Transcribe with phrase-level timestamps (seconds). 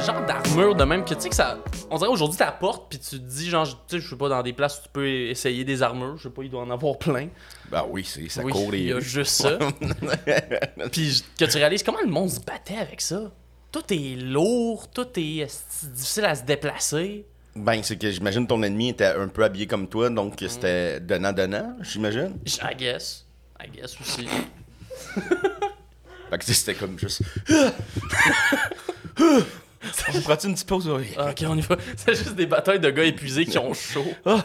[0.00, 1.58] genre d'armure de même que tu sais que ça.
[1.90, 4.28] On dirait aujourd'hui ta porte, puis tu te dis, genre, tu sais, je sais pas,
[4.28, 6.16] dans des places où tu peux essayer des armures.
[6.16, 7.28] Je sais pas, il doit en avoir plein.
[7.70, 9.58] Ben oui, c'est, ça Oui, court les Il y a juste ça.
[10.92, 13.30] puis que tu réalises comment le monde se battait avec ça.
[13.72, 15.46] Tout est lourd, tout est
[15.94, 17.26] difficile à se déplacer.
[17.54, 21.76] Ben, c'est que j'imagine ton ennemi était un peu habillé comme toi, donc c'était donnant-donnant,
[21.82, 22.36] j'imagine.
[22.62, 23.26] I guess.
[23.60, 24.26] I guess aussi.
[26.30, 27.22] Fait que tu c'était comme juste.
[30.14, 30.88] On prend une petite pause?
[30.88, 31.14] Oui.
[31.16, 31.76] Ah, ok, on y va.
[31.96, 34.04] C'est juste des batailles de gars épuisés qui ont chaud.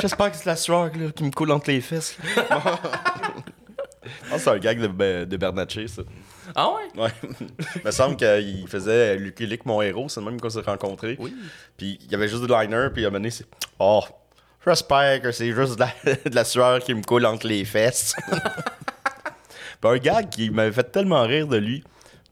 [0.00, 2.16] J'espère que c'est la sueur là, qui me coule entre les fesses.
[4.30, 6.02] Ah, c'est un gag de, Be- de Bernatchez, ça.
[6.54, 7.02] Ah ouais?
[7.02, 7.10] Ouais.
[7.76, 11.16] Il me semble qu'il faisait Lucky Luke, mon héros, c'est le même qu'on s'est rencontrés.
[11.18, 11.34] Oui.
[11.78, 13.46] Puis il y avait juste du liner, puis il a mené, c'est
[13.78, 14.02] Oh,
[14.66, 18.14] j'espère que c'est juste de la, de la sueur qui me coule entre les fesses.
[19.80, 21.82] puis un gag qui m'avait fait tellement rire de lui,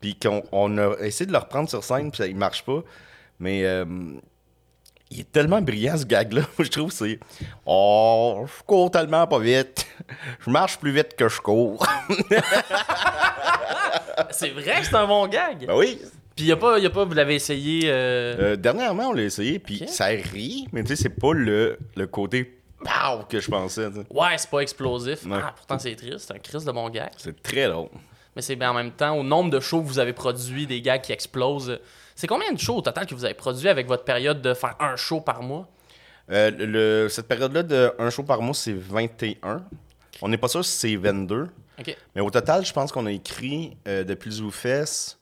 [0.03, 2.83] puis qu'on on a essayé de le reprendre sur scène, puis ça, il marche pas.
[3.41, 3.85] Mais euh,
[5.11, 6.43] il est tellement brillant, ce gag-là.
[6.59, 7.19] Je trouve que c'est
[7.65, 9.87] Oh, je cours tellement pas vite.
[10.45, 11.87] Je marche plus vite que je cours.
[14.31, 15.67] C'est vrai que c'est un bon gag.
[15.67, 15.99] ben oui.
[16.37, 17.83] Puis y a pas, y a pas, vous l'avez essayé.
[17.87, 21.79] euh, Euh, dernièrement, on l'a essayé, puis ça rit, mais tu sais, c'est pas le,
[21.95, 22.45] le côté
[22.83, 23.87] pow que je pensais.
[24.11, 25.25] Ouais, c'est pas explosif.
[25.27, 25.39] Ouais.
[25.43, 27.11] Ah, pourtant c'est triste, c'est un crise de bon gag.
[27.19, 27.89] C'est très drôle.
[28.37, 30.81] Mais c'est bien en même temps, au nombre de shows que vous avez produits, des
[30.81, 31.79] gags qui explosent.
[32.15, 34.77] C'est combien de shows au total que vous avez produit avec votre période de faire
[34.81, 35.69] un show par mois?
[36.31, 39.65] Euh, le, cette période-là de un show par mois, c'est 21.
[40.23, 41.49] On n'est pas sûr si c'est 22.
[41.79, 41.97] Ok.
[42.15, 45.19] Mais au total, je pense qu'on a écrit euh, depuis le ZooFest.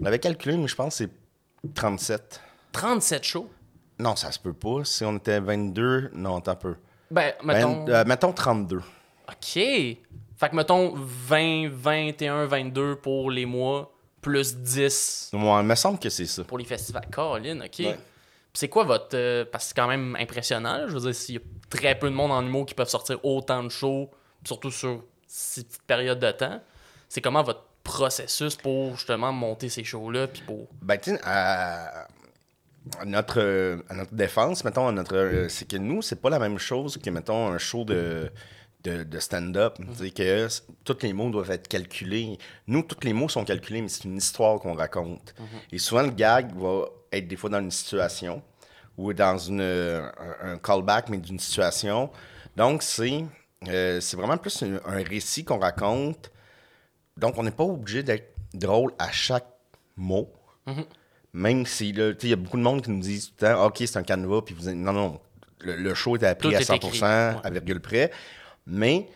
[0.00, 2.40] On avait calculé, mais je pense que c'est 37.
[2.72, 3.50] 37 shows?
[3.98, 4.84] Non, ça se peut pas.
[4.84, 6.76] Si on était 22, non, un peu.
[7.10, 7.88] Ben, mettons.
[7.88, 8.82] Euh, mettons 32.
[9.28, 9.58] Ok.
[10.36, 15.98] Fait que mettons 20, 21, 22 pour les mois, plus 10 Moi, il me semble
[15.98, 16.44] que c'est ça.
[16.44, 17.06] pour les festivals.
[17.10, 17.78] Caroline, ok.
[17.78, 17.96] Ouais.
[18.52, 19.08] C'est quoi votre.
[19.14, 20.78] euh, parce que c'est quand même impressionnant.
[20.78, 20.88] là.
[20.88, 23.18] Je veux dire, s'il y a très peu de monde en humour qui peuvent sortir
[23.24, 24.10] autant de shows,
[24.44, 26.60] surtout sur ces petites périodes de temps,
[27.08, 30.26] c'est comment votre processus pour justement monter ces shows-là?
[30.28, 30.68] Puis pour.
[30.82, 32.06] Ben, tu à,
[32.98, 36.30] à notre, euh, à notre défense, mettons, à notre, euh, c'est que nous, c'est pas
[36.30, 38.30] la même chose que, mettons, un show de,
[38.88, 39.78] de, de stand-up.
[39.94, 40.48] Sais, que
[40.84, 42.38] tous les mots doivent être calculés.
[42.66, 45.34] Nous, tous les mots sont calculés, mais c'est une histoire qu'on raconte.
[45.72, 48.42] Et souvent, le gag va être des fois dans une situation
[48.96, 52.10] ou dans une, un, un callback, mais d'une situation.
[52.56, 53.24] Donc, c'est
[53.68, 56.30] euh, c'est vraiment plus un, un récit qu'on raconte.
[57.16, 59.46] Donc, on n'est pas obligé d'être drôle à chaque
[59.96, 60.30] mot.
[61.32, 63.44] Même si, là, tu sais, il y a beaucoup de monde qui nous disent tout
[63.44, 65.20] le temps, OK, c'est un canevas, puis vous Non, non,
[65.60, 68.10] le, le show était appris Tout à est 100%, écrit, à virgule près.
[68.66, 69.08] Mais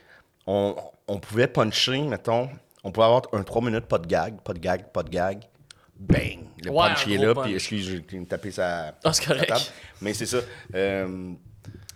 [0.47, 0.75] on,
[1.09, 2.49] on pouvait puncher, mettons,
[2.85, 5.41] on pouvait avoir un 3 minutes, pas de gag, pas de gag, pas de gag.
[5.99, 6.39] Bang!
[6.65, 7.45] Le Ouais, punch est là, punch.
[7.45, 9.25] puis excuse, j'ai me tapé sa, correct.
[9.25, 9.61] sa table.
[10.01, 10.39] Mais c'est ça.
[10.75, 11.33] Euh,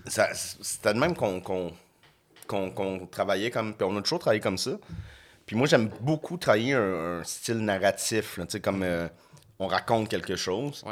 [0.06, 3.74] ça C'était de même qu'on travaillait comme.
[3.74, 4.72] Puis on a toujours travaillé comme ça.
[5.46, 9.08] Puis moi, j'aime beaucoup travailler un, un style narratif, tu sais, comme euh,
[9.58, 10.84] on raconte quelque chose.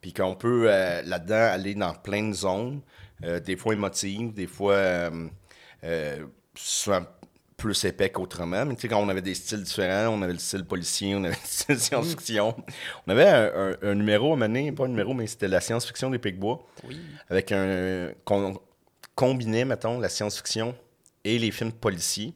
[0.00, 2.80] Puis qu'on peut euh, là-dedans aller dans plein de zones,
[3.44, 5.10] des fois émotives, des fois
[5.84, 6.24] euh,
[6.54, 7.02] souvent
[7.56, 8.64] plus épais qu'autrement.
[8.64, 11.24] Mais tu sais, quand on avait des styles différents, on avait le style policier, on
[11.24, 12.56] avait le style science-fiction.
[13.06, 16.08] On avait un, un- un numéro à mener, pas un numéro, mais c'était la science-fiction
[16.10, 16.64] des Picbois.
[16.84, 16.98] Oui.
[17.28, 18.10] Avec un.
[18.24, 18.58] qu'on
[19.14, 20.74] combinait, mettons, la science-fiction
[21.24, 22.32] et les films policiers.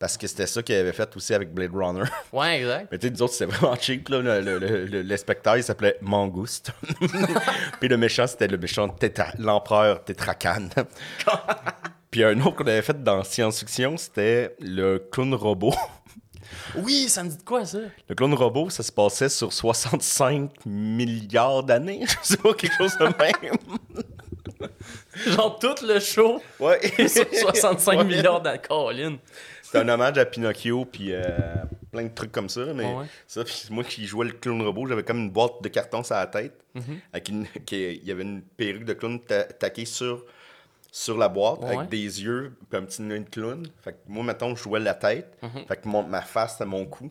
[0.00, 2.04] Parce que c'était ça qu'il avait fait aussi avec Blade Runner.
[2.32, 2.88] Ouais, exact.
[2.92, 4.08] Mais tu sais, nous autres, c'était vraiment cheap.
[4.08, 4.20] Là.
[4.40, 5.02] Le, le,
[5.56, 6.70] il s'appelait Mangouste.
[7.80, 10.68] Puis le méchant, c'était le méchant Tétra- l'empereur Tétracan.
[12.10, 15.74] Puis un autre qu'on avait fait dans science-fiction, c'était le clown robot.
[16.76, 17.78] Oui, ça me dit de quoi ça?
[18.08, 22.04] Le clown robot, ça se passait sur 65 milliards d'années.
[22.06, 23.56] Je sais pas, quelque chose de même.
[25.26, 26.80] Genre tout le show Ouais.
[27.08, 28.04] sur 65 Ouais.
[28.04, 29.18] milliards de Caroline.
[29.62, 31.20] C'était un hommage à Pinocchio, puis euh,
[31.92, 32.64] plein de trucs comme ça.
[32.74, 35.68] Mais Ouais, ça, puis moi qui jouais le clown robot, j'avais comme une boîte de
[35.68, 36.54] carton sur la tête.
[36.74, 36.98] Mhm.
[37.12, 40.24] avec une, qui- Il y avait une perruque de clown ta- taquée sur,
[40.90, 41.76] sur la boîte, Ouais.
[41.76, 43.66] avec des yeux, puis un petit nez de clown.
[43.82, 45.36] Fait que moi, mettons, je jouais la tête.
[45.42, 45.66] Mhm.
[45.66, 47.10] Fait que mon- ma face, c'était mon cou.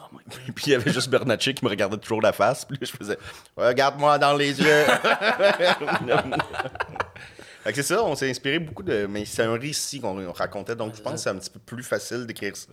[0.00, 0.04] Oh
[0.54, 2.64] puis il y avait juste Bernatchez qui me regardait toujours la face.
[2.64, 3.18] Puis je faisais
[3.56, 4.84] Regarde-moi dans les yeux.
[7.64, 9.06] Fait que c'est ça, on s'est inspiré beaucoup de.
[9.06, 11.82] Mais c'est un récit qu'on racontait, donc je pense que c'est un petit peu plus
[11.82, 12.68] facile d'écrire ça.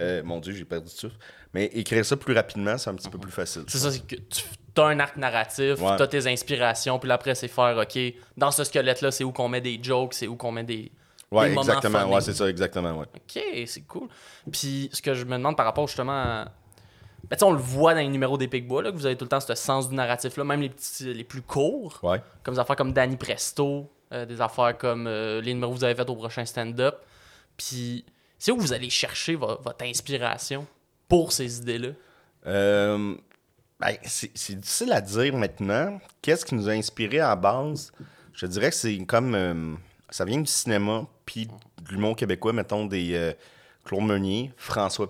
[0.00, 1.10] Euh, mon Dieu, j'ai perdu tout.
[1.54, 3.62] Mais écrire ça plus rapidement, c'est un petit peu plus facile.
[3.68, 5.96] C'est ça, c'est que tu as un arc narratif, Ouais.
[5.96, 7.98] tu as tes inspirations, puis après, c'est faire, OK,
[8.36, 10.92] dans ce squelette-là, c'est où qu'on met des jokes, c'est où qu'on met des.
[11.30, 12.12] Ouais, des exactement.
[12.12, 12.98] Ouais, c'est ça, exactement.
[12.98, 13.06] Ouais.
[13.14, 14.08] OK, c'est cool.
[14.52, 16.48] Puis ce que je me demande par rapport justement à,
[17.28, 19.28] Ben, on le voit dans les numéros des Pigbois, là, que vous avez tout le
[19.30, 22.20] temps ce sens du narratif-là, même les, petits, les plus courts, Ouais.
[22.44, 25.84] comme des affaires comme Danny Presto, euh, des affaires comme euh, les numéros que vous
[25.84, 26.94] avez fait au prochain stand-up.
[27.56, 28.04] Puis,
[28.38, 30.66] c'est où vous allez chercher vo- votre inspiration
[31.08, 31.88] pour ces idées-là?
[32.46, 33.14] Euh,
[33.80, 36.00] ben, c'est difficile à dire maintenant.
[36.22, 37.92] Qu'est-ce qui nous a inspiré à la base?
[38.32, 39.34] Je dirais que c'est comme.
[39.34, 39.74] euh,
[40.10, 41.52] ça vient du cinéma, puis de
[41.90, 43.32] l'humour québécois, mettons des euh,
[43.84, 45.08] Claude Meunier, François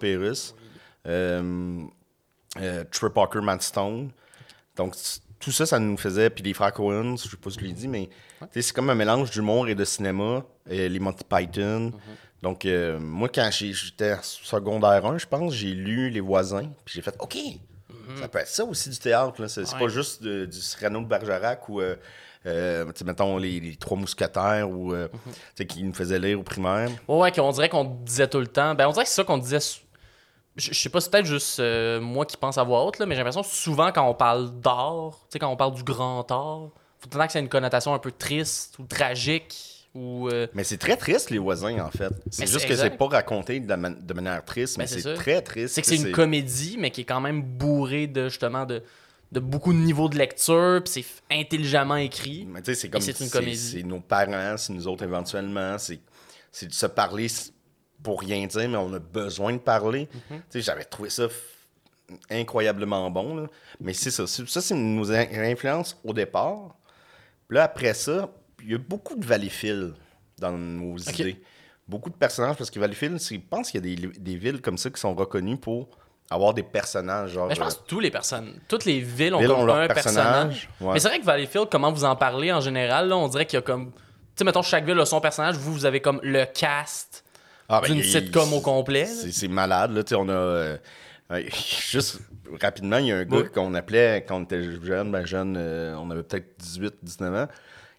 [2.58, 4.10] euh, Trey Parker, Matt Stone.
[4.76, 4.94] Donc,
[5.38, 6.30] tout ça, ça nous faisait.
[6.30, 8.08] Puis les frères Cohen, je sais pas si je l'ai dit, mais
[8.52, 10.44] c'est comme un mélange d'humour et de cinéma.
[10.66, 11.92] les Monty Python.
[12.42, 16.70] Donc, euh, moi, quand j'étais en secondaire 1, je pense, j'ai lu Les Voisins.
[16.84, 17.36] Puis j'ai fait OK,
[18.20, 19.40] ça peut être ça aussi du théâtre.
[19.40, 19.48] là.
[19.48, 21.96] C'est pas juste de- du Cyrano de Bergerac ou, euh,
[22.44, 25.08] euh, tu sais, mettons, les, les Trois Mousquetaires ou, euh,
[25.56, 26.88] sais, qui nous faisaient lire au primaire.
[27.08, 28.74] Ouais, ouais, qu'on dirait qu'on disait tout le temps.
[28.74, 29.58] Ben, on dirait que c'est ça qu'on disait.
[30.56, 33.14] Je, sais pas, c'est peut-être juste euh, moi qui pense à voix haute, là, mais
[33.14, 36.30] j'ai l'impression que souvent quand on parle d'art, tu sais, quand on parle du grand
[36.30, 36.68] art,
[36.98, 39.75] faut temps que ça ait une connotation un peu triste ou tragique.
[39.96, 42.12] Ou, euh, Mais c'est très triste, Les Voisins, en fait.
[42.30, 45.40] C'est juste que c'est pas raconté de, la man- de manière triste, mais c'est très
[45.40, 45.74] triste.
[45.74, 48.82] c'est que c'est une comédie, mais qui est quand même bourrée de justement de,
[49.32, 52.46] de beaucoup de niveaux de lecture, puis c'est intelligemment écrit.
[52.46, 53.00] Mais tu sais, c'est comme.
[53.00, 53.56] c'est une c'est- comédie.
[53.56, 55.76] C'est nos parents, c'est nous autres éventuellement.
[55.78, 57.26] C'est de se parler
[58.02, 60.08] pour rien dire, mais on a besoin de parler.
[60.30, 60.38] Mhm.
[60.38, 61.26] Tu sais, j'avais trouvé ça
[62.30, 63.36] incroyablement bon.
[63.36, 63.46] là.
[63.80, 64.26] Mais c'est ça.
[64.26, 66.76] Ça, c'est nos in- influences au départ.
[67.48, 68.30] Puis là, après ça,
[68.72, 69.94] y a beaucoup de Valleyfield
[70.38, 71.40] dans nos idées.
[71.88, 74.76] Beaucoup de personnages, parce que Valleyfield, je pense qu'il y a des, des villes comme
[74.76, 75.88] ça qui sont reconnues pour
[76.28, 77.30] avoir des personnages.
[77.30, 79.60] Genre, Mais je pense euh, que tous les personnes, toutes les villes ont villes comme
[79.60, 80.24] ont leur un personnage.
[80.24, 80.92] personnage, ouais.
[80.94, 83.56] Mais c'est vrai que Valleyfield, comment vous en parlez en général, là, on dirait qu'il
[83.56, 83.92] y a comme.
[83.92, 83.98] Tu
[84.40, 87.24] sais, mettons, chaque ville a son personnage, vous, vous avez comme le cast
[87.68, 89.06] Ah, ben, d'une il- sitcom au complet.
[89.06, 90.02] C'est malade, là.
[90.02, 90.32] Tu sais, on a.
[90.32, 90.76] euh,
[91.30, 92.18] euh, juste
[92.60, 93.48] rapidement, il y a un gars Oui.
[93.54, 97.48] qu'on appelait quand on était jeune, ben jeune, euh, on avait peut-être 18, 19 ans.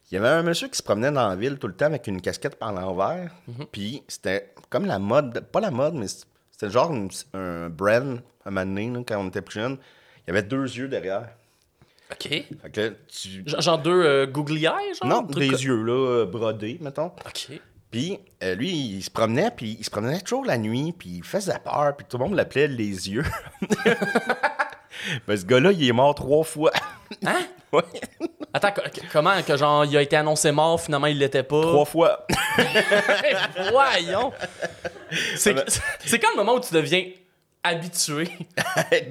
[0.09, 2.07] Il y avait un monsieur qui se promenait dans la ville tout le temps avec
[2.07, 3.31] une casquette par l'envers.
[3.47, 3.65] Mhm.
[3.71, 8.49] Puis c'était comme la mode, pas la mode, mais c'était genre une- un brand à
[8.49, 9.77] un moment donné, là, quand on était plus jeune.
[10.25, 11.27] Il y avait deux yeux derrière.
[12.11, 12.23] OK.
[12.29, 13.43] Fait que là, tu.
[13.45, 15.09] Genre, deux euh, googly eyes, genre?
[15.09, 17.07] Non, truc des yeux, là, euh, brodés, mettons.
[17.07, 17.59] OK.
[17.91, 21.23] Puis euh, lui, il se promenait, puis il se promenait toujours la nuit, puis il
[21.23, 23.25] faisait peur, puis tout le monde l'appelait les yeux.
[25.27, 26.71] ben, ce gars-là, il est mort trois fois.
[27.25, 27.45] Hein?
[27.73, 27.83] Ouais,
[28.53, 28.81] Attends, co-
[29.11, 31.61] comment que genre il a été annoncé mort, finalement il l'était pas?
[31.61, 32.25] trois fois.
[33.71, 34.31] Voyons!
[35.35, 35.55] C'est
[36.05, 37.05] c'est quand le moment où tu deviens
[37.63, 38.29] habitué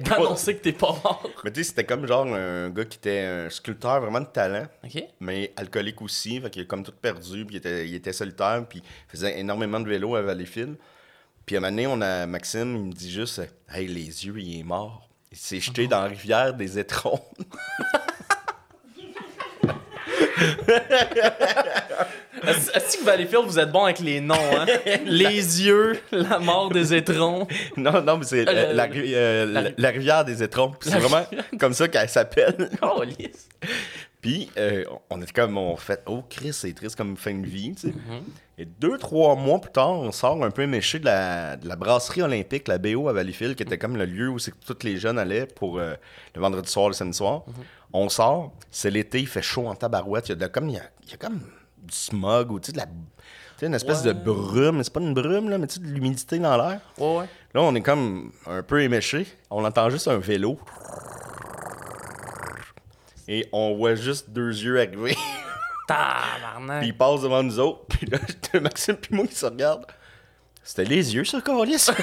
[0.01, 1.29] d'annoncer que t'es pas mort?
[1.43, 4.65] Mais tu sais, c'était comme genre un gars qui était un sculpteur vraiment de talent,
[5.19, 8.65] mais alcoolique aussi, fait qu'il a comme tout perdu, puis il était, il était solitaire,
[8.67, 10.75] puis il faisait énormément de vélo à Valleyfield.
[11.45, 14.37] Puis à un moment donné, on a Maxime, il me dit juste «Hey, les yeux,
[14.39, 15.07] il est mort.
[15.31, 17.21] Il s'est jeté dans la rivière des étrons.
[22.43, 24.65] Est-ce que Valleyfield, vous êtes bon avec les noms, hein?
[25.05, 27.47] les yeux, la mort des étrons.»
[27.77, 30.73] Non, non, mais c'est Euh, euh, la, euh, la- rivière des étrons.
[30.81, 31.25] C'est vraiment
[31.59, 32.69] comme ça qu'elle s'appelle.
[32.81, 33.49] Oh, lisse.
[34.21, 37.73] Puis euh, on était comme, on fait, oh Chris, c'est triste comme fin de vie,
[37.75, 37.87] tu sais.
[37.89, 38.59] Mm-hmm.
[38.59, 41.75] Et deux, trois mois plus tard, on sort un peu méché de la, de la
[41.75, 45.19] brasserie olympique, la BO à Valleyfield, qui était comme le lieu où tous les jeunes
[45.19, 45.93] allaient pour euh,
[46.35, 47.43] le vendredi soir, le samedi soir.
[47.47, 47.63] Mm-hmm.
[47.93, 50.75] On sort, c'est l'été, il fait chaud en tabarouette, il y a, de, comme, il
[50.75, 51.39] y a, il y a comme
[51.81, 52.85] du smog ou tu sais, de la...
[53.61, 54.13] Une espèce Ouais.
[54.13, 56.79] de brume, mais c'est pas une brume, là, mais tu sais, de l'humidité dans l'air.
[56.99, 57.25] Ouais, ouais.
[57.55, 59.25] Là, on est comme un peu éméché.
[59.49, 60.59] On entend juste un vélo.
[63.27, 65.17] Et on voit juste deux yeux arriver.
[65.87, 66.79] Tabarnak.
[66.81, 67.85] puis ils passent devant nous autres.
[67.89, 68.19] Puis là,
[68.61, 69.87] Maxime puis moi qui se regardent.
[70.63, 71.87] C'était les yeux, ça, Carlis?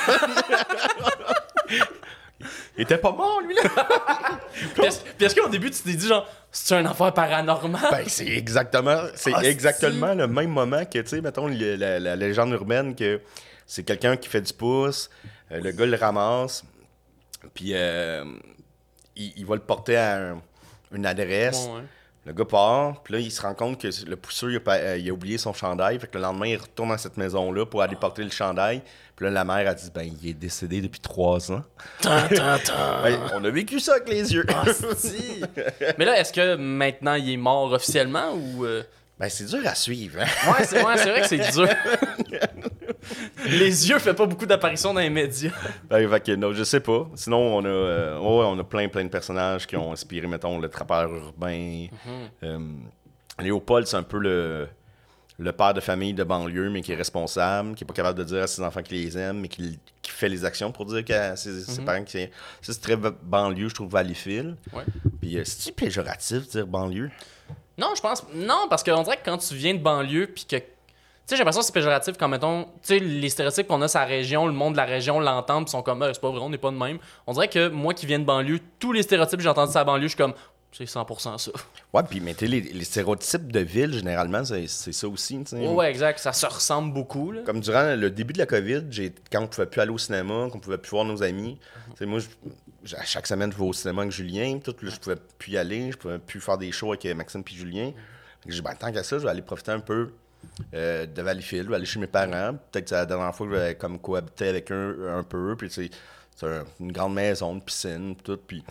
[2.76, 3.62] Il était pas mort, lui, là.
[4.74, 7.80] Puis est-ce puis est-ce qu'au début, tu t'es dit, genre, c'est une affaire paranormale?
[7.90, 11.98] Ben, c'est exactement, c'est Ah, exactement le même moment que, tu sais, mettons, le- la,
[12.00, 13.20] la légende urbaine que
[13.66, 15.08] c'est quelqu'un qui fait du pouce,
[15.52, 16.64] euh, le gars le ramasse,
[17.54, 18.24] puis euh,
[19.16, 20.42] il, il va le porter à un-
[20.92, 21.66] une adresse.
[21.66, 21.82] Bon, ouais.
[22.26, 24.76] Le gars part, puis là, il se rend compte que le pousseur, il a, pas-
[24.78, 25.98] euh, il a oublié son chandail.
[25.98, 28.80] Fait que le lendemain, il retourne dans cette maison-là pour aller porter le chandail.
[29.14, 31.62] Puis là, la mère a dit Ben, il est décédé depuis trois ans.
[33.04, 34.46] Ben, on a vécu ça avec les yeux.
[34.48, 35.42] Asti.
[35.98, 38.64] Mais là, est-ce que maintenant il est mort officiellement ou.
[39.18, 40.20] Ben, c'est dur à suivre.
[40.20, 40.50] hein?
[40.52, 41.68] Ouais, c'est ouais, vrai que c'est dur.
[43.46, 45.50] Les yeux fait pas beaucoup d'apparitions dans les médias.
[45.88, 47.06] Ben, fait que, non, je sais pas.
[47.14, 50.58] Sinon, on a, euh, ouais, on a plein, plein de personnages qui ont inspiré, mettons,
[50.58, 51.86] le trappeur urbain.
[52.06, 52.28] Mhm.
[52.44, 52.58] Euh,
[53.40, 54.68] Léopold, c'est un peu le,
[55.38, 58.24] le père de famille de banlieue, mais qui est responsable, qui est pas capable de
[58.24, 61.04] dire à ses enfants qu'il les aime, mais qui, qui fait les actions pour dire
[61.10, 61.84] à ses, ses Mhm.
[61.84, 62.30] parents que c'est.
[62.62, 64.56] Ça, c'est très ba- banlieue, je trouve, Valleyfield.
[64.72, 64.84] Ouais.
[65.20, 67.10] Puis, euh, c'est-tu péjoratif de dire banlieue?
[67.78, 68.24] Non, je pense.
[68.34, 70.56] Non, parce qu'on dirait que quand tu viens de banlieue, puis que.
[70.56, 70.62] Tu
[71.30, 74.04] sais, j'ai l'impression que c'est péjoratif quand, mettons, tu sais, les stéréotypes qu'on a la
[74.04, 76.50] région, le monde de la région l'entend, puis sont comme, Ah, c'est pas vrai, on
[76.50, 76.98] n'est pas de même.
[77.26, 79.84] On dirait que moi qui viens de banlieue, tous les stéréotypes que j'ai entendus la
[79.84, 80.34] banlieue, je suis comme,
[80.70, 81.50] c'est 100% ça.
[81.94, 85.38] Ouais, puis mettez les, les stéréotypes de ville, généralement, c'est ça aussi.
[85.44, 85.66] tu sais.
[85.66, 86.18] Ouais, exact.
[86.18, 87.40] Ça se ressemble beaucoup, là.
[87.46, 88.82] Comme durant le début de la COVID,
[89.32, 91.58] quand on pouvait plus aller au cinéma, qu'on pouvait plus voir nos amis,
[92.00, 92.18] moi,
[92.82, 95.52] je- à chaque semaine, je vais au cinéma avec Julien, tout, là, je pouvais plus
[95.52, 97.92] y aller, je pouvais plus faire des shows avec euh, Maxime puis Julien.
[98.46, 100.10] J'ai dit, ben, tant qu'à ça, je vais aller profiter un peu
[100.74, 102.54] euh, de Valleyfield, je vais aller chez mes parents.
[102.70, 105.56] Peut-être que c'est la dernière fois que je vais comme cohabiter avec eux un peu,
[105.56, 105.90] puis c'est
[106.46, 108.62] un- une grande maison, une piscine, tout, puis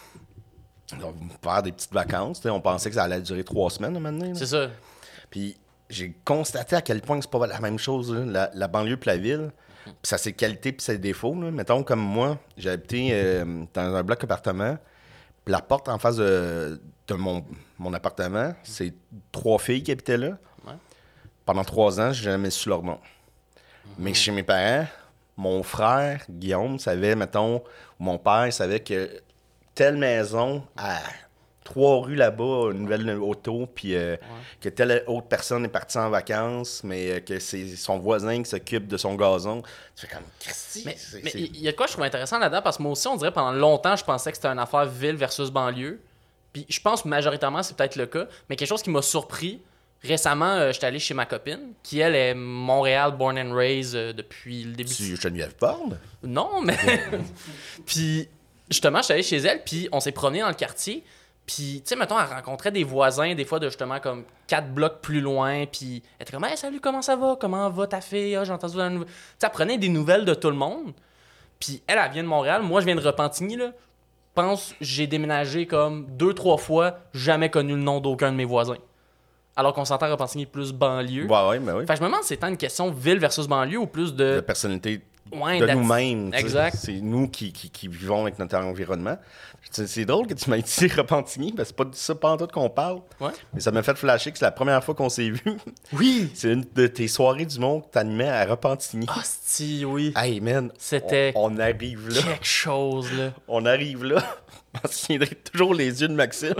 [0.93, 1.11] on va
[1.41, 2.45] faire des petites vacances.
[2.45, 4.35] On pensait que ça allait durer trois semaines, maintenant.
[4.35, 4.69] C'est ça.
[5.31, 5.57] Puis
[5.89, 9.07] j'ai constaté à quel point c'est pas la même chose, là, la, la banlieue puis
[9.09, 9.51] la ville.
[9.85, 11.35] Puis ça a ses qualités puis ses défauts.
[11.39, 11.51] là.
[11.51, 14.77] Mettons, comme moi, j'ai habité euh, dans un bloc appartement.
[15.45, 17.43] Puis la porte en face de, de mon,
[17.77, 18.93] mon appartement, c'est
[19.31, 20.37] trois filles qui habitaient là.
[20.65, 20.73] Ouais.
[21.45, 22.99] Pendant trois ans, j'ai jamais su leur nom.
[23.97, 24.87] Mais chez mes parents,
[25.35, 29.09] mon frère, Guillaume, savait, mettons, ou mon père savait que
[29.75, 30.99] telle maison à
[31.63, 34.15] trois rues là-bas, une nouvelle auto, puis euh,
[34.61, 38.49] que telle autre personne est partie en vacances, mais euh, que c'est son voisin qui
[38.49, 39.61] s'occupe de son gazon.
[39.95, 42.77] Tu fais comme, Christy, Mais il y a de quoi je trouve intéressant là-dedans parce
[42.77, 45.49] que moi aussi, on dirait pendant longtemps, je pensais que c'était une affaire ville versus
[45.49, 45.99] banlieue.
[46.51, 48.27] Puis je pense majoritairement, c'est peut-être le cas.
[48.49, 49.61] Mais quelque chose qui m'a surpris,
[50.03, 54.13] récemment, euh, j'étais allé chez ma copine, qui elle est Montréal born and raised euh,
[54.13, 54.93] depuis le début.
[54.93, 55.97] tu Geneviève Borde?
[56.23, 56.77] Non, mais.
[57.85, 58.27] puis
[58.69, 61.03] justement, j'étais allé chez elle, puis on s'est promené dans le quartier.
[61.45, 65.01] Puis, tu sais, mettons, elle rencontrait des voisins, des fois, de justement, comme quatre blocs
[65.01, 65.65] plus loin.
[65.65, 67.35] Puis, elle était comme, hey, salut, comment ça va?
[67.39, 68.35] Comment va ta fille?
[68.35, 69.07] Ah, j'ai entendu la nouvelle.
[69.07, 70.93] Tu sais, elle prenait des nouvelles de tout le monde.
[71.59, 72.61] Puis, elle, elle vient de Montréal.
[72.61, 73.67] Moi, je viens de Repentigny, là.
[74.35, 78.45] Je pense j'ai déménagé comme deux, trois fois, jamais connu le nom d'aucun de mes
[78.45, 78.77] voisins.
[79.55, 81.27] Alors qu'on s'entend Repentigny plus banlieue.
[81.27, 81.85] Ouais, ouais, mais oui.
[81.85, 84.15] Fait que je me demande si c'est tant une question ville versus banlieue ou plus
[84.15, 84.39] De de.
[84.39, 85.01] personnalité
[85.33, 86.33] Ouais, de nous-mêmes.
[86.33, 86.77] Exact.
[86.79, 89.17] C'est nous qui, qui, qui vivons avec notre environnement.
[89.71, 92.69] C'est drôle que tu m'aies dit Repentigny, parce que c'est pas de ça tout qu'on
[92.69, 92.99] parle.
[93.19, 93.31] Ouais.
[93.53, 95.41] Mais ça m'a fait flasher que c'est la première fois qu'on s'est vu.
[95.93, 96.29] Oui!
[96.35, 99.07] c'est une de tes soirées du monde que t'animais à Repentigny.
[99.09, 100.13] Ah, si, oui.
[100.15, 102.21] Hey man, C'était on, on arrive là.
[102.21, 103.31] quelque chose, là.
[103.47, 104.23] On arrive là.
[104.75, 106.53] Je m'en souviendrai toujours les yeux de Maxime.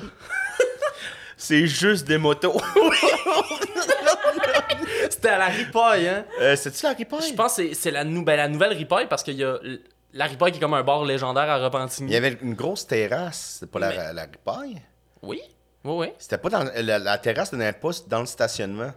[1.38, 2.60] c'est juste des motos.
[5.24, 6.25] C'était à la ripaille, hein?
[6.42, 7.30] Euh, C'est-tu la ripaille?
[7.30, 9.58] Je pense que c'est- c'est la, nou- ben, la nouvelle ripaille parce qu'il y a
[10.12, 12.12] la ripaille qui est comme un bar légendaire à Repentigny.
[12.12, 13.60] Il y avait une grosse terrasse.
[13.60, 14.82] C'était pas la, Mais- la ripaille?
[15.22, 15.39] Oui,
[15.86, 16.08] oui, oui.
[16.20, 16.63] C'était pas dans.
[16.75, 18.92] La, la terrasse n'était pas dans le stationnement.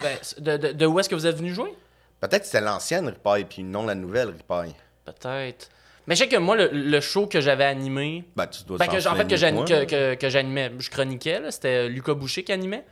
[0.00, 1.72] Ben, de, de- de où est-ce que vous êtes venu jouer?
[2.20, 4.74] Peut-être que c'était l'ancienne ripaille, puis non la nouvelle ripaille.
[5.04, 5.68] Peut-être.
[6.08, 8.86] Mais je sais que moi, le, le show que j'avais animé, Ben, tu dois ben,
[8.88, 9.64] que, en fait, que, j'ani- moi.
[9.66, 12.84] que, que- que j'animais, je chroniquais, c'était Lucas Boucher qui animait.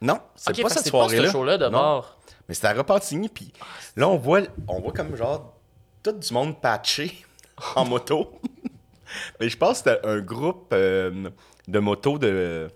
[0.00, 1.26] Non, c'est Ok, pas cette c'est soirée-là.
[1.26, 2.02] ce show-là de Non.
[2.48, 3.52] Mais c'était à Repentigny, puis
[3.96, 5.54] là, on voit, on voit comme genre
[6.02, 7.24] tout du monde patché
[7.76, 8.40] en moto.
[9.40, 11.28] Mais je pense que c'était un groupe euh,
[11.68, 12.68] de motos de.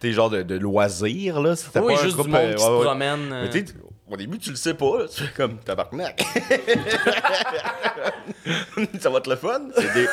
[0.00, 1.56] Sais, genre de, de loisirs, là.
[1.56, 2.26] C'était Oui, pas un groupe.
[2.26, 2.84] du monde euh, qui se ouais, ouais.
[2.84, 3.28] promène.
[3.30, 3.62] Mais euh,
[4.10, 5.08] au début, tu le sais pas.
[5.12, 6.22] Tu fais comme tabarnak.
[9.00, 9.60] Ça va être le fun.
[9.76, 10.08] C'est dé-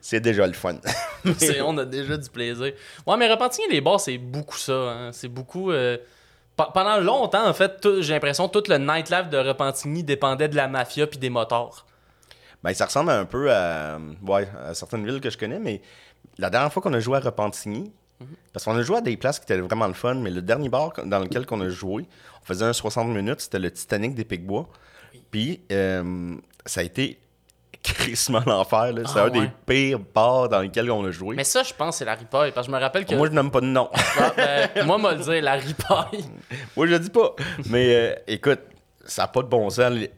[0.00, 0.76] C'est déjà le fun.
[1.64, 2.72] On a déjà du plaisir.
[3.06, 4.72] Ouais, mais Repentigny, les bars, c'est beaucoup ça.
[4.72, 5.10] hein.
[5.12, 5.70] C'est beaucoup.
[5.72, 5.96] euh,
[6.56, 10.56] pe- Pendant longtemps, en fait, j'ai l'impression que tout le nightlife de Repentigny dépendait de
[10.56, 11.84] la mafia puis des motards.
[12.62, 15.80] Ben, ça ressemble un peu à, ouais, à certaines villes que je connais, mais
[16.38, 17.92] la dernière fois qu'on a joué à Repentigny,
[18.52, 20.68] parce qu'on a joué à des places qui étaient vraiment le fun, mais le dernier
[20.68, 22.06] bar dans lequel on a joué,
[22.42, 24.68] on faisait un 60 minutes, c'était le Titanic des Picbois.
[25.30, 26.34] Puis euh,
[26.66, 27.20] ça a été
[27.94, 28.92] crissement l'enfer.
[28.92, 29.02] là.
[29.06, 29.52] C'est Ah, un des ouais.
[29.66, 31.36] pires bars dans lesquels on a joué.
[31.36, 32.52] Mais ça, je pense, c'est la ripaille.
[32.52, 33.14] Parce que je me rappelle que.
[33.14, 33.88] Moi, je nomme pas de nom.
[34.18, 36.24] Ah, ben, moi, moi, le dire, la ripaille.
[36.76, 37.34] Moi, je le dis pas.
[37.68, 38.60] Mais euh, écoute,
[39.04, 39.92] ça n'a pas de bon sens.
[39.92, 40.08] Le-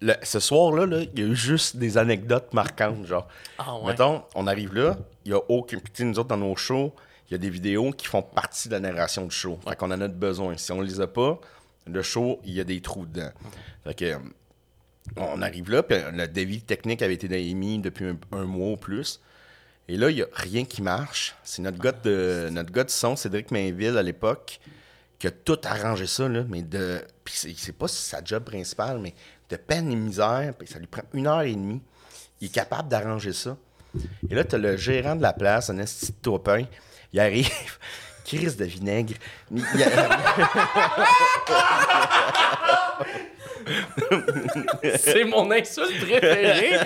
[0.00, 3.06] le- ce soir-là, là, il y a eu juste des anecdotes marquantes.
[3.06, 3.26] Genre,
[3.58, 3.86] Ah, ouais.
[3.92, 5.78] mettons, on arrive là, il y a aucun.
[5.78, 6.92] Puis, tu sais, nous autres, dans nos shows,
[7.28, 9.58] il y a des vidéos qui font partie de la narration du show.
[9.66, 10.56] Fait qu'on en a besoin.
[10.56, 11.38] Si on les a pas,
[11.86, 13.30] le show, il y a des trous dedans.
[13.84, 14.16] Fait que.
[15.16, 19.20] On arrive là, puis le devis technique avait été émis depuis un, mois ou plus.
[19.88, 21.34] Et là, il n'y a rien qui marche.
[21.42, 24.60] C'est notre gars de notre gars son, Cédric Mainville, à l'époque,
[25.18, 27.04] qui a tout arrangé ça, là, mais de.
[27.24, 29.14] Puis c'est, pas sa job principale, mais
[29.50, 31.82] de peine et misère, puis ça lui prend une heure et demie.
[32.40, 33.56] Il est capable d'arranger ça.
[34.30, 36.66] Et là, tu as le gérant de la place, un esti de.
[37.12, 37.50] Il arrive,
[38.24, 39.14] Crise de vinaigre.
[44.98, 46.78] C'est mon insulte préférée.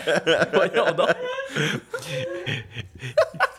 [0.52, 1.08] Voyons donc.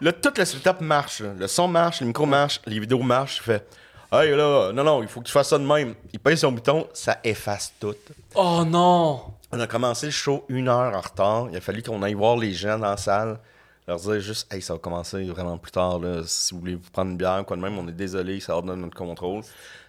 [0.01, 1.21] Là, tout le setup marche.
[1.21, 1.33] là.
[1.37, 3.37] Le son marche, le micro marche, les vidéos marchent.
[3.37, 3.67] Il fait
[4.09, 5.93] Hey là, non, non, il faut que tu fasses ça de même.
[6.13, 7.95] Il pèse son bouton, ça efface tout.
[8.35, 9.21] Oh non.
[9.51, 11.47] On a commencé le show une heure en retard.
[11.51, 13.37] Il a fallu qu'on aille voir les gens dans la salle.
[13.85, 15.99] Leur dire juste, hey, ça va commencer vraiment plus tard.
[15.99, 16.21] Là.
[16.25, 18.63] Si vous voulez vous prendre une bière, quoi de même, on est désolé, ça hors
[18.63, 19.41] de notre contrôle.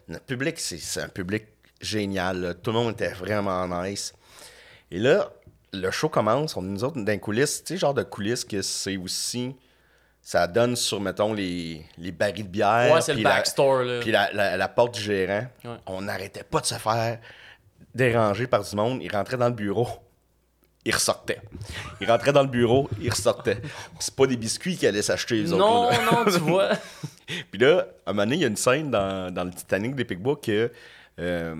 [0.08, 1.44] Notre public, c'est c'est un public
[1.80, 2.40] génial.
[2.40, 2.54] là.
[2.54, 4.12] Tout le monde était vraiment nice.
[4.90, 5.30] Et là,
[5.72, 6.56] le show commence.
[6.56, 9.54] On est nous autres dans coulisses, tu sais, genre de coulisses que c'est aussi.
[10.20, 12.92] Ça donne sur, mettons, les, les barils de bière.
[12.92, 14.00] Ouais, c'est le la- backstore, là.
[14.00, 15.46] Puis la, la- la porte du gérant.
[15.64, 15.76] Ouais.
[15.86, 17.18] On n'arrêtait pas de se faire
[17.94, 19.00] déranger par du monde.
[19.02, 19.88] Il rentrait dans le bureau.
[20.84, 21.40] Il ressortait.
[22.00, 23.58] Il rentrait dans le bureau, il ressortait.
[23.98, 25.58] C'est pas des biscuits qu'il allait s'acheter, les autres.
[25.58, 26.70] Non, non, tu vois.
[27.50, 29.94] Puis là, à un moment donné, il y a une scène dans, dans le Titanic
[29.94, 30.70] des Picbois que
[31.18, 31.56] euh,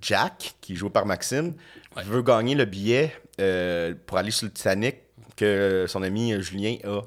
[0.00, 1.54] Jack, qui est joué par Maxime,
[2.04, 4.96] veut gagner le billet euh, pour aller sur le Titanic
[5.36, 7.00] que son ami Julien a.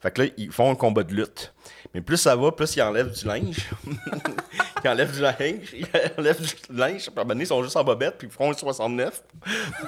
[0.00, 1.52] Fait que là, ils font un combat de lutte.
[1.94, 3.68] Mais plus ça va, plus il enlève du linge.
[4.84, 5.86] il enlève du linge, il
[6.18, 7.02] enlève du linge.
[7.02, 9.22] Puis à un moment donné, ils sont juste en bobette, puis ils font un 69.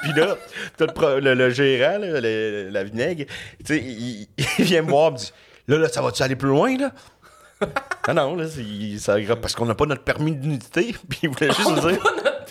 [0.02, 0.36] Puis là,
[0.78, 3.24] le, pro- le- le gérant, là, le- la vinaigre,
[3.64, 4.28] tu sais, il,
[4.58, 5.32] il vient me voir, me dit
[5.68, 6.92] Là, là, ça va-tu aller plus loin, là?
[8.08, 8.46] Ah non, là,
[8.98, 10.92] ça, parce qu'on n'a pas notre permis de nudité.
[11.08, 12.02] Puis il voulait juste nous dire.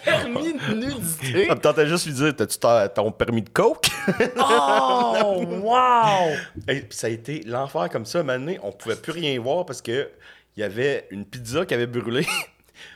[0.03, 1.47] Permis de nudité.
[1.47, 3.87] Ça me tentait juste de lui dire T'as-tu ta- ton permis de coke?
[4.39, 6.33] Oh, wow.
[6.67, 8.23] Et puis ça a été l'enfer comme ça.
[8.23, 10.09] Maintenant, on pouvait plus rien voir parce que
[10.55, 12.23] il y avait une pizza qui avait brûlé.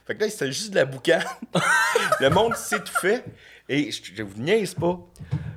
[0.07, 1.23] fait que là, c'était juste de la boucane.
[2.21, 3.23] le monde s'étouffait.
[3.67, 4.97] Et je, je vous niaise pas.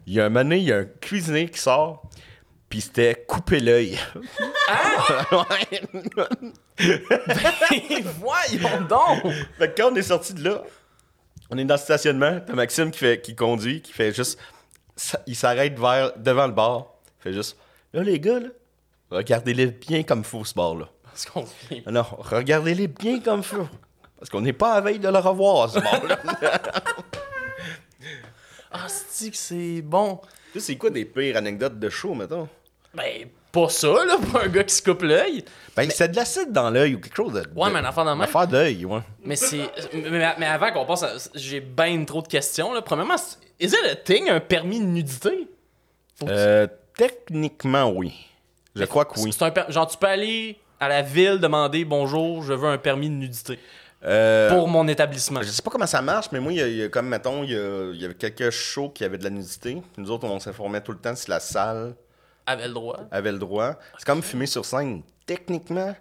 [0.07, 2.03] Il y a un moment donné, il y a un cuisinier qui sort.
[2.69, 3.99] Puis c'était couper l'œil.
[5.33, 5.83] Ouais.
[8.21, 9.33] Voyons donc.
[9.59, 10.63] Fait que quand on est sorti de là,
[11.51, 12.41] on est dans le stationnement.
[12.47, 14.39] T'as Maxime qui, fait, qui conduit, qui fait juste.
[14.97, 16.87] ça- il s'arrête vers, devant le bar.
[17.21, 17.57] Il fait juste.
[17.95, 18.49] Là, les gars, là,
[19.11, 20.89] regardez-les bien comme faut, ce bar-là.
[21.05, 21.47] Parce qu'on.
[21.91, 23.67] Non, regardez-les bien comme faut.
[24.19, 26.19] Parce qu'on n'est pas à veille de le revoir, ce bar-là.
[28.71, 30.21] Ah, c'est que c'est bon?
[30.53, 32.47] tu sais, c'est quoi des pires anecdotes de show, mettons?
[32.99, 35.45] Ben, pas ça, là, pour un gars qui se coupe l'œil.
[35.77, 37.39] Ben, c'est de l'acide dans l'œil ou quelque chose de.
[37.57, 38.17] Ouais, mais de même.
[38.17, 39.01] Une affaire d'œil, ouais.
[39.25, 39.71] Mais c'est.
[39.95, 41.13] Mais, mais avant qu'on passe à.
[41.35, 42.83] J'ai ben trop de questions, là.
[42.83, 43.17] Premièrement,
[43.61, 45.49] is it a thing, un permis de nudité?
[46.19, 48.13] Faut que- Euh, techniquement, oui.
[48.75, 49.31] Je crois que oui.
[49.41, 53.09] Un per- Genre, tu peux aller à la ville demander bonjour, je veux un permis
[53.09, 53.59] de nudité
[54.05, 55.43] Euh, pour mon établissement.
[55.43, 57.09] Je sais pas comment ça marche, mais moi, il y a, il y a comme,
[57.09, 59.83] mettons, il y, a- il y avait quelques shows qui avaient de la nudité.
[59.97, 61.95] Nous autres, on s'informait tout le temps si la salle
[62.49, 63.01] Avait le droit.
[63.11, 63.75] avait le droit.
[63.99, 65.03] C'est comme fumer sur scène.
[65.27, 65.95] Techniquement,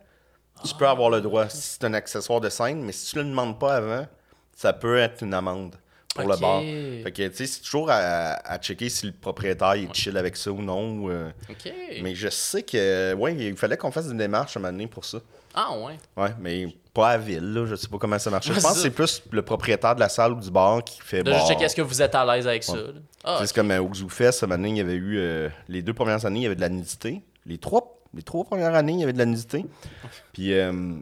[0.65, 3.25] tu peux avoir le droit si c'est un accessoire de scène, mais si tu le
[3.25, 4.07] demandes pas avant,
[4.55, 5.75] ça peut être une amende
[6.15, 6.62] pour le bar.
[6.62, 10.36] Fait que, tu sais, c'est toujours à, à checker si le propriétaire est chill avec
[10.38, 10.97] ça ou non.
[10.99, 11.71] ou, euh, Ok.
[12.01, 14.88] Mais je sais que, ouais, il fallait qu'on fasse une démarche à un moment donné
[14.88, 15.19] pour ça.
[15.53, 15.97] Ah, ouais.
[16.15, 17.65] Ouais, mais pas à ville, là.
[17.65, 18.47] Je sais pas comment ça marche.
[18.47, 20.99] Je Ouais, pense que c'est plus le propriétaire de la salle ou du bar qui
[21.01, 21.36] fait De bar.
[21.39, 22.75] juste checker est-ce que vous êtes à l'aise avec ça.
[22.75, 22.89] là.
[23.23, 25.17] Ah, C'est comme euh, au ZooFest, cette année, il y avait eu.
[25.17, 27.21] euh, les deux premières années, il y avait de la nudité.
[27.45, 29.65] Les trois, les trois premières années, il y avait de la nudité.
[30.33, 30.95] Puis euh,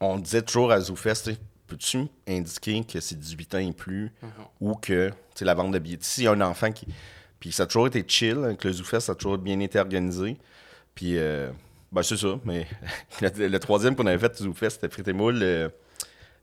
[0.00, 4.12] on disait toujours à tu sais, peux-tu indiquer que c'est 18 ans et plus
[4.60, 5.98] ou que c'est la vente de billets?
[6.02, 6.86] S'il y a un enfant qui.
[7.40, 10.36] Puis ça a toujours été chill avec le ZooFest, ça a toujours bien été organisé.
[10.94, 11.50] Puis, euh,
[11.96, 12.38] ben c'est ça.
[12.44, 12.66] Mais
[13.22, 15.68] le, troisième qu'on avait fait c'était Frites et euh,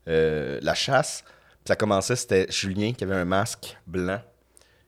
[0.08, 1.22] euh, la chasse.
[1.22, 4.20] Puis ça commençait, c'était Julien qui avait un masque blanc,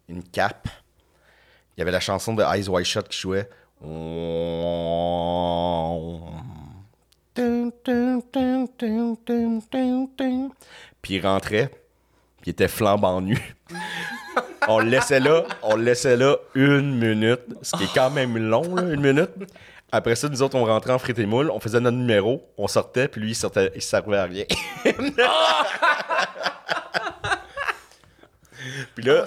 [0.09, 0.67] une cape.
[1.77, 3.49] Il y avait la chanson de Eyes Wide Shut qui jouait.
[11.01, 13.39] Puis il rentrait, puis il était flambant nu.
[14.69, 18.37] on le laissait là, on le laissait là une minute, ce qui est quand même
[18.37, 19.31] long, là, une minute.
[19.93, 22.67] Après ça, nous autres, on rentrait en frites et moules, on faisait notre numéro, on
[22.67, 24.45] sortait, puis lui, il, sortait, il servait à rien.
[28.95, 29.25] puis là,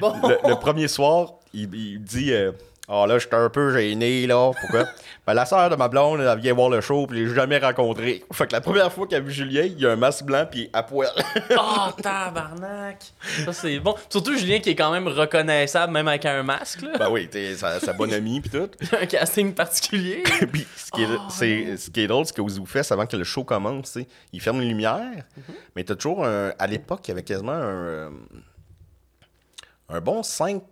[0.00, 0.28] bon.
[0.28, 2.52] le, le premier soir, il, il dit euh,
[2.86, 4.50] Ah là, j'étais un peu gêné, là.
[4.60, 4.84] Pourquoi?
[5.26, 7.56] Ben, la sœur de ma blonde, elle vient voir le show, puis je l'ai jamais
[7.56, 8.22] rencontré.
[8.34, 10.68] Fait que la première fois qu'elle a vu Julien, il a un masque blanc, puis
[10.70, 11.08] à poil.
[11.58, 12.98] Oh, tabarnak!
[13.42, 13.94] Ça, c'est bon.
[14.10, 16.98] Surtout Julien qui est quand même reconnaissable, même avec un masque, là.
[16.98, 18.68] ben oui, t'es sa, sa bonne amie, puis tout.
[19.00, 20.22] un casting particulier.
[20.52, 23.16] puis ce qui est, c'est, ce qui est drôle, c'est que vous faites avant que
[23.16, 25.24] le show commence, tu sais, il ferme les lumières,
[25.74, 26.52] mais t'as toujours un.
[26.58, 27.62] À l'époque, il y avait quasiment un.
[27.64, 28.10] euh,
[29.88, 30.62] un bon 5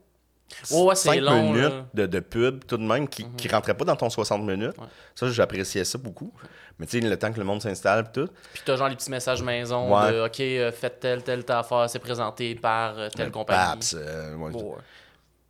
[0.71, 3.77] Ouais, ouais, c'est 5 long, minutes de, de pub, tout de même, qui, qui rentraient
[3.77, 4.77] pas dans ton 60 minutes.
[4.79, 4.87] Ouais.
[5.15, 6.33] Ça, j'appréciais ça beaucoup.
[6.79, 8.29] Mais tu sais, le temps que le monde s'installe, tout.
[8.53, 10.13] Puis t'as genre les petits messages maison Ouais.
[10.13, 13.73] de OK, euh, faites telle, telle, telle affaire, c'est présenté par euh, telle compagnie.
[13.75, 14.53] Paps, euh, ouais.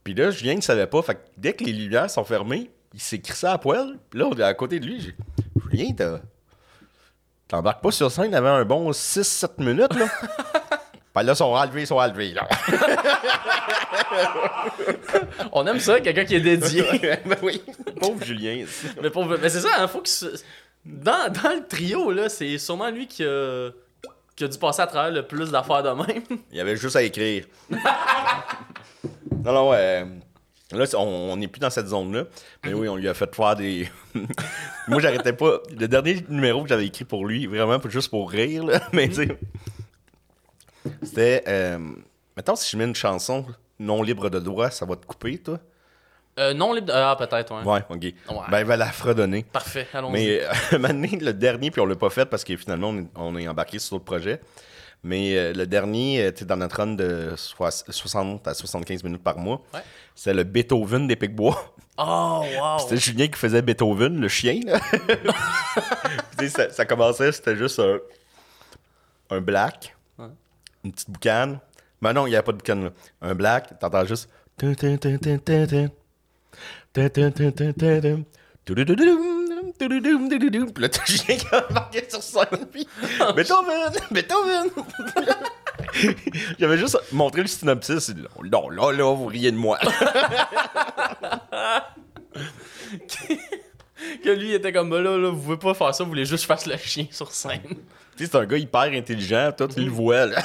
[0.04, 1.00] Puis là, Julien ne savait pas.
[1.02, 3.98] Fait que dès que les lumières sont fermées, il s'est crissé à poil.
[4.10, 5.00] Puis là, à côté de lui.
[5.00, 5.14] J'ai
[5.70, 5.94] Julien,
[7.48, 10.06] t'embarques pas sur scène avant un bon 6-7 minutes, là.
[11.14, 12.48] Puis là, ils sont enlevés, ils sont enlevés, là.
[15.52, 16.84] On aime ça, quelqu'un qui est dédié.
[17.26, 17.62] ben oui,
[18.00, 18.64] pauvre Julien.
[19.02, 20.08] mais c'est ça, hein, faut que.
[20.08, 20.42] ce-
[20.84, 23.70] Dans, dans le trio, là, c'est sûrement lui qui a,
[24.36, 26.22] qui a dû passer à travers le plus d'affaires de même.
[26.50, 27.44] Il y avait juste à écrire.
[27.70, 30.04] non, non, euh,
[30.72, 32.24] là, on n'est plus dans cette zone-là.
[32.64, 33.88] Mais oui, on lui a fait faire des.
[34.88, 35.60] Moi, j'arrêtais pas.
[35.78, 39.14] Le dernier numéro que j'avais écrit pour lui, vraiment juste pour rire, là, mais tu
[39.14, 39.38] sais.
[41.02, 41.44] C'était.
[41.46, 41.78] Euh,
[42.36, 43.46] mettons, si je mets une chanson
[43.78, 45.58] non libre de droit, ça va te couper, toi?
[46.38, 46.86] Euh, non libre.
[46.86, 47.62] de- Ah, peut-être, ouais.
[47.64, 48.14] Ouais, ok.
[48.50, 49.42] Ben, elle va la fredonner.
[49.44, 50.12] Parfait, allons-y.
[50.12, 50.40] Mais
[50.72, 53.36] euh, donné, le dernier, puis on l'a pas fait parce que finalement, on est, on
[53.36, 54.40] est embarqué sur d'autres projets.
[55.04, 59.36] Mais euh, le dernier, tu dans notre run de soix- 60 à 75 minutes par
[59.36, 59.80] mois, Ouais.
[60.14, 61.74] c'est le Beethoven des Picbois.
[61.98, 62.78] Oh, wow!
[62.78, 64.60] C'était Julien qui faisait Beethoven, le chien.
[64.64, 64.80] Là.
[66.48, 67.98] Ça, ça commençait, c'était juste un,
[69.30, 70.26] un black, Ouais.
[70.84, 71.60] une petite boucane.
[72.02, 72.90] Mais non, il n'y avait pas de boucane là.
[73.22, 74.28] Un black, t'entends juste.
[80.72, 82.66] Puis là, t'as Julien qui a marqué sur scène.
[82.70, 82.86] Puis,
[83.34, 84.70] Beethoven, Beethoven.
[86.58, 88.12] J'avais juste montré le synopsis.
[88.44, 89.78] Non, là, là, vous riez de moi.
[94.24, 96.44] Que lui il était comme là, là, vous pouvez pas faire ça, vous voulez juste
[96.44, 97.76] faire le chien sur scène.
[98.16, 100.42] Tu sais, c'est un gars hyper intelligent, toi, tu le vois, là.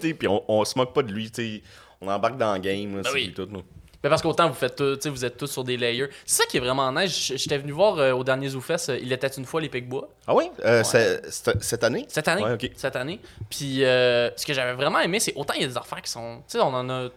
[0.00, 1.62] Puis on, on se moque pas de lui, tu.
[2.00, 3.32] On embarque dans le game, là, Ben oui.
[3.34, 3.62] tout, nous.
[4.02, 6.08] Mais parce qu'autant vous faites tout, vous êtes tous sur des layers.
[6.26, 7.32] C'est ça qui est vraiment nice.
[7.36, 10.08] J'étais venu voir euh, au dernier ZooFest, euh, il était une fois les Picbois.
[10.26, 10.50] Ah oui?
[10.64, 12.04] Euh, cette année?
[12.08, 12.42] Cette année.
[12.42, 12.72] Ouais.
[12.74, 13.20] Cette année.
[13.48, 16.38] Puis ce que j'avais vraiment aimé, c'est autant il y a des affaires qui sont.
[16.48, 17.08] Tu sais, on en a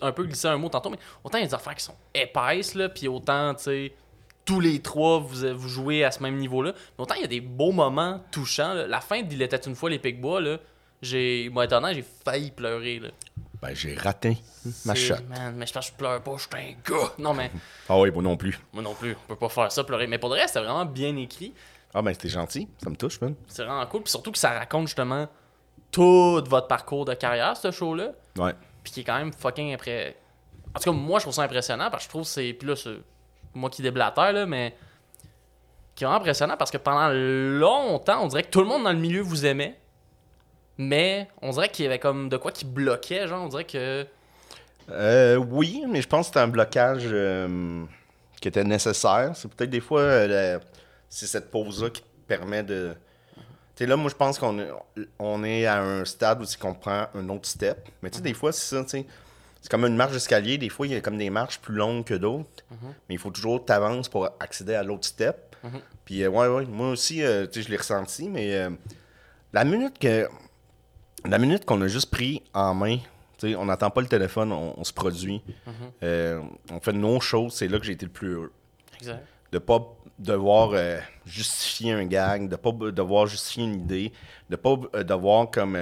[0.00, 1.96] un peu glissé un mot tantôt, mais autant il y a des affaires qui sont
[2.14, 3.92] épaisses, là, puis autant, tu sais,
[4.48, 6.72] tous les trois, vous, vous jouez à ce même niveau-là.
[6.96, 8.72] Mais autant il y a des beaux moments touchants.
[8.72, 8.86] là.
[8.86, 10.56] La fin d'Il était une fois les Picbois, là,
[11.02, 11.50] j'ai.
[11.52, 13.08] Moi, étonnant, j'ai failli pleurer, là.
[13.60, 14.38] Ben, j'ai raté
[14.86, 15.16] ma shot.
[15.28, 17.12] Man, mais je pense que je pleure pas, je suis un gars.
[17.18, 17.50] Non, mais
[17.90, 18.58] Ah oui, moi non plus.
[18.72, 20.06] moi non plus, on peut pas faire ça, pleurer.
[20.06, 21.52] Mais pour le reste, c'était vraiment bien écrit.
[21.92, 22.68] Ah ben, c'était gentil.
[22.82, 23.34] Ça me touche, man.
[23.48, 24.02] C'est vraiment cool.
[24.02, 25.28] Puis surtout que ça raconte justement
[25.90, 28.12] tout votre parcours de carrière, ce show-là.
[28.38, 28.54] Ouais.
[28.82, 30.16] Puis qui est quand même fucking impré...
[30.74, 32.52] En tout cas, moi, je trouve ça impressionnant parce que je trouve que c'est.
[32.54, 32.96] Puis là, c'est
[33.58, 34.74] moi qui déblatère, là, mais.
[35.94, 38.92] Qui est vraiment impressionnant parce que pendant longtemps, on dirait que tout le monde dans
[38.92, 39.76] le milieu vous aimait.
[40.78, 44.06] Mais on dirait qu'il y avait comme de quoi qui bloquait, genre, on dirait que.
[44.90, 47.84] Euh, oui, mais je pense que c'était un blocage euh,
[48.40, 49.32] qui était nécessaire.
[49.34, 50.58] C'est peut-être des fois, euh,
[51.08, 52.94] c'est cette pause-là qui te permet de.
[53.74, 54.70] Tu sais, là, moi, je pense qu'on est,
[55.18, 57.88] on est à un stade où c'est qu'on prend un autre step.
[58.00, 59.06] Mais tu sais, des fois, c'est ça, tu sais.
[59.60, 60.56] C'est comme une marche d'escalier.
[60.56, 62.64] Des fois, il y a comme des marches plus longues que d'autres.
[63.08, 65.56] Mais il faut toujours que tu avances pour accéder à l'autre step.
[66.04, 68.28] Puis, euh, ouais, ouais, moi aussi, euh, tu sais, je l'ai ressenti.
[68.28, 68.70] Mais euh,
[69.52, 70.28] la minute que.
[71.24, 72.98] La minute qu'on a juste pris en main,
[73.38, 75.42] tu sais, on n'attend pas le téléphone, on, on se produit.
[76.00, 78.52] On fait nos choses, c'est là que j'ai été le plus heureux.
[79.00, 79.26] Exact.
[79.50, 79.80] De pas
[80.18, 80.74] devoir
[81.26, 84.12] justifier un gag, de pas devoir justifier une idée,
[84.48, 85.76] de pas devoir comme.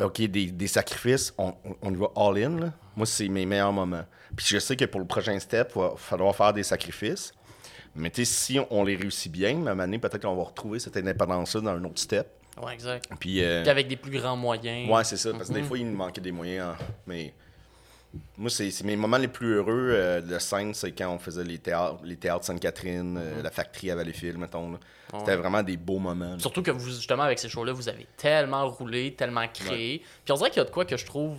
[0.00, 2.58] OK, des, des sacrifices, on, on- y va all-in.
[2.58, 2.72] là.
[2.96, 4.04] Moi, c'est mes meilleurs moments.
[4.36, 7.32] Puis je sais que pour le prochain step, il va falloir faire des sacrifices.
[7.94, 10.44] Mais tu sais, si on, les réussit bien, à un moment donné, peut-être qu'on va
[10.44, 12.26] retrouver cette indépendance-là dans un autre step.
[12.62, 13.06] Ouais, exact.
[13.20, 13.42] Puis.
[13.44, 14.90] euh, Puis avec des plus grands moyens.
[14.90, 15.30] Ouais, c'est ça.
[15.32, 16.68] Parce que des fois, il nous manquait des moyens.
[16.80, 16.84] hein.
[17.06, 17.34] Mais
[18.36, 21.44] moi, c'est c'est mes moments les plus heureux euh, de scène, c'est quand on faisait
[21.44, 24.72] les théâtres, les théâtres Sainte-Catherine, euh, la factory à Valleyfield, mettons.
[24.72, 24.78] là.
[25.18, 26.32] C'était vraiment des beaux moments.
[26.32, 26.38] là.
[26.38, 30.02] Surtout que vous, justement, avec ces shows-là, vous avez tellement roulé, tellement créé.
[30.24, 31.36] Puis on dirait qu'il y a de quoi que je trouve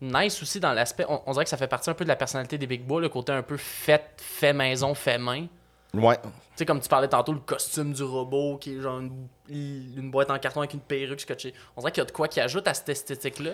[0.00, 1.04] nice aussi dans l'aspect.
[1.08, 3.00] On, on dirait que ça fait partie un peu de la personnalité des Big Bois,
[3.00, 5.46] le côté un peu fait, fait maison, fait main.
[5.94, 6.16] Ouais.
[6.22, 10.10] Tu sais, comme tu parlais tantôt, le costume du robot qui est genre une, une
[10.10, 11.52] boîte en carton avec une perruque scotchée.
[11.76, 13.52] On dirait qu'il y a de quoi qui ajoute à cette esthétique-là.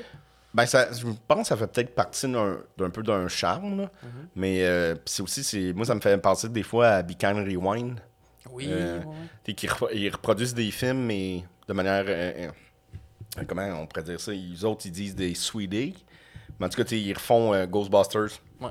[0.54, 3.82] Ben, ça, je pense que ça fait peut-être partie d'un d'un peu d'un charme.
[3.82, 3.90] là.
[4.34, 8.00] Mais euh, c'est aussi, moi, ça me fait penser des fois à Be Kind Rewind.
[8.52, 12.04] Oui, Euh, ouais, ils reproduisent des films, mais de manière.
[12.08, 12.48] euh,
[13.38, 14.32] euh, comment on pourrait dire ça?
[14.32, 15.94] Les autres, ils disent des sweet day.
[16.58, 18.70] Mais en tout cas, ils refont Ghostbusters Ouais.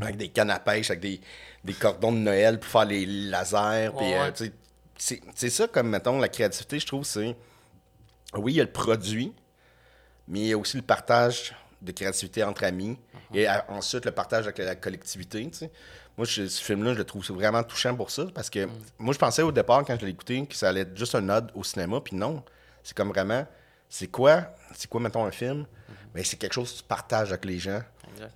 [0.00, 1.20] avec des cannes à pêche, avec des,
[1.64, 3.90] des cordons de Noël pour faire les lasers.
[3.96, 4.52] puis,
[5.34, 7.34] c'est ça, comme mettons, la créativité, je trouve, c'est.
[8.34, 9.32] Oui, il y a le produit,
[10.28, 12.96] mais il y a aussi le partage de créativité entre amis.
[13.32, 15.70] Et à- ensuite, le partage avec la collectivité, tu sais.
[16.16, 18.24] Moi, je- ce film-là, je le trouve vraiment touchant pour ça.
[18.34, 20.96] Parce que moi, je pensais au départ, quand je l'ai écouté, que ça allait être
[20.96, 22.00] juste un nod au cinéma.
[22.00, 22.42] Puis non,
[22.82, 23.46] c'est comme vraiment...
[23.88, 24.42] C'est quoi,
[24.74, 25.66] c'est quoi, mettons, un film?
[26.14, 27.80] Ben, c'est quelque chose que tu partages avec les gens.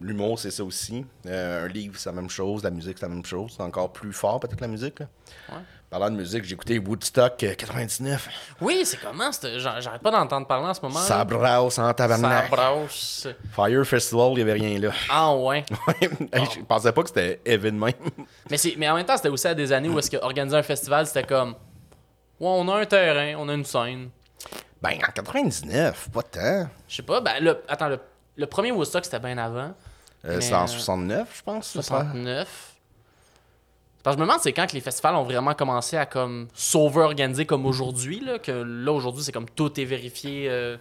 [0.00, 1.04] L'humour, c'est ça aussi.
[1.26, 2.62] Euh, un livre, c'est la même chose.
[2.64, 3.54] La musique, c'est la même chose.
[3.56, 4.98] C'est encore plus fort, peut-être, la musique.
[5.00, 5.06] Là.
[5.50, 5.62] Ouais.
[5.90, 8.28] Parlant de musique, j'ai écouté Woodstock euh, 99.
[8.60, 9.30] Oui, c'est comment?
[9.56, 10.98] J'arrête pas d'entendre parler en ce moment.
[11.00, 11.24] Ça là.
[11.24, 12.50] brasse en Ça tabarnak.
[12.50, 13.26] brosse.
[13.56, 14.90] Fire Festival, il n'y avait rien là.
[15.08, 15.64] Ah ouais.
[16.20, 17.80] Je pensais pas que c'était même.
[18.50, 20.62] Mais, mais en même temps, c'était aussi à des années où est-ce que organiser un
[20.62, 21.50] festival, c'était comme...
[22.38, 24.10] Ouais, on a un terrain, on a une scène.
[24.82, 26.68] Ben, en 99, pas tant.
[26.86, 27.98] Je sais pas, ben le, attends, le,
[28.36, 29.72] le premier Woodstock, c'était bien avant.
[30.24, 31.66] Euh, c'est en euh, 69, je pense.
[31.68, 31.82] ça?
[31.82, 32.67] 69.
[34.08, 36.48] Parce que je me demande, c'est quand que les festivals ont vraiment commencé à comme
[36.54, 40.78] s'over-organiser comme aujourd'hui, là, que là, aujourd'hui, c'est comme tout est vérifié euh,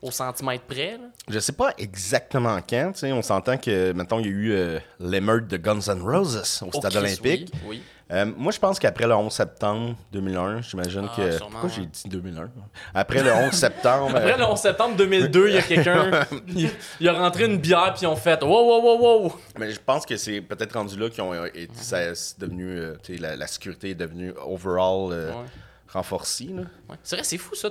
[0.00, 0.92] au centimètre près.
[0.92, 1.08] là.
[1.28, 2.92] Je sais pas exactement quand.
[2.92, 6.00] tu sais, On s'entend que, maintenant il y a eu euh, l'émeute de Guns N'
[6.02, 7.52] Roses au Oh, Stade Christ, olympique.
[7.54, 7.82] Oui, oui.
[8.10, 11.30] Euh, moi, je pense qu'après le 11 septembre 2001, j'imagine Ah, que.
[11.32, 12.48] sûrement, Pourquoi j'ai dit 2001
[12.94, 14.16] Après le 11 septembre.
[14.16, 16.10] Après euh, le 11 septembre 2002, il y a quelqu'un,
[16.48, 19.32] il, il a rentré une bière, puis ils ont fait «Wow, wow, wow, wow!
[19.58, 21.98] Mais je pense que c'est peut-être rendu là qu'ils ont euh, été, ça,
[22.38, 25.44] devenu, euh, la, la sécurité est devenue overall Ouais.
[25.92, 26.46] renforcée.
[26.54, 26.62] Là.
[26.88, 26.96] Ouais.
[27.02, 27.68] C'est vrai, c'est fou ça.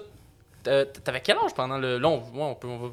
[0.85, 1.97] T'a- T'avais quel âge pendant le.
[1.97, 2.91] Là, on, ouais, on peut, on va-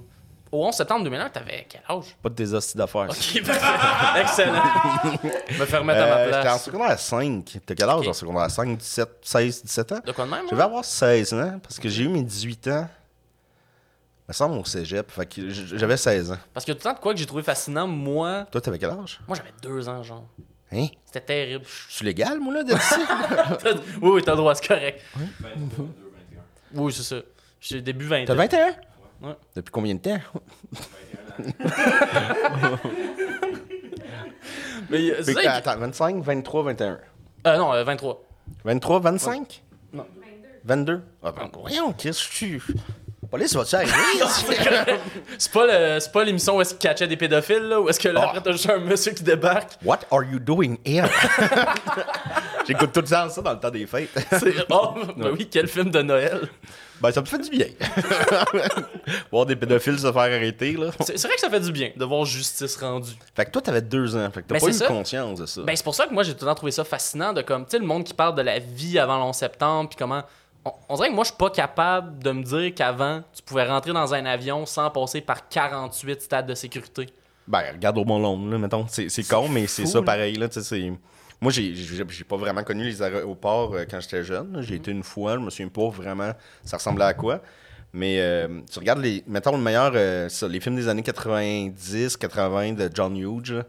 [0.53, 2.17] Au 11 septembre 2001, t'avais quel âge?
[2.23, 3.09] Pas de tes hosties d'affaires.
[3.11, 4.21] Ok, parfait.
[4.21, 4.63] excellent.
[5.49, 6.65] Je me faire remettre à ma Euh, J'étais en place.
[6.65, 7.59] secondaire 5.
[7.67, 10.01] T'as quel âge en secondaire 5, 17, 16, 17 ans?
[10.07, 10.57] De quoi de même Je hein?
[10.57, 12.89] vais avoir 16 ans parce que j'ai eu mes 18 ans.
[14.27, 15.11] Il me semble au cégep.
[15.11, 16.39] Fait que j'avais 16 ans.
[16.55, 18.47] Parce que tout le temps de quoi que j'ai trouvé fascinant, moi.
[18.51, 19.21] Toi, t'avais quel âge?
[19.29, 20.25] Moi, j'avais deux ans, genre.
[20.73, 20.87] Hein?
[21.05, 21.65] C'était terrible.
[21.89, 23.01] Je suis légal, moi, là, d'être ici?
[24.03, 25.03] oui, oui, t'as le droit, c'est correct.
[26.73, 27.17] Oui, c'est ça.
[27.67, 28.67] J'ai début 20 T'as 21?
[29.23, 29.33] Ouais.
[29.57, 30.19] Depuis combien de temps?
[34.91, 36.99] Mais euh, Fait que, attends, 25, 23, 21.
[37.47, 38.23] euh, non, euh, 23.
[38.65, 39.63] 23, 25?
[39.95, 40.07] Non.
[40.65, 41.03] 22?
[41.23, 42.63] Ah, ben, voyons, qu'est-ce que tu.
[43.31, 43.93] Police, vas-tu arriver?
[45.39, 47.99] C'est pas, le- c'est pas l'émission où est-ce qu'ils catchaient des pédophiles, là, où est-ce
[47.99, 48.29] que là, Oh.
[48.29, 49.73] après, t'as juste un monsieur qui débarque.
[49.85, 51.09] What are you doing here?
[52.67, 54.11] J'écoute tout le temps ça dans le temps des fêtes.
[54.39, 56.49] C'est oh, ben oui, quel film de Noël.
[57.01, 57.67] Ben, ça me fait du bien.
[59.33, 60.91] Voir des pédophiles se faire arrêter, là.
[61.01, 63.13] C'est c'est vrai que ça fait du bien de voir justice rendue.
[63.35, 64.31] Fait que toi, t'avais deux ans.
[64.33, 64.87] Fait que t'as Ben, pas eu ça.
[64.87, 65.63] conscience de ça.
[65.63, 67.65] Ben, c'est pour ça que moi, j'ai tout le temps trouvé ça fascinant de comme,
[67.65, 70.23] tu sais, le monde qui parle de la vie avant le 11 septembre, puis comment.
[70.65, 73.67] On, on dirait que moi, je suis pas capable de me dire qu'avant, tu pouvais
[73.69, 77.07] rentrer dans un avion sans passer par 48 stades de sécurité.
[77.47, 78.87] Ben, regarde au Mont-Long, là, mettons.
[78.89, 80.49] C'est c'est con, mais c'est fou, ça pareil, là.
[80.49, 80.93] tu sais, c'est-
[81.45, 84.63] Moi, j'ai pas vraiment connu les aéroports euh, quand j'étais jeune.
[84.63, 86.33] J'ai été une fois, je me souviens pas vraiment
[86.65, 87.43] ça ressemblait à quoi.
[87.93, 89.23] Mais euh, tu regardes les.
[89.27, 93.65] Mettons le meilleur, euh, ça, les films des années 90, 80 de John Hughes, là,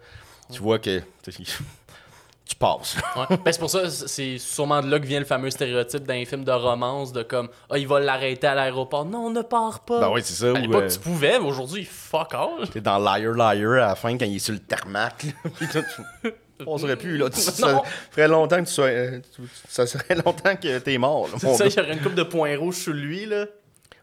[0.53, 1.01] tu vois que.
[1.21, 2.95] Tu passes.
[3.17, 3.37] Ouais.
[3.43, 6.23] ben, c'est pour ça, c'est sûrement de là que vient le fameux stéréotype dans les
[6.23, 9.03] films de romance de comme, ah, il va l'arrêter à l'aéroport.
[9.03, 9.99] Non, ne pars pas.
[9.99, 10.55] Ben oui, c'est ça.
[10.55, 12.69] À l'époque, euh, tu pouvais, mais aujourd'hui, fuck all.
[12.71, 15.25] T'es dans Liar Liar à la fin quand il est sur le tarmac.
[15.73, 15.81] là.
[16.65, 17.27] On serait plus là.
[17.31, 18.85] Ça ferait longtemps que tu sois.
[18.85, 19.19] euh,
[19.67, 21.27] Ça serait longtemps que t'es mort.
[21.27, 21.69] là, C'est ça, gars.
[21.69, 23.45] il y aurait une coupe de points rouges sur lui, là.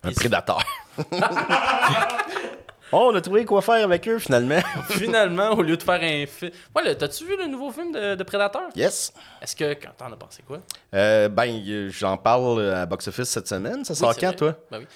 [0.05, 0.63] Un Il- prédateur.
[2.93, 4.61] oh, on a trouvé quoi faire avec eux finalement.
[4.91, 6.51] Finalement, au lieu de faire un film.
[6.75, 8.63] Ouais, t'as-tu vu le nouveau film de, de Predator?
[8.75, 9.13] Yes.
[9.41, 9.75] Est-ce que.
[9.75, 10.59] Quand t'en as pensé quoi?
[10.95, 13.85] Euh, ben, euh, j'en parle à Box Office cette semaine.
[13.85, 14.37] Ça sort Oui, quand, vrai.
[14.37, 14.55] toi?
[14.71, 14.87] Ben oui.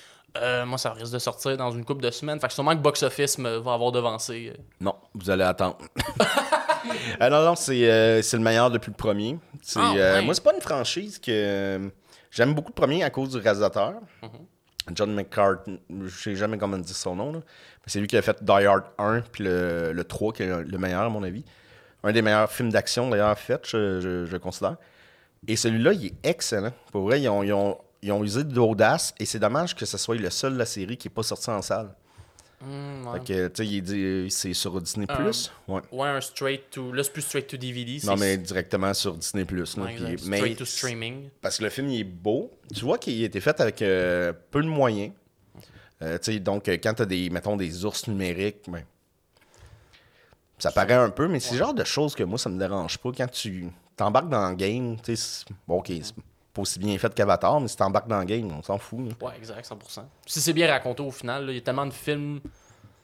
[0.42, 2.38] Euh, moi, ça risque de sortir dans une couple de semaines.
[2.40, 4.52] Fait que sûrement que Box Office me va avoir devancé.
[4.54, 4.62] euh.
[4.80, 5.78] Non, vous allez attendre.
[7.20, 9.38] Euh, non, non, c'est euh, c'est le meilleur depuis le premier.
[9.60, 10.22] C'est, Ah, euh, ouais.
[10.24, 11.90] moi, c'est pas une franchise que.
[12.30, 13.94] J'aime beaucoup le premier à cause du réalisateur.
[14.22, 14.94] Mm-hmm.
[14.94, 17.32] John McCartney, je sais jamais comment dire son nom.
[17.32, 17.38] là.
[17.40, 20.62] Mais c'est lui qui a fait Die Hard 1 puis le, le 3 qui est
[20.64, 21.44] le meilleur, à mon avis.
[22.04, 24.76] Un des meilleurs films d'action, d'ailleurs, fait, je, je, je considère.
[25.48, 26.72] Et celui-là, il est excellent.
[26.92, 29.84] Pour vrai, ils ont, ils ont, ils ont usé de l'audace et c'est dommage que
[29.86, 31.94] ce soit le seul de la série qui n'est pas sorti en salle.
[32.60, 33.18] Hmm, ouais.
[33.18, 35.06] Fait que, tu sais, il dit- c'est sur Disney+.
[35.06, 35.52] Plus?
[35.68, 35.82] Ouais.
[35.92, 36.90] Ouais, un straight to.
[36.92, 37.98] Là, c'est plus straight to DVD.
[38.06, 39.44] Non, mais directement sur Disney+.
[39.44, 40.22] Plus Ouais, exact.
[40.26, 41.28] mais Straight to streaming.
[41.42, 42.50] Parce que le film, il est beau.
[42.74, 45.12] Tu vois qu'il a été fait avec euh, peu de moyens.
[46.02, 48.84] Euh, tu sais, donc, euh, quand tu as des, mettons, des ours numériques, ben,
[50.58, 52.96] ça paraît un peu, mais c'est le genre de choses que moi, ça me dérange
[52.98, 53.10] pas.
[53.16, 55.92] Quand tu t'embarques dans le game, tu sais, bon, OK,
[56.56, 59.00] pas aussi bien fait qu'Avatar, mais si t'embarques dans le game, on s'en fout.
[59.00, 59.26] là.
[59.28, 60.04] Ouais, exact, 100%.
[60.26, 62.50] Si c'est bien raconté au final, il y a tellement de films, tu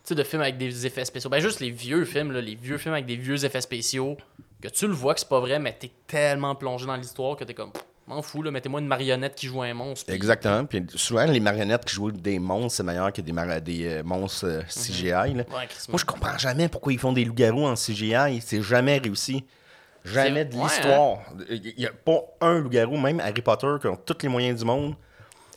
[0.05, 1.31] sais, de films avec des effets spéciaux.
[1.31, 4.17] Ben, juste les vieux films, là, les vieux films avec des vieux effets spéciaux,
[4.61, 7.45] que tu le vois que c'est pas vrai, mais t'es tellement plongé dans l'histoire que
[7.45, 7.73] t'es comme.
[8.09, 10.13] M'en fous, là, mettez-moi une marionnette qui joue un monstre.
[10.13, 10.65] Exactement.
[10.65, 14.47] Puis souvent, les marionnettes qui jouent des monstres, c'est meilleur que des, des euh, monstres
[14.47, 15.11] euh, CGI.
[15.11, 15.29] là.
[15.35, 18.41] Ouais, Moi, je comprends jamais pourquoi ils font des loups-garous en CGI.
[18.41, 19.45] C'est jamais réussi.
[20.05, 21.19] Jamais de C'est- ouais, l'histoire.
[21.49, 24.65] Il n'y a pas un loup-garou, même Harry Potter, qui ont tous les moyens du
[24.65, 24.95] monde.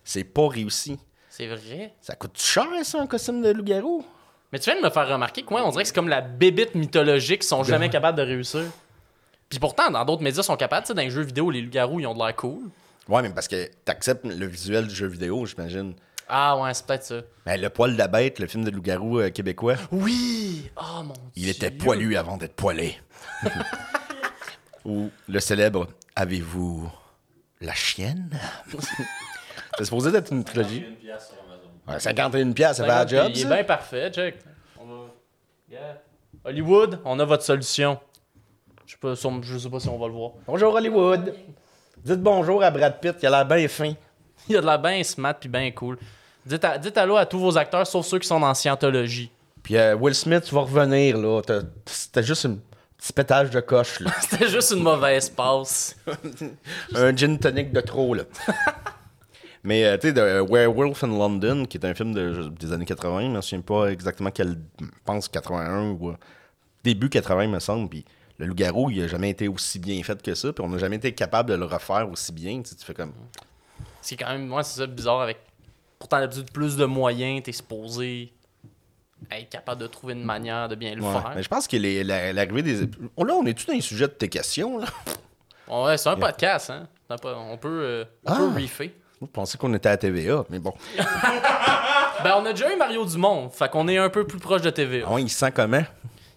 [0.04, 1.00] C'est pas réussi.
[1.30, 1.94] C'est vrai.
[2.02, 4.06] Ça coûte cher, ça, un costume de loup-garou?
[4.54, 6.22] Mais tu viens de me faire remarquer que, ouais, on dirait que c'est comme la
[6.22, 8.62] bébite mythologique qui sont jamais capables de réussir.
[9.50, 10.84] Puis pourtant, dans d'autres médias, ils sont capables.
[10.86, 12.70] Tu sais, dans les jeux vidéo, les loups-garous, ils ont de l'air cool.
[13.10, 15.94] Ouais, mais parce que t'acceptes le visuel du jeu vidéo, j'imagine.
[16.30, 17.16] Ah ouais, c'est peut-être ça.
[17.46, 20.70] Mais le poil de la bête, le film de loup-garou euh, québécois, Oui!
[20.78, 21.52] Oh mon il Dieu.
[21.52, 22.98] était poilu avant d'être poilé.
[24.86, 26.90] Ou le célèbre Avez-vous
[27.62, 28.30] la chienne?
[29.78, 30.86] C'est supposé être une trilogie.
[30.88, 31.70] Une pièce sur Amazon.
[31.88, 33.54] Ouais, 51 pièces, ça la job, Il est ça?
[33.56, 34.36] bien parfait, check.
[34.80, 35.06] On va-
[35.70, 36.02] Yeah.
[36.46, 38.00] Hollywood, on a votre solution.
[38.86, 40.32] Je sais pas, si on- je sais pas si on va le voir.
[40.48, 41.34] Bonjour Hollywood.
[42.04, 43.94] Dites bonjour à Brad Pitt, il a l'air bien fin.
[44.48, 45.98] Il a de la bien smart puis bien cool.
[46.46, 49.32] Dites, à- dites allô à tous vos acteurs, sauf ceux qui sont en scientologie.
[49.64, 51.42] Puis euh, Will Smith, tu vas revenir, là.
[51.42, 52.58] T'as- C'était juste un
[52.98, 54.12] petit pétage de coche, là.
[54.22, 55.96] C'était juste une mauvaise passe.
[56.96, 58.24] un gin tonic de trop, là.
[59.64, 62.86] Mais, euh, tu sais, de Werewolf in London, qui est un film de- des années
[62.86, 64.60] 80, je me souviens pas exactement quel.
[64.80, 66.10] Je pense 81 ou.
[66.10, 66.16] euh,
[66.84, 67.90] début 80, me semble.
[67.90, 68.06] Puis
[68.38, 70.54] le loup-garou, il a jamais été aussi bien fait que ça.
[70.54, 72.62] Puis on n'a jamais été capable de le refaire aussi bien.
[72.62, 73.14] Tu fais comme.
[74.02, 75.38] C'est quand même, moi, c'est ça bizarre avec.
[75.98, 78.32] Pourtant, d'habitude, plus de moyens, t'es supposé
[79.32, 81.12] être capable de trouver une manière de bien le Ouais.
[81.12, 81.32] faire.
[81.36, 82.90] Mais je pense que les- la- l'arrivée des.
[83.18, 84.88] Oh, là, on est tout dans les sujets de tes questions, là?
[85.68, 86.88] Ouais, c'est un podcast, hein.
[87.08, 88.36] Pas- On peut, euh, on Ah.
[88.38, 88.96] peut reefer.
[89.22, 90.74] Je pensais qu'on était à TVA, mais bon.
[92.24, 94.70] Ben, on a déjà eu Mario Dumont, fait qu'on est un peu plus proche de
[94.70, 95.06] TVA.
[95.08, 95.84] Ah ouais, il se sent comment?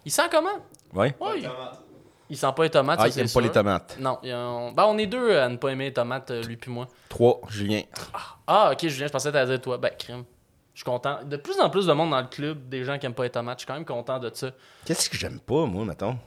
[0.05, 0.49] Il sent comment?
[0.93, 1.15] Ouais.
[1.19, 1.49] Ouais, il...
[2.29, 3.41] il sent pas les tomates, Ah, ça, il c'est aime pas sûr.
[3.41, 3.97] les tomates.
[3.99, 6.87] Non, ben, on est deux à ne pas aimer les tomates, euh, lui puis moi.
[7.07, 7.81] Trois, Julien.
[8.45, 9.77] Ah, ok, Julien, je pensais que t'allais dire toi.
[9.77, 10.23] Ben, crime.
[10.79, 11.19] Je suis content.
[11.25, 13.29] De plus en plus de monde dans le club, des gens qui aiment pas les
[13.29, 13.57] tomates.
[13.59, 14.49] Je suis quand même content de ça.
[14.85, 16.17] Qu'est-ce que j'aime pas, moi, mettons?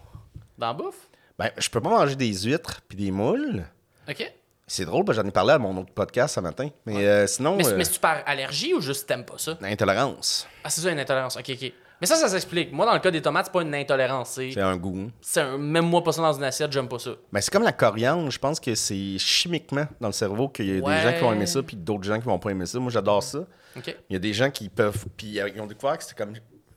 [0.59, 1.09] Dans la bouffe?
[1.39, 3.65] Ben, je peux pas manger des huîtres puis des moules.
[4.07, 4.31] Ok.
[4.67, 6.69] C'est drôle, parce que j'en ai parlé à mon autre podcast ce matin.
[6.85, 9.57] Mais euh, sinon, Mais, euh, mais c'est-tu par allergie ou juste t'aimes pas ça?
[9.63, 10.47] intolérance.
[10.65, 11.35] Ah, c'est ça, une intolérance.
[11.39, 11.73] Ok, ok.
[12.03, 12.71] Mais ça, ça s'explique.
[12.73, 14.31] Moi, dans le cas des tomates, c'est pas une intolérance.
[14.33, 15.09] C'est, C'est un goût.
[15.23, 15.57] c'est un...
[15.57, 17.13] même moi, pas ça dans une assiette, j'aime pas ça.
[17.33, 18.29] Ben, c'est comme la coriandre.
[18.31, 20.97] Je pense que c'est chimiquement dans le cerveau qu'il y a Ouais.
[20.97, 22.79] des gens qui vont aimer ça puis d'autres gens qui vont pas aimer ça.
[22.79, 23.47] Moi, j'adore ça.
[23.77, 25.07] Il y a des gens qui peuvent...
[25.17, 26.35] Puis euh, ils ont découvert que c'est comme...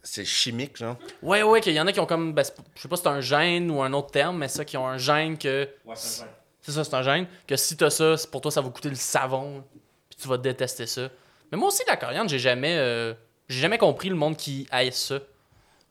[0.07, 0.97] C'est chimique, genre.
[1.23, 2.31] Ouais, ouais, qu'il y en a qui ont comme.
[2.31, 2.43] Ben,
[2.75, 4.87] je sais pas si c'est un gène ou un autre terme, mais ça, qui ont
[4.87, 5.67] un gène que.
[5.83, 6.27] Ouais, c'est un
[6.61, 7.25] C'est ça, c'est un gène.
[7.47, 9.63] Que si t'as ça, pour toi, ça va coûter le savon.
[10.07, 11.09] Puis tu vas détester ça.
[11.51, 12.75] Mais moi aussi, la coriandre, j'ai jamais.
[12.77, 13.15] euh,
[13.47, 15.19] J'ai jamais compris le monde qui haït ça.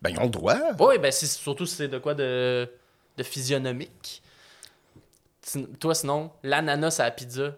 [0.03, 0.57] Ben, ils ont le droit.
[0.81, 2.69] Ouais, ben, surtout si c'est de quoi de,
[3.17, 4.23] de physionomique.
[5.43, 7.55] Sin- Toi, sinon, l'ananas à la pizza,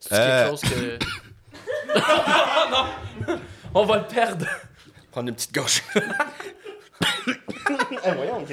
[0.00, 0.48] c'est Euh.
[0.50, 0.98] quelque chose que.
[2.70, 3.38] non!
[3.74, 4.46] On va le perdre!
[5.10, 5.82] Prendre une petite gauche.
[7.28, 8.44] Eh, voyons.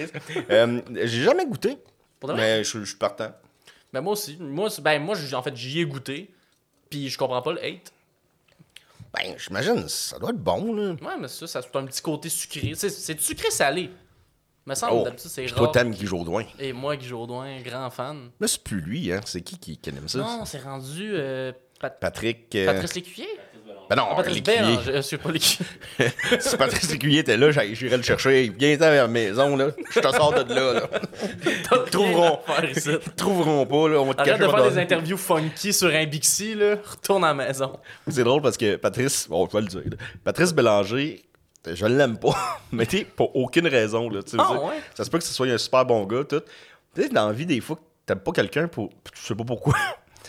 [0.49, 1.77] Euh, J'ai jamais goûté.
[2.19, 2.41] Pour de vrai?
[2.57, 3.31] Mais je je suis partant.
[3.91, 4.37] Ben, moi aussi.
[4.39, 6.33] Moi, c'est- ben, moi j- en fait, j'y ai goûté.
[6.89, 7.92] Puis je comprends pas le hate.
[9.13, 10.91] Ben, j'imagine, ça doit être bon, là.
[10.93, 12.73] Ouais, mais ça, ça a un petit côté sucré.
[12.75, 13.91] C'est, c'est du sucré salé.
[14.65, 15.71] Me semble, Oh, d'habitude, c'est Puis toi, rare.
[15.73, 16.45] t'aimes Guy Jourdouin.
[16.57, 18.29] Et moi, Guy Jourdouin, grand fan.
[18.39, 19.19] Là, c'est plus lui, hein.
[19.25, 20.19] C'est qui qui, qui aime ça?
[20.19, 22.55] Non, c'est rendu euh, Pat- Patrick.
[22.55, 23.27] euh, Patrice Lécuyer.
[23.95, 24.41] Ben non, Ah, Patrice.
[24.41, 24.91] Bélanger.
[24.91, 25.65] Euh, c'est pas Lécuyer.
[26.39, 28.51] si Patrice Lécuyer était là, j'irais le chercher.
[28.57, 29.67] Viens-t'en vers la maison, là.
[29.91, 30.81] Je te sors de là, là.
[31.69, 32.39] T'as Trouveront.
[32.47, 32.65] à.
[32.65, 33.99] Ils trouveront pas, là.
[33.99, 36.75] On va te Arrête de faire des interviews funky sur un Bixi, là.
[36.83, 37.79] Retourne à la maison.
[38.07, 39.81] C'est drôle parce que Patrice, bon, je vais le dire.
[39.85, 39.97] là.
[40.23, 41.23] Patrice Bélanger,
[41.71, 42.35] je l'aime pas.
[42.71, 44.21] Mais tu sais, pour aucune raison, là.
[44.23, 44.81] Ah, je veux dire, ouais?
[44.95, 46.41] Ça se peut que ce soit un super bon gars, tout.
[46.95, 48.89] Tu sais, dans la vie, des fois, t'aimes pas quelqu'un pour.
[49.13, 49.75] Tu sais pas pourquoi.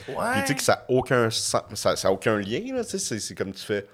[0.06, 0.40] Puis Ouais.
[0.42, 2.84] tu sais que ça a aucun, ça, ça a aucun lien, là.
[2.84, 3.86] Tu sais, c'est- comme tu fais.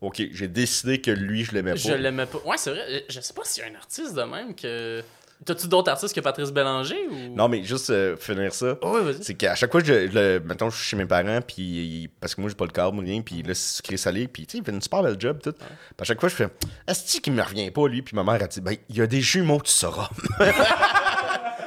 [0.00, 1.76] Ok, j'ai décidé que lui, je l'aimais pas.
[1.76, 2.38] Je l'aimais pas.
[2.44, 2.82] Ouais, c'est vrai.
[2.90, 5.02] euh, Je sais pas s'il y a un artiste de même que.
[5.44, 7.34] T'as-tu d'autres artistes que Patrice Bélanger ou?
[7.34, 8.78] Non, mais juste euh, finir ça.
[8.82, 8.98] Oh.
[9.20, 12.34] C'est qu'à chaque fois je, je le, mettons, je suis chez mes parents, puis parce
[12.34, 14.58] que moi, j'ai pas le ou rien, puis là, c'est sucré salé, puis tu sais,
[14.58, 15.52] il fait une super belle job, tout.
[15.52, 15.66] Puis
[16.00, 16.48] à chaque fois, je fais,
[16.86, 18.00] est-ce qu'il me revient pas, lui?
[18.00, 20.08] Puis ma mère a dit, ben, il y a des jumeaux, tu sauras.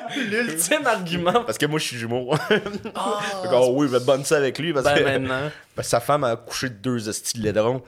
[0.30, 1.44] L'ultime argument.
[1.46, 2.34] parce que moi, je suis jumeau.
[3.48, 5.52] Que, oh oui, je vais bonne ça avec lui, parce Ben que maintenant.
[5.82, 7.82] sa femme a accouché de deux estis de laidrons.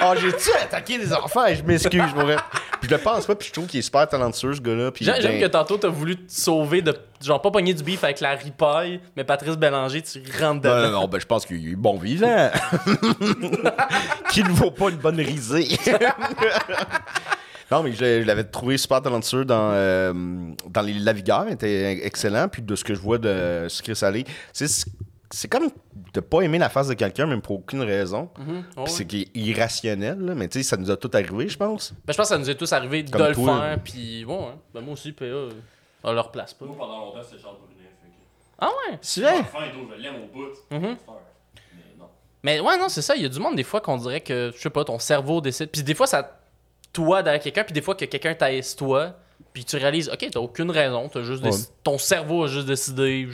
[0.00, 1.46] Ah, j'ai-tu attaqué des enfants?
[1.54, 2.36] Je m'excuse, je m'aurais.
[2.80, 4.90] Puis je le pense pas, puis je trouve qu'il est super talentueux, ce gars-là.
[4.90, 6.94] Puis J'aime ben, que tantôt t'as voulu te sauver de.
[7.22, 10.76] Genre pas pogner du beef avec la ripaille, mais Patrice Bélanger, tu rentres dedans.
[10.76, 12.50] Non, non, non, ben, je pense qu'il est bon vivant.
[14.30, 15.68] Qu'il ne vaut pas une bonne risée.
[17.70, 20.12] Non, mais je, je l'avais trouvé super talentueux dans, euh,
[20.68, 21.44] dans les Lavigueurs.
[21.48, 22.48] Il était excellent.
[22.48, 24.68] Puis de ce que je vois de Sucré Salé, c'est
[25.32, 25.68] c'est comme
[26.14, 28.30] de pas aimer la face de quelqu'un, même pour aucune raison.
[28.76, 29.06] Oh, Puis c'est ouais.
[29.06, 30.34] qui est irrationnel, là.
[30.36, 31.92] mais tu sais, ça nous a tout arrivé, je pense.
[32.06, 33.60] Ben, je pense que ça nous est tous arrivé de Comme le toi.
[33.60, 34.54] faire, puis bon, hein.
[34.72, 35.50] ben, moi aussi, PA, euh,
[36.04, 36.64] on leur place pas.
[36.64, 37.90] Moi, pendant longtemps, c'était Charles Brunet.
[38.00, 38.12] Fait que...
[38.60, 38.98] Ah ouais?
[39.02, 39.42] C'est vrai?
[39.96, 40.46] je l'aime au bout.
[40.70, 40.80] Mhm.
[40.80, 42.06] Mais non.
[42.44, 43.16] Mais ouais, non, c'est ça.
[43.16, 45.40] Il y a du monde, des fois, qu'on dirait que, je sais pas, ton cerveau
[45.40, 45.70] décide.
[45.70, 46.38] Puis des fois, ça.
[46.96, 49.14] Toi derrière quelqu'un, puis des fois que quelqu'un t'aise toi,
[49.52, 51.50] puis tu réalises, ok, t'as aucune raison, t'as juste Ouais.
[51.82, 53.28] ton cerveau a juste décidé,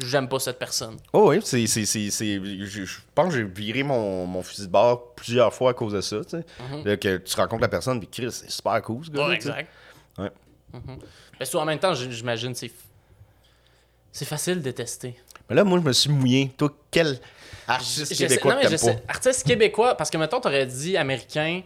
[0.00, 0.96] j'aime pas cette personne.
[1.12, 5.54] Oh oui, c'est, c'est, je, pense que j'ai viré mon, mon fusil de bord plusieurs
[5.54, 6.16] fois à cause de ça.
[6.24, 6.44] tu sais.
[6.68, 6.84] Mhm.
[6.84, 9.70] Là, que tu rencontres la personne, puis Chris, c'est super cool ce gars Ouais, exact.
[10.18, 10.32] Ouais.
[10.72, 10.98] Mhm.
[11.38, 12.72] Mais ça, en même temps, j'imagine, c'est.
[14.10, 15.14] C'est facile de détester.
[15.48, 16.50] Mais là, moi, je me suis mouillé.
[16.56, 17.20] Toi, quel
[17.68, 21.62] artiste québécois non, Artiste québécois, parce que mettons, t'aurais dit américain.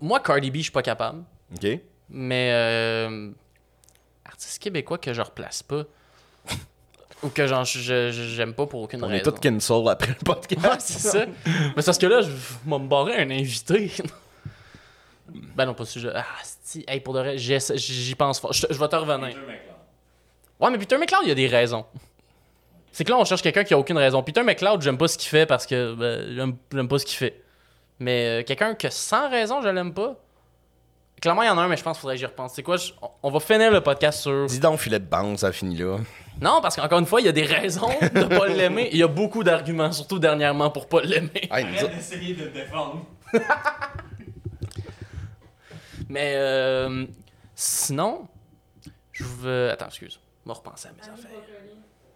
[0.00, 1.22] Moi, Cardi B, je suis pas capable.
[1.54, 1.66] OK.
[2.10, 3.30] Mais euh,
[4.24, 5.84] artiste québécois que je replace pas.
[7.22, 9.30] Ou que genre, je- j'aime pas pour aucune On est raison.
[9.30, 10.64] tous cancel après le podcast.
[10.64, 11.26] Ouais, c'est ça.
[11.26, 11.32] Mais
[11.78, 12.34] c'est parce que là, je vais
[12.66, 13.90] me barrer un invité.
[15.56, 16.08] ben non, pas si je.
[16.08, 16.24] Ah,
[16.62, 16.84] si.
[16.86, 18.52] Hey, pour de vrai, j'y pense fort.
[18.52, 19.28] Je, je vais te revenir.
[19.28, 19.74] Peter McLeod.
[20.60, 21.86] Ouais, mais Peter McLeod, il y a des raisons.
[22.92, 24.22] C'est que là, on cherche quelqu'un qui a aucune raison.
[24.22, 27.42] Peter McLeod, j'aime pas ce qu'il fait parce que ben, j'aime pas ce qu'il fait.
[28.00, 30.16] Mais euh, quelqu'un que sans raison, je l'aime pas.
[31.20, 32.52] Clairement, il y en a un, mais je pense qu'il faudrait que j'y repense.
[32.54, 34.46] C'est quoi je- on- On va finir le podcast sur.
[34.46, 35.98] Dis donc, filet de bande, ça finit là.
[36.40, 38.88] Non, parce qu'encore une fois, il y a des raisons de pas l'aimer.
[38.92, 41.30] Il y a beaucoup d'arguments, surtout dernièrement, pour pas l'aimer.
[41.50, 43.06] Hey, nous Arrête autres- d'essayer de te défendre.
[46.08, 47.06] Mais euh,
[47.54, 48.26] sinon,
[49.12, 49.70] je veux.
[49.70, 50.20] Attends, excuse.
[50.44, 51.30] On va repenser à mes affaires.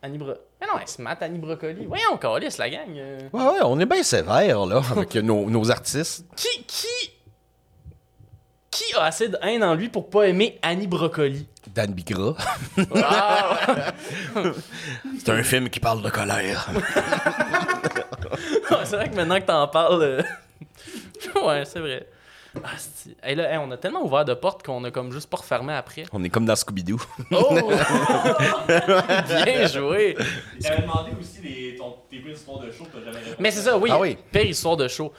[0.03, 0.35] Annie Bro...
[0.61, 1.87] Mais non, elle se mate Annie Brocoli.
[1.87, 2.89] Voyons, calisse, la gang.
[2.97, 3.19] euh.
[3.33, 6.25] Ouais, ouais, on est bien sévère, là, avec nos, nos artistes.
[6.37, 7.11] Qui, qui,
[8.71, 11.47] qui a assez de haine en lui pour pas aimer Annie Brocoli?
[11.75, 12.35] Dan Bigra.
[12.95, 13.93] Ah!
[15.19, 16.69] C'est un film qui parle de colère.
[18.85, 20.03] c'est vrai que maintenant que t'en parles...
[20.03, 20.23] euh,
[21.47, 22.07] ouais, c'est vrai.
[22.65, 25.29] Ah, c'est- hey, là, hey, on a tellement ouvert de portes qu'on a comme juste
[25.31, 26.05] pas refermé après.
[26.13, 27.01] On est comme dans Scooby-Doo.
[27.33, 27.59] Oh!
[29.45, 30.17] Bien joué!
[30.63, 33.37] T'avais demandé aussi les, ton, tes pires histoires de show que jamais répondu.
[33.39, 33.91] Mais c'est ça, oui.
[33.93, 34.17] Ah oui.
[34.33, 35.13] Pire histoire de show.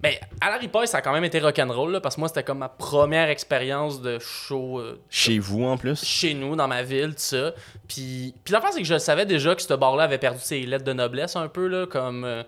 [0.00, 2.42] Ben, à la riposte, ça a quand même été rock'n'roll, là, parce que moi, c'était
[2.42, 6.02] comme ma première expérience de show euh, Chez vous, en plus.
[6.02, 7.52] chez nous, dans ma ville, tout ça.
[7.86, 10.84] Puis, puis l'affaire, c'est que je savais déjà que ce bar-là avait perdu ses lettres
[10.86, 12.24] de noblesse un peu, là, comme...
[12.24, 12.42] euh,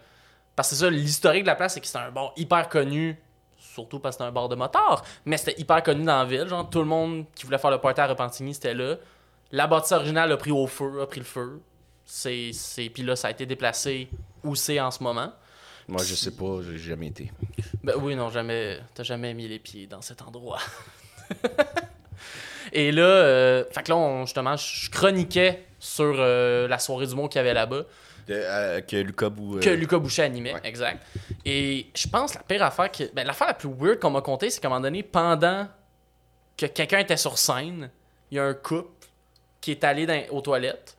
[0.57, 3.19] parce que c'est ça, l'historique de la place, c'est que c'était un bar hyper connu,
[3.73, 6.47] surtout parce que c'était un bar de motard, mais c'était hyper connu dans la ville,
[6.49, 8.97] genre, tout le monde qui voulait faire le party à Repentigny, c'était là.
[9.51, 11.61] La bâtisse originale a pris au feu, a pris le feu.
[12.05, 12.89] C'est, c'est...
[12.89, 14.09] Puis là, ça a été déplacé
[14.45, 15.33] où c'est en ce moment.
[15.89, 17.31] Moi, je sais pas, j'ai jamais été.
[17.83, 18.79] Ben oui, non, jamais.
[18.95, 20.59] T'as jamais mis les pieds dans cet endroit.
[22.73, 27.15] Et là, euh, fait que là, on- justement, je chroniquais sur euh, la soirée du
[27.15, 27.83] monde qu'il y avait là-bas,
[28.27, 30.61] De- euh, que Lucas euh, que Lucas Boucher animait, ouais.
[30.65, 31.05] exact.
[31.45, 33.05] Et je pense la pire affaire que.
[33.13, 35.67] Ben, l'affaire la plus weird qu'on m'a contée, c'est qu'à un moment donné, pendant
[36.57, 37.91] que quelqu'un était sur scène,
[38.31, 38.91] il y a un couple
[39.61, 40.97] qui est allé dans- aux toilettes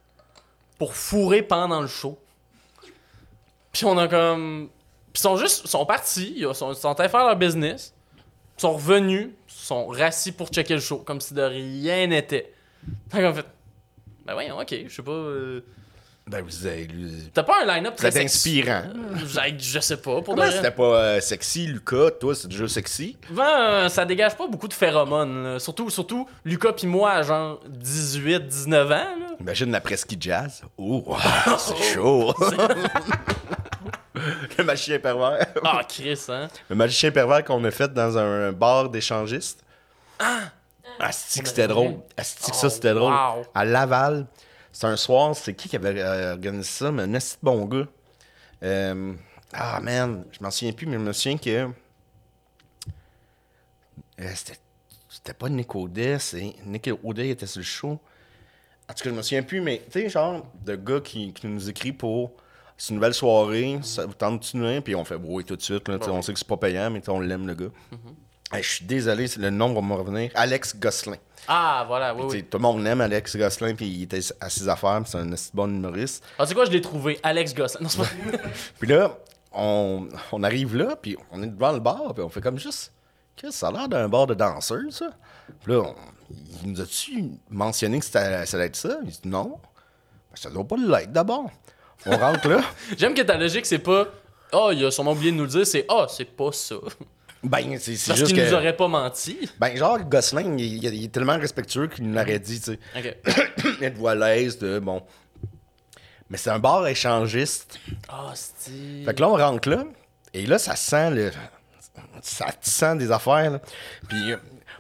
[0.77, 2.17] pour fourrer pendant le show.
[3.71, 4.69] Puis on a comme.
[5.13, 5.61] Puis ils sont juste.
[5.65, 7.93] Ils sont partis, ils sont, ils sont allés faire leur business,
[8.57, 12.53] ils sont revenus, ils sont rassis pour checker le show, comme si de rien n'était.
[13.09, 13.45] Fait qu'on fait.
[14.25, 15.11] Ben voyons, ok, je sais pas.
[15.11, 15.61] euh,
[16.25, 16.85] Ben, vous avez.
[16.85, 18.61] lui- T'as pas un line-up très sexy?
[18.61, 18.83] inspirant.
[19.17, 22.11] Je, je sais pas, pour Comment c'était pas euh, sexy, Lucas?
[22.19, 23.17] Toi, c'est déjà sexy?
[23.37, 25.43] Euh, ça dégage pas beaucoup de phéromones.
[25.43, 25.59] là.
[25.59, 28.93] Surtout, surtout Lucas pis moi à genre 18, 19 ans.
[28.95, 29.07] Là.
[29.41, 30.61] Imagine la presqu'île jazz.
[30.77, 31.17] Oh, wow,
[31.57, 32.33] c'est chaud.
[34.57, 35.45] le magicien pervers.
[35.63, 36.47] Ah, Chris, hein.
[36.69, 39.63] Le magicien pervers qu'on a fait dans un bar d'échangistes.
[40.19, 40.39] Ah!
[40.99, 41.95] Asti que c'était drôle?
[42.15, 43.11] Asti que ça, Oh, c'était drôle?
[43.11, 43.43] wow.
[43.53, 44.25] À Laval,
[44.73, 46.91] c'était un soir, c'est qui qui avait euh, organisé ça?
[46.91, 47.87] Mais un de bon gars.
[48.63, 49.13] Euh,
[49.53, 51.69] ah, man, je m'en souviens plus, mais je me souviens que...
[54.19, 54.59] Euh, c'était,
[55.07, 56.55] c'était pas Nick Audet, c'est...
[56.65, 57.99] Nick Audet était sur le show.
[58.89, 61.47] En tout cas, je me souviens plus, mais tu sais, genre, de gars qui, qui
[61.47, 62.33] nous écrit pour...
[62.75, 65.61] C'est une nouvelle soirée, ça vous tente de continuer, puis on fait oui tout de
[65.61, 65.87] suite.
[65.87, 67.69] Là, On sait que c'est pas payant, mais on l'aime, le gars.
[67.91, 68.12] Hey,
[68.61, 70.31] je suis désolé, le nom va me revenir.
[70.35, 71.17] Alex Gosselin.
[71.47, 72.43] Ah, voilà, oui.
[72.43, 75.29] Tout le monde l'aime, Alex Gosselin, puis il était à ses affaires, puis c'est un
[75.53, 76.23] bon humoriste.
[76.37, 77.19] Ah, tu sais quoi, je l'ai trouvé.
[77.23, 77.79] Alex Goss.
[77.81, 78.05] Non, pas...
[78.79, 79.17] Puis là,
[79.51, 82.93] on, on arrive là, puis on est devant le bar, puis on fait comme juste.
[83.35, 85.09] Qu'est-ce que ça a l'air d'un bar de danseurs, ça?
[85.63, 85.95] Puis là, on-
[86.63, 88.97] il nous a-tu mentionné que ça allait être ça?
[89.03, 89.59] Il dit non.
[90.29, 91.51] Ben, ça doit pas l'être d'abord.
[92.05, 92.61] On rentre là.
[92.97, 94.07] J'aime que ta logique, c'est pas.
[94.53, 96.75] Ah, il a sûrement oublié de nous le dire, c'est Ah, c'est pas ça.
[97.43, 98.49] Ben, c'est Parce juste qu'il que.
[98.49, 99.49] nous aurait pas menti.
[99.59, 102.79] Ben, genre, Gosselin, il, est tellement respectueux qu'il nous l'aurait dit, tu sais.
[102.97, 103.81] Ok.
[103.81, 104.79] Êtes-vous à l'aise de.
[104.79, 105.03] Bon.
[106.29, 107.79] Mais c'est un bar échangiste.
[108.07, 108.71] Ah, c'est.
[109.05, 109.83] Fait que là, on rentre là,
[110.33, 111.31] et là, ça sent le.
[112.21, 113.61] Ça sent des affaires, là.
[114.07, 114.37] Puis euh,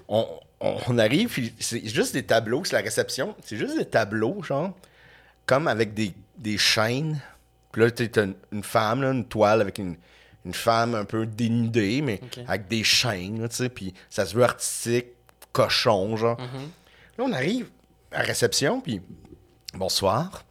[0.07, 0.25] on,
[0.61, 3.35] on, arrive, puis c'est juste des tableaux, c'est la réception.
[3.43, 4.71] C'est juste des tableaux, genre,
[5.45, 7.19] comme avec des, des chaînes.
[7.73, 9.97] Puis là, t'as une, une femme, là, une toile avec une,
[10.45, 13.69] une femme un peu dénudée, mais avec des chaînes, tu sais.
[13.69, 15.07] Puis ça se veut artistique,
[15.51, 16.37] cochon, genre.
[17.17, 17.69] Là, on arrive
[18.11, 19.01] à la réception, puis
[19.73, 20.43] bonsoir.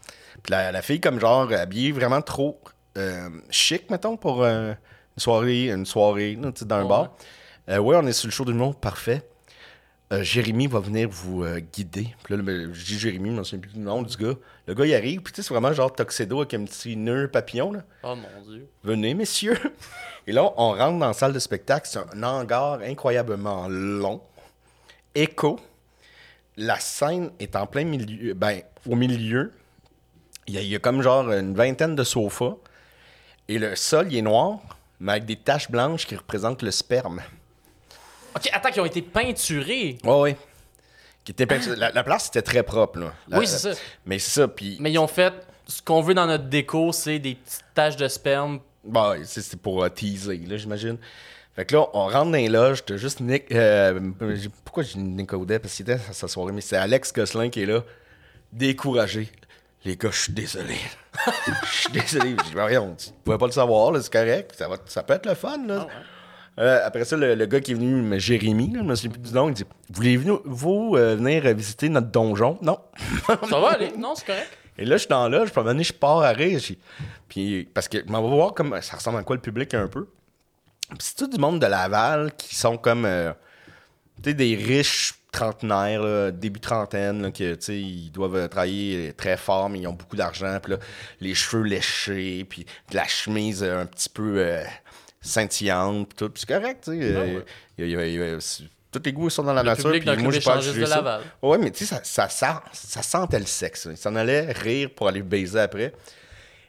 [0.42, 2.60] Puis la, la fille, comme genre, habillée vraiment trop
[2.98, 4.72] euh, chic, mettons, pour euh,
[5.16, 6.88] une soirée, une soirée là, dans un Ouais.
[6.88, 7.12] bar.
[7.68, 9.22] Euh, ouais, on est sur le show du monde, parfait.
[10.12, 12.08] Euh, Jérémy va venir vous euh, guider.
[12.22, 14.34] Puis là, ben, je dis Jérémy, je me souviens plus du nom du gars.
[14.66, 17.28] Le gars, il arrive, puis tu sais, c'est vraiment genre tuxedo avec un petit nœud
[17.28, 17.82] papillon, là.
[18.02, 18.68] Oh mon dieu.
[18.84, 19.58] Venez, messieurs.
[20.26, 21.88] Et là, on rentre dans la salle de spectacle.
[21.90, 24.20] C'est un hangar incroyablement long.
[25.14, 25.58] Écho.
[26.58, 28.34] La scène est en plein milieu.
[28.34, 29.52] Ben, au milieu.
[30.46, 32.56] Il y, a, il y a comme genre une vingtaine de sofas.
[33.48, 34.58] Et le sol, il est noir,
[35.00, 37.22] mais avec des taches blanches qui représentent le sperme.
[38.36, 39.98] Ok, attends, qui ont été peinturés.
[40.04, 40.36] Ouais, ouais.
[41.24, 43.12] Qui était peinturé- la, la place était très propre, là.
[43.28, 43.78] La- Oui, c'est ça.
[44.06, 44.76] Mais c'est ça, puis.
[44.80, 45.32] Mais ils ont fait.
[45.68, 48.60] Ce qu'on veut dans notre déco, c'est des petites taches de sperme.
[48.84, 50.98] Bah, c'est c'est pour euh, teaser, là, j'imagine.
[51.54, 53.52] Fait que là, on rentre dans les loges, t'as juste Nick.
[53.52, 54.00] euh,
[54.64, 57.62] pourquoi j'ai Nick Audet Parce qu'il était à sa soirée, mais c'est Alex Gosselin qui
[57.62, 57.82] est là,
[58.52, 59.28] découragé.
[59.84, 60.76] Les gars, je suis désolé.
[61.64, 62.36] Je suis désolé.
[62.38, 64.52] Je dis, tu pouvais pas le savoir, là, c'est correct.
[64.56, 65.86] Ça, va, ça peut être le fun, là.
[66.58, 69.22] Euh, après ça, le, le gars qui est venu, Jérémy, là, je me souviens plus
[69.22, 72.58] du nom, il dit Voulez-vous vous, euh, venir visiter notre donjon?
[72.60, 72.78] Non.
[73.26, 73.92] Ça va aller?
[73.96, 74.58] Non, c'est correct.
[74.78, 76.58] Et là, je suis dans là, je peux donné, je pars à rire.
[77.28, 80.08] Puis, parce que, on va voir comme ça ressemble à quoi le public un peu.
[80.88, 83.32] Puis c'est tout du monde de Laval qui sont comme, euh,
[84.22, 89.12] tu sais, des riches trentenaires, là, début trentaine, là, que, tu sais, ils doivent travailler
[89.16, 90.58] très fort, mais ils ont beaucoup d'argent.
[90.62, 90.78] Puis là,
[91.20, 94.38] les cheveux léchés, puis de la chemise euh, un petit peu
[95.22, 96.30] scintillante, tout.
[96.34, 98.64] C'est correct, tu sais.
[98.90, 99.84] tous les goûts sont dans la Le nature.
[99.90, 100.96] public puis moi, à échangiste juger de ça.
[100.96, 101.20] Laval.
[101.40, 103.88] Ouais, mais tu sais, ça, ça, sent- ça sentait le sexe.
[103.90, 105.92] Il s'en allait rire pour aller baiser après.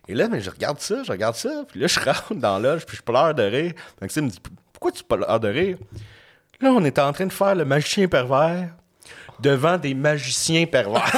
[0.08, 2.74] Et là, mais je regarde ça, je regarde ça, puis là, je rentre dans la
[2.74, 3.74] loge, puis je pleure de rire.
[4.02, 4.40] Maxime me dit
[4.72, 5.78] Pourquoi tu pleures de rire
[6.62, 8.70] Là, on était en train de faire le magicien pervers
[9.40, 11.04] devant des magiciens pervers.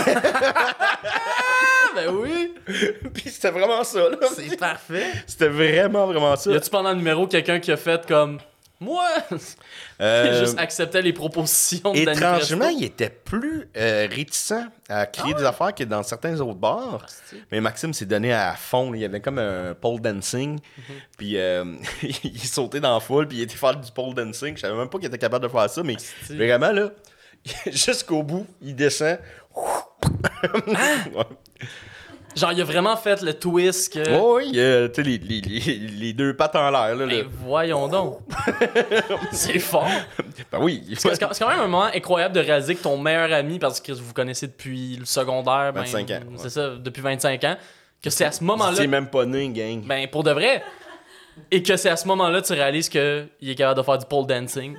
[1.95, 2.53] Ah, ben oui!
[3.13, 4.17] puis c'était vraiment ça, là.
[4.35, 5.05] C'est parfait.
[5.27, 6.51] C'était vraiment, vraiment ça.
[6.51, 8.39] Y a-tu pendant le numéro quelqu'un qui a fait comme.
[8.79, 9.07] Moi!
[10.01, 15.05] Euh, Qui juste acceptait les propositions de Danny Étrangement, il était plus euh, réticent à
[15.05, 17.05] créer des affaires que dans certains autres bars.
[17.49, 18.93] Mais Maxime s'est donné à fond.
[18.93, 20.59] Il y avait comme un pole dancing.
[21.17, 21.63] Puis euh,
[22.25, 23.25] il sautait dans la foule.
[23.29, 24.57] Puis il était faire du pole dancing.
[24.57, 25.81] Je savais même pas qu'il était capable de faire ça.
[25.81, 25.95] Mais
[26.29, 26.89] vraiment, là,
[27.67, 29.17] jusqu'au bout, il descend.
[29.55, 31.23] Ouais.
[32.35, 33.99] Genre, il a vraiment fait le twist que.
[33.99, 36.93] Ouais, ouais, euh, tu sais, les, les- les- les deux pattes en l'air.
[36.93, 38.19] Là, Ben, voyons donc.
[39.31, 39.87] c'est fort.
[40.51, 40.83] Ben oui.
[40.97, 43.79] C'est quand c'est quand même un moment incroyable de réaliser que ton meilleur ami, parce
[43.79, 46.49] que vous connaissez depuis le secondaire, ben, 25 ans, c'est ouais.
[46.49, 47.55] ça, depuis 25 ans,
[48.03, 49.81] que c'est à ce moment-là, même pas né, gang.
[49.85, 50.61] ben pour de vrai,
[51.51, 54.27] et que c'est à ce moment-là tu réalises qu'il est capable de faire du pole
[54.27, 54.75] dancing.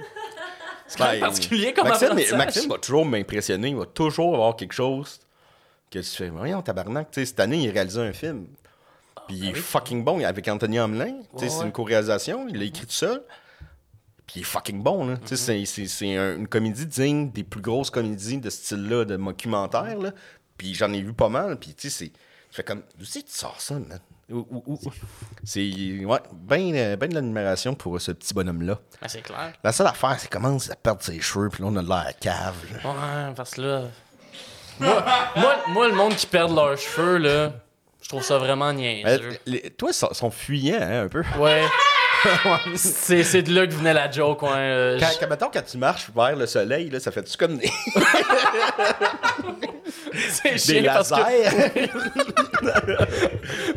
[0.89, 2.39] C'est quand même Ben, particulier comme Maxime, apprentissage.
[2.39, 3.69] Maxime va toujours m'impressionner.
[3.71, 5.19] Il va toujours avoir quelque chose
[5.91, 6.29] que tu fais.
[6.29, 7.11] Voyons, tabarnak.
[7.11, 8.47] Tu sais, cette année, il a réalisé un film.
[9.27, 10.25] Puis il est fucking bon.
[10.25, 11.17] Avec Anthony Hamelin.
[11.35, 11.65] Ah Ouais, c'est ouais.
[11.67, 12.47] une co-réalisation.
[12.49, 13.23] Il l'a écrit tout seul.
[14.27, 15.17] Puis il est fucking bon.
[15.25, 19.05] Sais, c'est- c'est- c'est un- une comédie digne des plus grosses comédies de ce style-là,
[19.05, 19.99] de documentaire.
[19.99, 20.13] Là.
[20.57, 21.59] Puis j'en ai vu pas mal.
[21.59, 22.11] Puis tu sais, c'est.
[22.11, 22.19] Tu
[22.53, 22.83] fais comme.
[22.99, 23.99] D'où tu sors ça, man?
[25.45, 26.05] C'est.
[26.05, 28.79] Ouais, ben, ben de l'admiration pour ce petit bonhomme-là.
[29.01, 29.53] Ben, c'est clair.
[29.63, 31.89] La seule affaire, c'est qu'il commence à perdre ses cheveux, puis là, on a de
[31.89, 32.57] l'air cave.
[32.73, 32.91] là.
[32.91, 33.83] Ouais, parce que là.
[34.79, 35.05] Moi,
[35.37, 37.53] moi, moi, le monde qui perd leurs cheveux, là,
[38.03, 39.39] je trouve ça vraiment Euh, niaiseux.
[39.47, 41.23] les- toi, ils sont, sont fuyants, hein, un peu.
[41.39, 41.63] Ouais.
[42.75, 46.07] C'est c'est de là que venait la joke, euh, Quand, quand, mettons, quand tu marches
[46.15, 47.71] vers le soleil, là, ça fait-tu comme des,
[50.29, 51.91] C'est des que lasers?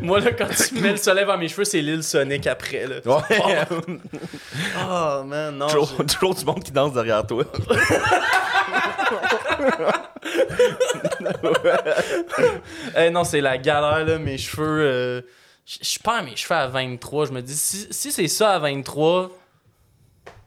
[0.00, 2.96] moi, là, quand tu mets le soleil vers mes cheveux, c'est l'île Sonic après, là.
[3.04, 3.60] ouais.
[4.88, 5.66] Oh, man, non.
[5.68, 7.44] toujours, toujours du monde qui danse derrière toi.
[7.68, 7.96] j'ai-
[12.96, 14.80] Eh, non, c'est la galère, là, mes cheveux.
[14.80, 15.20] euh,
[15.80, 17.26] Je perds mes cheveux à 23.
[17.26, 19.30] Je me dis, si, si c'est ça à 23,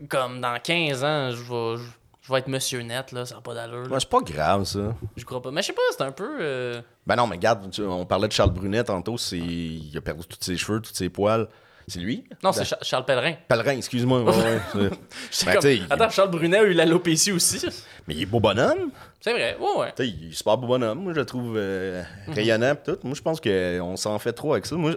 [0.10, 1.84] comme dans 15 ans, je vais,
[2.22, 3.90] je, vais être monsieur net, là, ça n'a pas d'allure.
[3.90, 4.94] Ouais, c'est pas grave, ça.
[5.16, 5.52] Je crois pas.
[5.52, 6.38] Mais je sais pas, c'est un peu.
[6.42, 9.38] euh, Ben non, mais regarde, on parlait de Charles Brunet tantôt, c'est...
[9.38, 11.48] il a perdu tous ses cheveux, tous ses poils.
[11.88, 12.24] C'est lui?
[12.42, 13.34] Non, c'est Cha- Charles Pellerin.
[13.48, 14.24] Pellerin, excuse-moi.
[14.24, 14.32] ouais,
[14.76, 14.90] ouais,
[15.46, 17.66] Ben, comme, Attends, Charles Brunet a eu l'alopécie aussi.
[18.08, 18.92] Mais il est beau bonhomme.
[19.20, 19.94] C'est vrai, ouais, ouais.
[20.00, 21.00] Il est super beau bonhomme.
[21.04, 23.00] Moi, je le trouve euh, rayonnant pis tout.
[23.04, 24.76] Moi, je pense qu'on s'en fait trop avec ça.
[24.76, 24.96] Moi,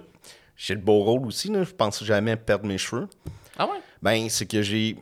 [0.57, 1.49] j'ai le beau rôle aussi.
[1.49, 1.65] Là.
[1.65, 3.09] Je pense jamais perdre mes cheveux.
[3.59, 3.79] Ah ouais?
[4.03, 4.97] Ben, c'est que j'ai.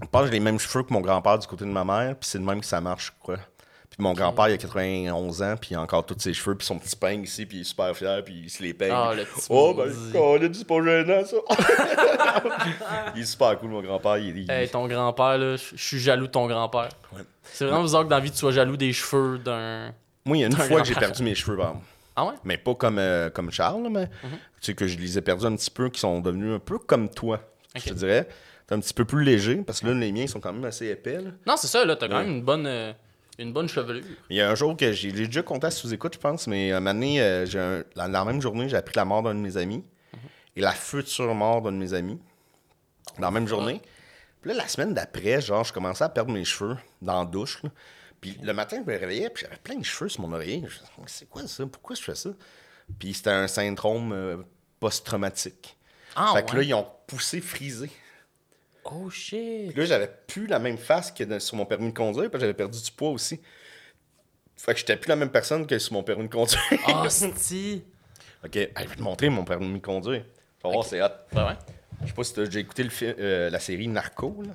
[0.00, 2.16] Je pense que j'ai les mêmes cheveux que mon grand-père du côté de ma mère,
[2.16, 3.38] puis c'est de même que ça marche, crois.
[3.98, 6.64] Puis mon grand-père, il a 91 ans, puis il a encore tous ses cheveux, puis
[6.64, 8.92] son petit peigne ici, puis il est super fier, puis il se les peigne.
[8.94, 11.36] Ah, le petit Oh, ben, on c'est pas gênant, ça.
[13.16, 14.18] il est super cool, mon grand-père.
[14.18, 16.90] Il, il- Hey, ton grand-père, là, je suis jaloux de ton grand-père.
[17.12, 17.22] Ouais.
[17.42, 19.92] C'est vraiment bizarre que dans la vie, tu sois jaloux des cheveux d'un.
[20.24, 21.86] Moi, il y a une un fois que j'ai perdu mes cheveux, par exemple.
[22.14, 22.34] Ah ouais?
[22.44, 24.30] Mais pas comme, euh, comme Charles, mais Mhm.
[24.30, 26.78] tu sais que je les ai perdus un petit peu, qui sont devenus un peu
[26.78, 27.40] comme toi,
[27.74, 28.28] je te dirais.
[28.68, 30.86] T'es un petit peu plus léger, parce que là, les miens sont quand même assez
[30.86, 31.16] épais.
[31.20, 31.30] là.
[31.48, 32.92] Non, c'est ça, là, t'as quand même une bonne, euh,
[33.38, 34.04] une bonne chevelure.
[34.30, 36.80] Il y a un jour que j'ai déjà compté à sous-écoute, je pense, mais un
[36.80, 39.40] moment donné, euh, j'ai un- la, la même journée, j'ai appris la mort d'un de
[39.40, 39.84] mes amis
[40.56, 42.18] et la future mort d'un de mes amis.
[43.18, 43.80] Dans la même journée.
[44.40, 47.62] Puis là, la semaine d'après, genre, je commençais à perdre mes cheveux dans la douche.
[47.62, 47.70] là.
[48.20, 50.58] Puis le matin, je me réveillais, puis j'avais plein de cheveux sur mon oreiller.
[50.58, 51.64] Je me disais, c'est quoi ça?
[51.66, 52.30] Pourquoi je fais ça?
[52.98, 54.36] Puis c'était un syndrome euh,
[54.80, 55.76] post-traumatique.
[56.16, 57.90] Ah fait que là, ils ont poussé frisé.
[58.90, 59.70] Oh shit.
[59.72, 62.40] Puis là, j'avais plus la même face que dans- sur mon permis de conduire, parce
[62.40, 63.40] que j'avais perdu du poids aussi.
[64.56, 66.60] Fait que j'étais plus la même personne que sur mon permis de conduire.
[66.86, 67.82] Ah, c'est.
[68.44, 70.22] ok, hey, je vais te montrer mon permis de conduire.
[70.24, 71.06] Tu vas voir, c'est hot.
[71.34, 71.52] Ouais, ouais?
[72.02, 74.52] Je sais pas si t'as déjà écouté le fi- euh, la série Narco, là.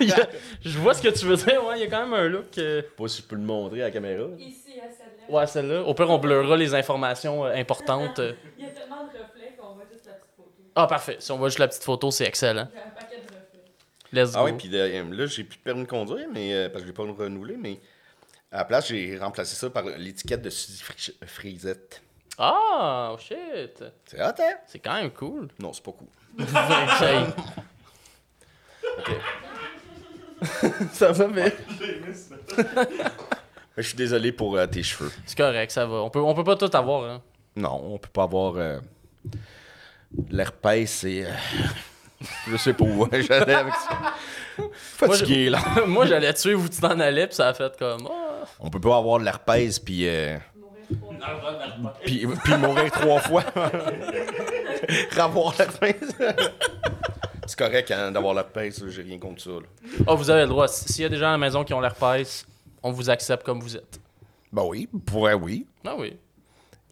[0.00, 0.28] Il y a-
[0.64, 2.56] Je vois ce que tu veux dire, ouais, il y a quand même un look.
[2.58, 4.24] euh, Je sais pas si je peux le montrer à la caméra.
[4.46, 5.38] Ici, à celle-là.
[5.40, 5.82] Ouais, celle-là.
[5.84, 8.18] Au pire, on blurra les informations euh, importantes.
[8.18, 8.34] euh.
[8.58, 10.50] Il y a tellement de reflets qu'on voit juste la petite photo.
[10.80, 11.16] Ah, parfait.
[11.18, 12.60] Si on voit juste la petite photo, c'est excellent.
[12.60, 13.64] A un paquet de reflets.
[14.12, 14.38] Let's go.
[14.38, 16.82] Ah oui, puis euh, là, j'ai plus de permis de conduire, mais euh, parce que
[16.82, 17.80] je l'ai pas renouvelé, mais
[18.52, 22.00] à la place, j'ai remplacé ça par l'étiquette de Suzy Fri- Frisette.
[22.38, 23.82] Ah, oh shit.
[24.06, 24.54] C'est hot, hein?
[24.68, 25.48] C'est quand même cool.
[25.58, 26.08] Non, c'est pas cool.
[28.98, 29.10] Ok.
[30.92, 31.50] ça va bien.
[31.80, 33.02] Mais
[33.82, 35.10] je suis désolé pour euh, tes cheveux.
[35.26, 35.96] C'est correct, ça va.
[35.96, 37.22] On peut, on peut pas tout avoir, hein.
[37.56, 38.78] Non, on peut pas avoir euh,
[40.30, 41.24] l'herpès et.
[41.24, 41.30] euh,
[42.50, 44.14] je sais pas où hein, j'allais avec ça.
[44.72, 45.60] Fatigué, là.
[45.86, 48.08] Moi, j'allais tuer où tu t'en allais, puis ça a fait comme.
[48.10, 48.44] Ah.
[48.60, 50.36] On peut pas avoir de l'herpès puis, euh,
[52.04, 53.44] puis, puis mourir trois fois.
[55.16, 55.96] Ravoir l'herpès.
[57.46, 59.50] C'est correct hein, d'avoir l'herpès, j'ai rien contre ça.
[59.50, 59.66] là.
[60.06, 60.68] Ah, vous avez le droit.
[60.68, 62.46] S'il y a des gens à la maison qui ont l'herpès,
[62.82, 64.00] on vous accepte comme vous êtes.
[64.52, 65.66] Ben oui, pour oui.
[65.84, 66.16] Ah oui.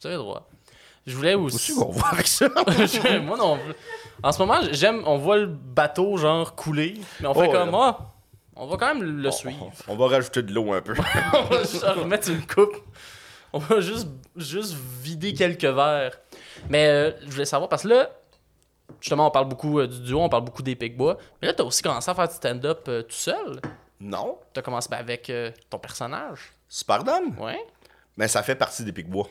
[0.00, 0.48] Vous avez le droit.
[1.06, 1.72] Je voulais aussi.
[1.72, 2.48] Aussi, on avec ça.
[3.22, 3.58] Moi non.
[4.22, 5.02] En ce moment, j'aime.
[5.06, 6.94] On voit le bateau, genre, couler.
[7.20, 7.74] Mais on fait Oh, comme.
[7.74, 7.98] Ah,
[8.56, 9.70] on va quand même le suivre.
[9.86, 10.94] On va rajouter de l'eau un peu.
[11.34, 12.76] on va juste remettre une coupe.
[13.52, 16.18] On va juste, juste vider quelques verres.
[16.68, 18.10] Mais euh, je voulais savoir, parce que là,
[19.00, 21.18] justement, on parle beaucoup euh, du duo, on parle beaucoup des Picbois.
[21.40, 23.60] Mais là, t'as aussi commencé à faire du stand-up euh, tout seul.
[24.00, 25.32] Non, T'as commencé ben, avec
[25.70, 26.52] ton personnage.
[26.68, 27.38] Superdome.
[27.38, 27.64] Ouais.
[28.16, 29.28] Mais ça fait partie des Picbois.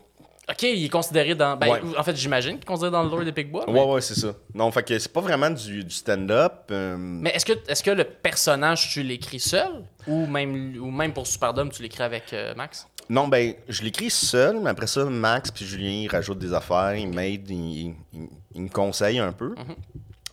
[0.50, 1.58] Ok, il est considéré dans.
[1.58, 1.82] Ben, Ouais.
[1.98, 3.68] En fait, j'imagine qu'il est considéré dans le lore des Picbois.
[3.70, 4.34] Ouais, ouais, c'est ça.
[4.54, 6.54] Non, fait que c'est pas vraiment du, du stand-up.
[6.72, 9.84] euh, Mais est-ce que, est que le personnage, tu l'écris seul?
[10.08, 12.88] Ou même, ou même pour Superdome, tu l'écris avec euh, Max?
[13.10, 16.96] Non, ben, je l'écris seul, mais après ça, Max puis Julien, ils rajoutent des affaires,
[16.96, 19.50] ils m'aident, ils, ils- ils me conseillent un peu.
[19.50, 19.76] Mhm.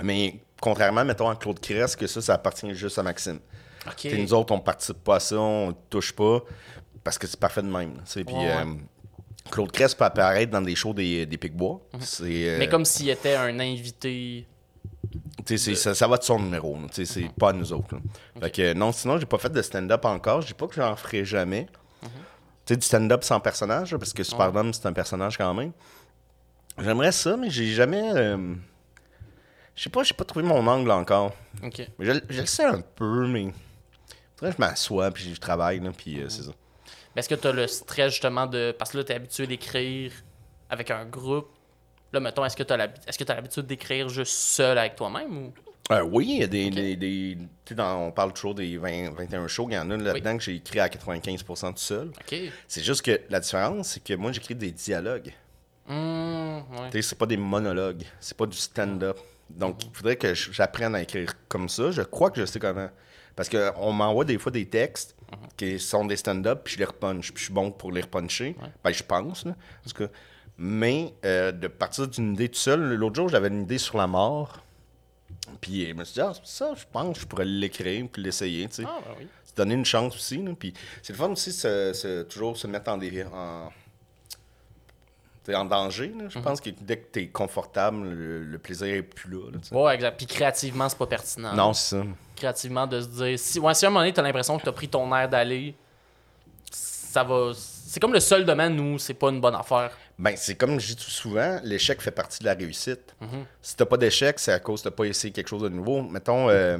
[0.02, 3.38] Mais contrairement, mettons, à Claude Crest, que ça, ça appartient juste à Maxime.
[3.86, 3.94] Ok.
[3.96, 6.40] T'sais, Nous autres, on participe pas à ça, on touche pas,
[7.02, 7.94] parce que c'est parfait de même.
[7.94, 8.24] tu sais.
[8.24, 8.50] Puis ouais.
[8.50, 8.74] euh,
[9.50, 11.80] Claude Crest peut apparaître dans des shows des, des Picbois.
[12.00, 12.58] C'est, euh, Mhm.
[12.60, 14.46] Mais comme s'il était un invité.
[15.44, 16.76] C'est- ça, ça va de son numéro.
[16.80, 16.88] là.
[16.88, 17.94] T'sais, C'est pas à nous autres.
[17.94, 18.00] là.
[18.40, 20.40] Fait que non, sinon, j'ai pas fait de stand-up encore.
[20.42, 21.66] Je dis pas que j'en ferai jamais.
[22.64, 25.72] Tu sais, du stand-up sans personnage, parce que Superdome, c'est un personnage quand même.
[26.78, 28.10] J'aimerais ça, mais j'ai jamais.
[28.14, 28.54] euh,
[29.74, 31.32] Je sais pas, j'ai pas trouvé mon angle encore.
[31.64, 31.82] Ok.
[31.98, 33.52] Mais je, je le sais un peu, mais.
[34.36, 36.52] Faudrait que je m'assoie, puis je travaille, là, puis euh, c'est ça.
[37.14, 38.74] Mais est-ce que tu as le stress justement de.
[38.78, 40.12] Parce que là, tu es habitué d'écrire
[40.70, 41.48] avec un groupe.
[42.12, 45.52] Là, mettons, est-ce que tu as l'habitude d'écrire juste seul avec toi-même ou?
[45.90, 46.96] Euh, oui, il y a des.
[46.96, 47.38] des,
[47.74, 49.66] dans- on parle toujours des 20, 21 shows.
[49.70, 52.08] Il y en a là-dedans que j'ai écrit à 95% tout seul.
[52.08, 52.38] Ok.
[52.68, 55.32] C'est juste que la différence, c'est que moi, j'écris des dialogues.
[55.88, 56.90] Hum, ouais.
[56.90, 59.18] Tu sais, c'est pas des monologues, c'est pas du stand-up.
[59.50, 61.90] Donc, il faudrait que j'apprenne à écrire comme ça.
[61.90, 62.88] Je crois que je sais comment.
[63.34, 65.16] Parce qu'on m'envoie des fois des textes
[65.56, 67.32] qui sont des stand-up, puis je les repunch.
[67.32, 68.56] Puis je suis bon pour les repuncher.
[68.84, 69.52] Ben, je pense, là.
[69.86, 70.10] En tout cas.
[70.58, 74.06] Mais euh, de partir d'une idée tout seul, l'autre jour, j'avais une idée sur la
[74.06, 74.60] mort.
[75.60, 78.68] Puis je me suis dit, ah, ça, je pense que je pourrais l'écrire puis l'essayer,
[78.68, 78.84] tu sais.
[78.86, 79.26] Ah, ben oui.
[79.44, 80.38] Se donner une chance aussi.
[80.42, 80.52] là.
[80.58, 80.72] Puis
[81.02, 83.70] c'est le fun aussi, se- toujours se mettre en, dé- en
[85.44, 86.12] t'es en danger.
[86.18, 86.24] là.
[86.28, 86.44] Je Mhm.
[86.44, 89.50] pense que dès que t'es confortable, le, le plaisir est plus là.
[89.52, 89.78] là.
[89.80, 90.16] Ouais, exact.
[90.16, 91.52] Puis créativement, c'est pas pertinent.
[91.54, 92.02] Non, c'est ça.
[92.36, 93.38] Créativement, de se dire.
[93.38, 95.74] Si, ouais, si à un moment donné, t'as l'impression que t'as pris ton air d'aller,
[96.70, 97.52] ça va.
[97.54, 99.90] C'est comme le seul domaine où c'est pas une bonne affaire.
[100.18, 103.14] Ben, c'est comme je dis tout souvent, l'échec fait partie de la réussite.
[103.20, 103.44] Mhm.
[103.60, 106.02] Si t'as pas d'échec, c'est à cause que t'as pas essayé quelque chose de nouveau.
[106.02, 106.78] Mettons, euh,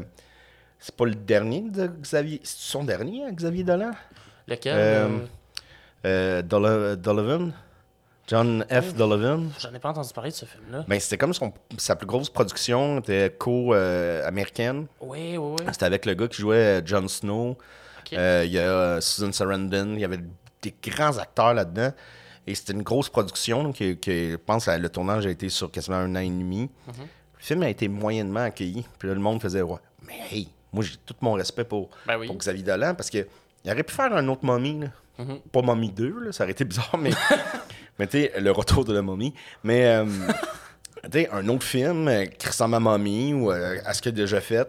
[0.79, 2.41] c'est pas le dernier de Xavier.
[2.45, 3.91] C'est son dernier, hein, Xavier Dolan?
[4.47, 5.09] Lequel Euh,
[6.07, 7.53] euh, Euh, Donovan?
[8.29, 8.95] John F.
[8.95, 9.51] Donovan?
[9.59, 10.85] J'en ai pas entendu parler de ce film-là.
[10.89, 14.87] Ben, c'était comme son, sa plus grosse production, était co-américaine.
[15.01, 15.67] Oui, oui, oui.
[15.73, 17.57] C'était avec le gars qui jouait euh, Jon Snow.
[18.13, 19.95] Euh, Il y a euh, Susan Sarandon.
[19.95, 20.21] Il y avait
[20.63, 21.93] des grands acteurs là-dedans.
[22.47, 25.71] Et c'était une grosse production qui, qui- je pense, que le tournage a été sur
[25.71, 26.63] quasiment un an et demi.
[26.87, 26.95] Mhm.
[27.39, 28.85] Le film a été moyennement accueilli.
[28.99, 32.19] Puis là, le monde faisait ouais, Mais hey, moi, j'ai tout mon respect pour, Ben
[32.19, 32.27] oui.
[32.29, 33.27] pour Xavier Dolan parce qu'il
[33.67, 34.81] aurait pu faire un autre momie.
[34.81, 34.87] là.
[35.19, 35.41] Mhm.
[35.53, 37.11] Pas Mommy 2, là, ça aurait été bizarre, mais,
[37.99, 39.35] mais tu sais, le retour de la momie.
[39.65, 40.05] Mais, euh,
[41.05, 44.11] tu sais, un autre film euh, qui ressemble à Mommy ou euh, à ce qu'il
[44.11, 44.69] a déjà fait,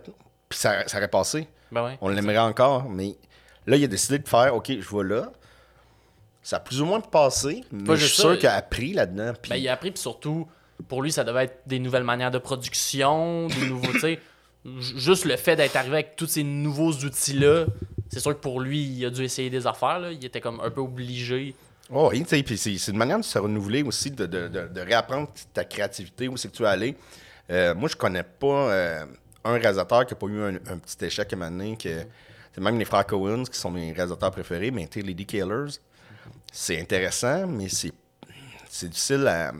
[0.49, 1.47] puis ça, ça aurait passé.
[1.71, 1.97] Ben ouais.
[2.01, 3.15] On l'aimerait encore, mais
[3.65, 5.31] là, il a décidé de faire OK, je vais là.
[6.41, 9.31] Ça a plus ou moins passé, mais Pas je suis sûr qu'il a appris là-dedans.
[9.41, 10.45] Puis, Ben, il a appris, puis surtout,
[10.89, 14.19] pour lui, ça devait être des nouvelles manières de production, des nouveaux, tu sais.
[14.65, 17.65] ju- Juste le fait d'être arrivé avec tous ces nouveaux outils-là,
[18.09, 20.11] c'est sûr que pour lui, il a dû essayer des affaires, là.
[20.11, 21.55] Il était comme un peu obligé.
[21.91, 26.49] Oh, oui, c'est une manière de se renouveler aussi, de, réapprendre ta créativité, où c'est
[26.49, 26.95] que tu es allé.
[27.49, 29.05] Euh, moi, je connais pas euh,
[29.43, 31.75] un réalisateur qui n'a pas eu un, petit échec à un moment
[32.57, 35.79] même les frères Coens qui sont mes réalisateurs préférés, mais tu Lady Killers,
[36.51, 37.91] c'est intéressant, mais c'est
[38.87, 39.51] difficile à,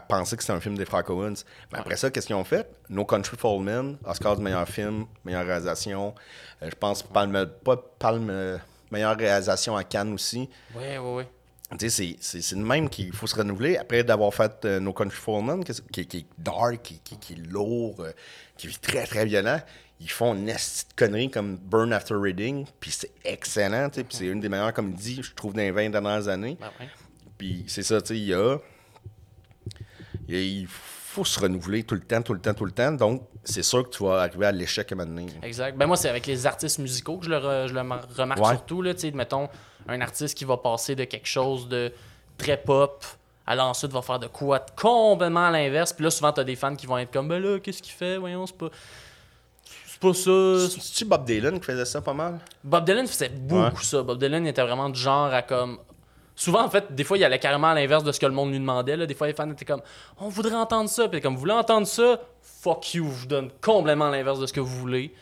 [0.00, 1.44] penser que c'est un film des frères Coens.
[1.72, 2.68] Mais après ça, qu'est-ce qu'ils ont fait?
[2.88, 6.14] No Country for Men, Oscar du meilleur film, meilleure réalisation.
[6.62, 8.58] Euh, je pense Palme, pas Palme,
[8.90, 10.48] meilleure réalisation à Cannes aussi.
[10.74, 11.28] Ouais, ouais, ouais.
[11.78, 13.76] Tu sais, c'est- de même qu'il faut se renouveler.
[13.76, 17.32] Après d'avoir fait euh, No Country for Men, qui, qui- qui est dark, qui, qui-
[17.32, 18.12] est lourd, euh,
[18.56, 19.60] qui est très, très violent,
[19.98, 24.04] ils font une esti de connerie comme Burn After Reading, puis c'est excellent, tu sais,
[24.04, 26.56] puis c'est une des meilleures comédies, je trouve, dans les 20 dernières années.
[26.60, 26.88] Ben ouais.
[27.36, 28.58] Puis c'est ça, tu sais, il y a...
[30.28, 30.82] il y a- Il faut
[31.24, 32.92] se renouveler tout le temps, tout le temps, tout le temps.
[32.92, 35.26] Donc, c'est sûr que tu vas arriver à l'échec à un moment donné.
[35.42, 35.76] Exact.
[35.78, 38.40] Ben moi, c'est avec les artistes musicaux que je le, re- je le mar- remarque
[38.40, 38.50] Ouais.
[38.54, 38.82] surtout.
[38.82, 39.48] Là, tu sais, mettons,
[39.88, 41.92] un artiste qui va passer de quelque chose de
[42.36, 43.04] très pop
[43.46, 45.92] à là, ensuite va faire de quoi complètement à l'inverse.
[45.92, 48.16] Puis là, souvent, t'as des fans qui vont être comme, ben là, qu'est-ce qu'il fait?
[48.16, 48.68] Voyons, c'est pas.
[49.86, 50.68] C'est pas ça.
[50.68, 52.38] c'est- C'est-tu Bob Dylan qui faisait ça pas mal?
[52.62, 53.82] Bob Dylan faisait beaucoup Ouais.
[53.84, 54.02] ça.
[54.02, 55.78] Bob Dylan était vraiment du genre à comme.
[56.38, 58.50] Souvent, en fait, des fois, il allait carrément à l'inverse de ce que le monde
[58.50, 58.96] lui demandait.
[58.96, 59.06] Là.
[59.06, 59.80] Des fois, les fans étaient comme
[60.18, 61.08] On voudrait entendre ça.
[61.08, 64.52] Puis comme vous voulez entendre ça, fuck you, je vous donne complètement l'inverse de ce
[64.52, 65.14] que vous voulez.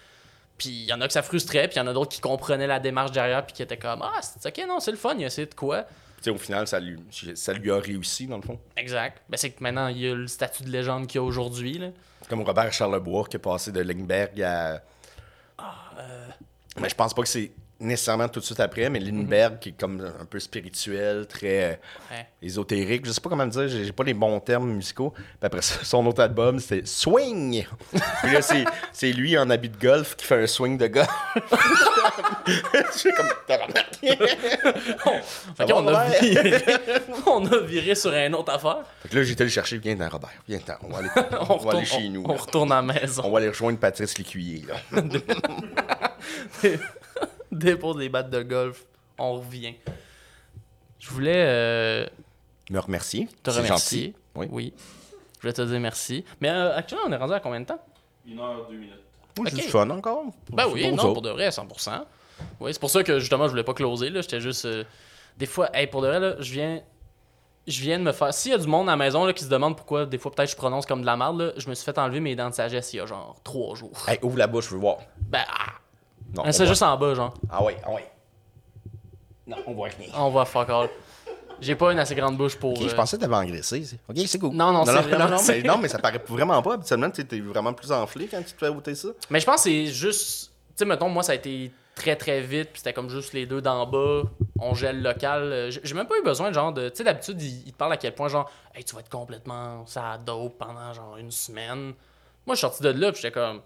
[0.59, 2.21] Puis il y en a que ça frustrait, puis il y en a d'autres qui
[2.21, 5.15] comprenaient la démarche derrière, puis qui étaient comme Ah, c'est ok, non, c'est le fun,
[5.17, 5.85] il a essayé de quoi.
[6.19, 6.99] Tu sais, au final, ça lui,
[7.35, 8.59] ça lui a réussi, dans le fond.
[8.77, 9.21] Exact.
[9.29, 11.79] Ben, c'est que maintenant, il y a le statut de légende qu'il y a aujourd'hui.
[11.79, 11.89] là.
[12.29, 14.81] Comme Robert Charlebois qui est passé de Lindbergh à.
[16.81, 17.53] Mais je pense pas que c'est
[17.85, 21.75] nécessairement tout de suite après, mais Lindbergh qui est comme un peu spirituel, très euh,
[22.11, 22.27] Ouais.
[22.43, 23.07] ésotérique.
[23.07, 25.13] Je sais pas comment le dire, j'ai pas les bons termes musicaux.
[25.17, 27.67] Puis après ça, son autre album, c'était Swing!
[28.23, 31.09] Puis là, c'est- c'est lui en habit de golf qui fait un swing de golf.
[32.47, 33.29] Je suis comme.
[35.89, 36.63] a viré,
[37.27, 38.79] on a viré sur une autre affaire.
[39.03, 39.79] Fait que là, été le chercher.
[39.79, 40.31] Viens dans Robert.
[40.49, 40.75] Viens dans.
[40.83, 42.23] On va aller, On, on va retourne, aller chez nous.
[42.27, 42.39] on là.
[42.39, 43.23] retourne à la maison.
[43.25, 44.65] On va aller rejoindre Patrice Lécuyer.
[44.69, 44.77] Là.
[47.55, 48.85] Dépose des battes de golf,
[49.19, 49.75] on revient.
[50.99, 52.07] Je voulais euh,
[52.71, 53.29] Me remercier.
[53.43, 54.07] te C'est remercier.
[54.07, 54.15] gentil.
[54.37, 54.47] Oui.
[54.51, 54.73] Oui.
[55.37, 56.25] Je voulais te dire merci.
[56.41, 57.81] Mais euh, actuellement, on est rendu à combien de temps?
[58.27, 58.95] Une heure, deux minutes.
[59.39, 59.63] Moi, j'ai Ok.
[59.65, 60.25] du fun encore.
[60.51, 62.05] Ben oui, Pour non, pour de vrai, 100%.
[62.61, 64.11] Oui, c'est pour ça que justement, je voulais pas closer.
[64.11, 64.21] là.
[64.23, 64.65] J'étais juste.
[64.65, 64.85] euh,
[65.37, 66.81] des fois, hey, pour de vrai, là, je viens.
[67.67, 68.33] Je viens de me faire.
[68.35, 70.31] S'il y a du monde à la maison là, qui se demande pourquoi des fois
[70.31, 72.51] peut-être je prononce comme de la merde, là, je me suis fait enlever mes dents
[72.51, 73.97] de sagesse il y a genre trois jours.
[74.07, 74.99] Hey, ouvre la bouche, je veux voir.
[75.17, 75.73] Ben, ah,
[76.35, 76.67] Non, Ah, on c'est voit.
[76.73, 77.35] juste en bas, genre.
[77.51, 78.11] Ah ouais, ah ouais.
[79.47, 80.09] Non, on voit rien.
[80.17, 80.89] On va fuck all.
[81.61, 82.73] J'ai pas une assez grande bouche pour.
[82.73, 83.85] Ok, je euh, pensais que t'avais engraissé.
[84.09, 84.51] Ok, c'est cool.
[84.55, 86.75] Non, non, c'est non, vraiment- non, mais, non, mais ça paraît vraiment pas.
[86.75, 89.09] Habituellement, tu es vraiment plus enflé quand tu te fais ôter ça.
[89.31, 90.51] Mais je pense que c'est juste.
[90.71, 93.47] Tu sais, mettons, moi, ça a été très très vite, puis c'était comme juste les
[93.47, 94.23] deux d'en bas,
[94.59, 95.43] on gèle local.
[95.45, 96.89] Euh, J'ai j'ai même pas eu besoin, genre, de.
[96.89, 99.09] Tu sais, d'habitude, ils il te parlent à quel point, genre, hey, tu vas être
[99.11, 101.93] complètement ça dope pendant, genre, une semaine.
[102.47, 103.61] Moi, je suis sorti de là, puis j'étais comme.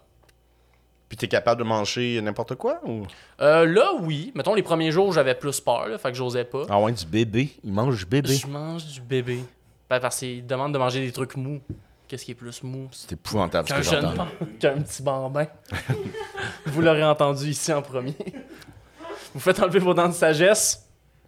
[1.09, 3.01] Puis t'es capable de manger n'importe quoi ou...
[3.41, 4.31] Euh, là, oui.
[4.35, 6.63] Mettons, les premiers jours, j'avais plus peur, là, fait que j'osais pas.
[6.69, 7.49] Ah ouais, du bébé.
[7.63, 8.35] Il mange du bébé.
[8.35, 9.43] Je mange du bébé.
[9.89, 11.59] Ben, parce qu'ils demandent de manger des trucs mous.
[12.07, 12.87] Qu'est-ce qui est plus mou?
[12.91, 14.27] C'est épouvantable ce Qu'un que jeune j'entends.
[14.59, 15.47] qu'un petit bambin.
[16.67, 18.15] Vous l'aurez entendu ici en premier.
[19.33, 20.87] Vous faites enlever vos dents de sagesse,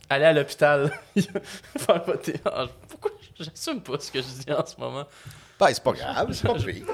[0.09, 0.91] allez à l'hôpital.
[1.77, 5.05] Faire votre- Ah, Pourquoi J'assume pas ce que je dis en ce moment?
[5.59, 6.85] Ben, c'est pas grave, c'est pas pire.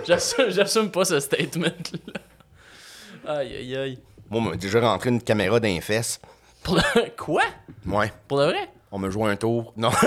[0.50, 2.22] J'assume pas ce statement-là.
[3.28, 4.00] Aïe, aïe, aïe.
[4.30, 6.20] Moi, on m'a déjà rentré une caméra d'un fesse.
[6.64, 7.10] Pour le...
[7.18, 7.44] Quoi?
[7.86, 8.12] Ouais.
[8.28, 8.70] Pour de vrai?
[8.92, 9.74] On me joué un tour.
[9.76, 9.92] Non.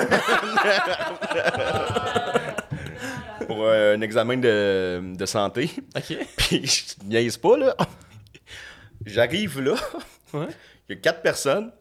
[3.47, 5.71] Pour euh, un examen de, de santé.
[5.97, 6.17] Ok.
[6.37, 7.77] Puis je niaise pas, là.
[9.05, 9.75] J'arrive là.
[10.33, 10.47] Ouais.
[10.89, 11.67] Il y a quatre personnes.
[11.67, 11.73] Là,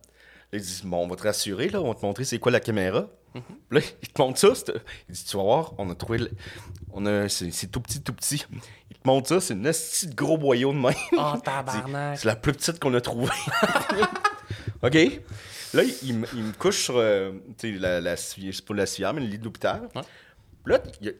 [0.58, 1.82] ils disent Bon, on va te rassurer, là.
[1.82, 3.08] On va te montrer c'est quoi la caméra.
[3.34, 4.56] Puis Là, ils te montrent ça.
[4.56, 4.74] c'est-
[5.08, 6.18] Il dit Tu vas voir, on a trouvé.
[6.20, 6.32] le-
[6.94, 7.30] On a...
[7.30, 8.46] C'est c'est tout petit, tout petit.
[8.92, 9.40] Ils te montrent ça.
[9.42, 10.92] C'est une esti de gros boyau de main.
[11.18, 12.18] Oh, tabarnak.
[12.20, 13.32] C'est la plus petite qu'on a trouvée.
[14.84, 14.94] OK.
[15.74, 18.86] Là, il, me- il me couche sur euh, tu sais, la, la, c'est pas la
[18.88, 19.88] civière, mais le lit de l'hôpital.
[20.66, 21.14] Là, il y a,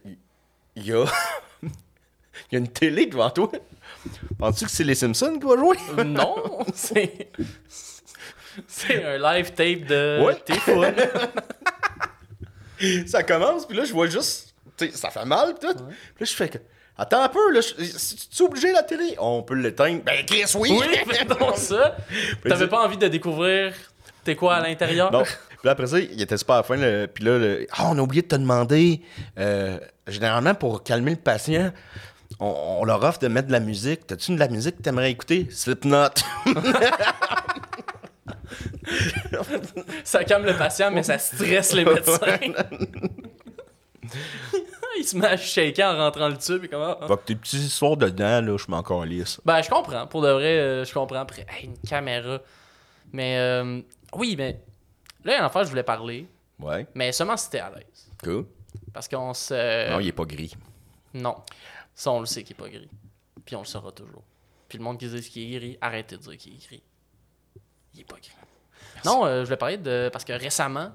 [0.76, 1.04] il y a,
[1.62, 1.70] il
[2.52, 3.50] y a une télé devant toi.
[4.38, 5.76] Penses-tu que c'est les Simpsons qui va jouer?
[6.04, 6.34] Non,
[6.74, 7.28] c'est.
[8.66, 10.36] C'est un live tape de Ouais.
[10.44, 10.86] T'es full.
[13.06, 14.49] ça commence, puis là, je vois juste.
[14.86, 15.74] Sais, ça fait mal, tout.
[15.74, 15.84] Puis
[16.20, 16.58] là, je fais que.
[16.96, 17.60] Attends un peu, là.
[17.62, 19.14] Tu es obligé la télé?
[19.18, 20.02] On peut l'éteindre.
[20.04, 20.70] Ben, Chris, oui!
[20.72, 21.96] Oui, fais donc ça.
[22.48, 23.72] T'avais pas envie de découvrir
[24.24, 25.10] t'es quoi à l'intérieur?
[25.10, 25.22] Non.
[25.48, 26.76] Puis là, après ça, il était super fin.
[26.76, 29.00] le- Puis là, le- ah, on a oublié de te demander.
[29.38, 31.70] euh, généralement, pour calmer le patient,
[32.38, 34.06] on, on leur offre de mettre de la musique.
[34.06, 35.46] T'as-tu de la musique que t'aimerais écouter?
[35.50, 36.08] Slipknot.
[40.04, 42.38] Ça calme le patient, mais ça stresse les médecins.
[44.98, 46.96] Il se met à shaker en rentrant le tube et comment.
[47.06, 49.40] Fait que tes petits histoires dedans, là, je suis encore lisse.
[49.44, 50.06] Ben, je comprends.
[50.06, 51.20] Pour de vrai, euh, je comprends.
[51.20, 52.40] Après, hey, une caméra.
[53.12, 53.80] Mais, euh,
[54.14, 54.60] oui, mais
[55.24, 56.26] là, il y a un je voulais parler,
[56.58, 58.10] Ouais, mais seulement si t'es à l'aise.
[58.22, 58.46] cool.
[58.92, 59.90] Parce qu'on se.
[59.90, 60.54] Non, il est pas gris.
[61.14, 61.36] Non.
[61.94, 62.88] Ça, on le sait qu'il est pas gris.
[63.44, 64.22] Puis on le saura toujours.
[64.68, 66.82] Puis le monde qui dit qu'il est gris, arrêtez de dire qu'il est gris.
[67.94, 68.30] Il est pas gris.
[69.04, 70.10] Non, euh, je voulais parler de.
[70.12, 70.92] Parce que récemment,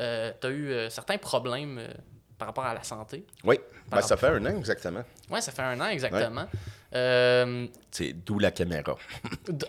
[0.00, 1.88] euh, t'as eu euh, certains problèmes euh,
[2.38, 3.24] par rapport à la santé.
[3.44, 3.58] Oui,
[3.90, 5.02] ben, ça fait un an exactement.
[5.28, 6.46] Ouais, ça fait un an exactement.
[6.94, 8.96] Euh, C'est d'où la caméra.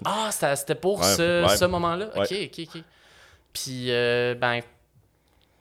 [0.05, 1.57] ah, c'était pour Ouais, ce, ouais.
[1.57, 2.09] ce moment-là?
[2.15, 2.83] Ok, ok, ok.
[3.51, 4.61] Puis, euh, ben,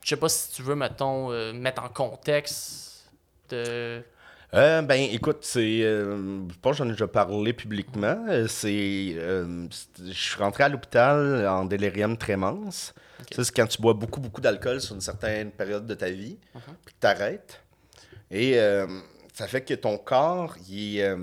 [0.04, 3.08] je sais pas si tu veux, mettons, euh, mettre en contexte
[3.50, 4.02] de.
[4.54, 5.82] Euh, ben, écoute, c'est.
[5.82, 8.24] euh, je pense que j'en ai déjà parlé publiquement.
[8.30, 9.12] Euh, C'est.
[9.16, 12.70] euh, c'est- je suis rentré à l'hôpital en délirium tremens.
[12.70, 16.38] Ça, c'est quand tu bois beaucoup, beaucoup d'alcool sur une certaine période de ta vie,
[16.86, 17.60] puis que tu arrêtes.
[18.30, 18.58] Et
[19.34, 21.14] ça fait que ton corps, il, est,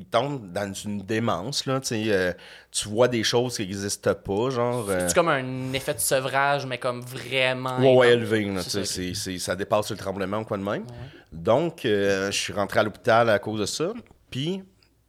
[0.00, 1.66] il tombe dans une démence.
[1.66, 2.32] Là, tu euh,
[2.70, 4.88] tu vois des choses qui n'existent pas, genre.
[4.88, 7.78] euh, C'est comme un effet de sevrage, mais comme vraiment.
[7.96, 8.44] Ouais, élevé.
[8.44, 10.84] là, ça, dépasse le tremblement ou quoi de même.
[11.32, 13.92] Donc, euh, je suis rentré à l'hôpital à cause de ça.
[14.30, 14.62] Puis,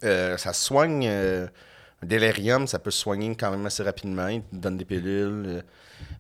[0.04, 1.06] euh, ça soigne.
[1.08, 1.48] euh,
[2.02, 4.28] un délirium, ça peut se soigner quand même assez rapidement.
[4.30, 5.44] Ils te donnent des pilules.
[5.48, 5.62] euh,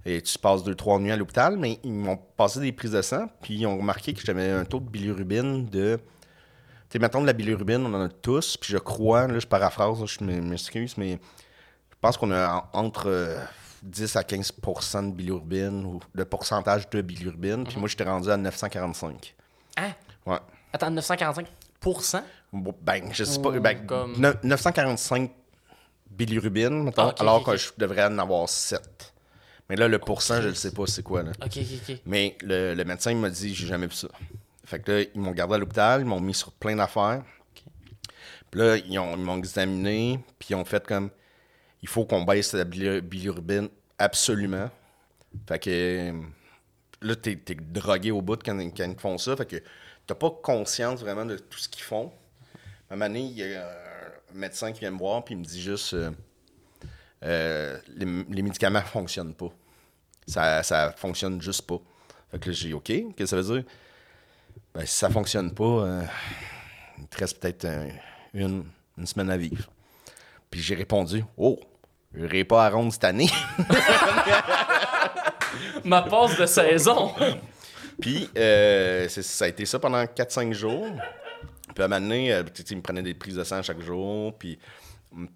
[0.06, 1.58] et tu passes deux, trois nuits à l'hôpital.
[1.58, 3.28] Mais ils m'ont passé des prises de sang.
[3.42, 5.98] Puis, ils ont remarqué que j'avais un taux de bilirubine de.
[6.90, 8.58] Tu sais, mettons de la bilirubine, on en a tous.
[8.58, 11.20] Puis, je crois, là, je paraphrase, là, je m'excuse, mais
[11.92, 13.38] je pense qu'on a en- entre euh,
[13.84, 17.64] 10 à 15% de bilirubine ou de pourcentage de bilirubine.
[17.66, 19.36] Puis moi, j'étais rendu à 945.
[19.78, 19.92] Hein?
[20.26, 20.40] Ouais.
[20.74, 21.46] Attends, 945
[22.52, 23.50] Bon, Ben, je sais pas.
[23.50, 25.32] Ou Ben, comme- ne- 945
[26.12, 29.14] bilirubine, mettons, Ah, alors que je devrais en avoir 7.
[29.70, 31.22] Mais là, le pourcent, je ne sais pas c'est quoi.
[31.24, 31.32] Là.
[31.46, 31.98] Ok, ok, ok.
[32.08, 34.08] Mais le, le médecin m'a dit, j'ai jamais vu ça.
[34.70, 37.24] Fait que là, ils m'ont gardé à l'hôpital, ils m'ont mis sur plein d'affaires.
[38.52, 41.10] Puis là, ils, ont- ils m'ont examiné, puis ils ont fait comme,
[41.82, 44.70] il faut qu'on baisse la bili- bilirubine absolument.
[45.48, 46.14] Fait que
[47.02, 49.36] là, t'es, t'es drogué au bout quand, quand ils font ça.
[49.36, 49.64] Fait que
[50.06, 52.12] t'as pas conscience vraiment de tout ce qu'ils font.
[52.90, 55.40] À un moment donné, il y a un médecin qui vient me voir, puis il
[55.40, 56.12] me dit juste, euh,
[57.24, 59.52] euh, les, les médicaments fonctionnent pas.
[60.28, 61.80] Ça, ça fonctionne juste pas.
[62.32, 63.64] Fait que là, j'ai dit, OK, qu'est-ce que ça veut dire?
[64.74, 66.04] Ben, si ça fonctionne pas, euh,
[67.00, 67.90] il te reste peut-être un-
[68.34, 68.64] une,
[68.98, 69.70] une semaine à vivre.
[70.52, 71.60] Puis j'ai répondu, oh,
[72.14, 73.30] je n'irai pas à ronde cette année.
[75.84, 77.14] Ma passe de saison.
[78.00, 80.88] Puis euh, ça a été ça pendant 4-5 jours.
[81.74, 84.38] Puis à un moment donné, euh, il me prenait des prises de sang chaque jour.
[84.38, 84.60] Puis,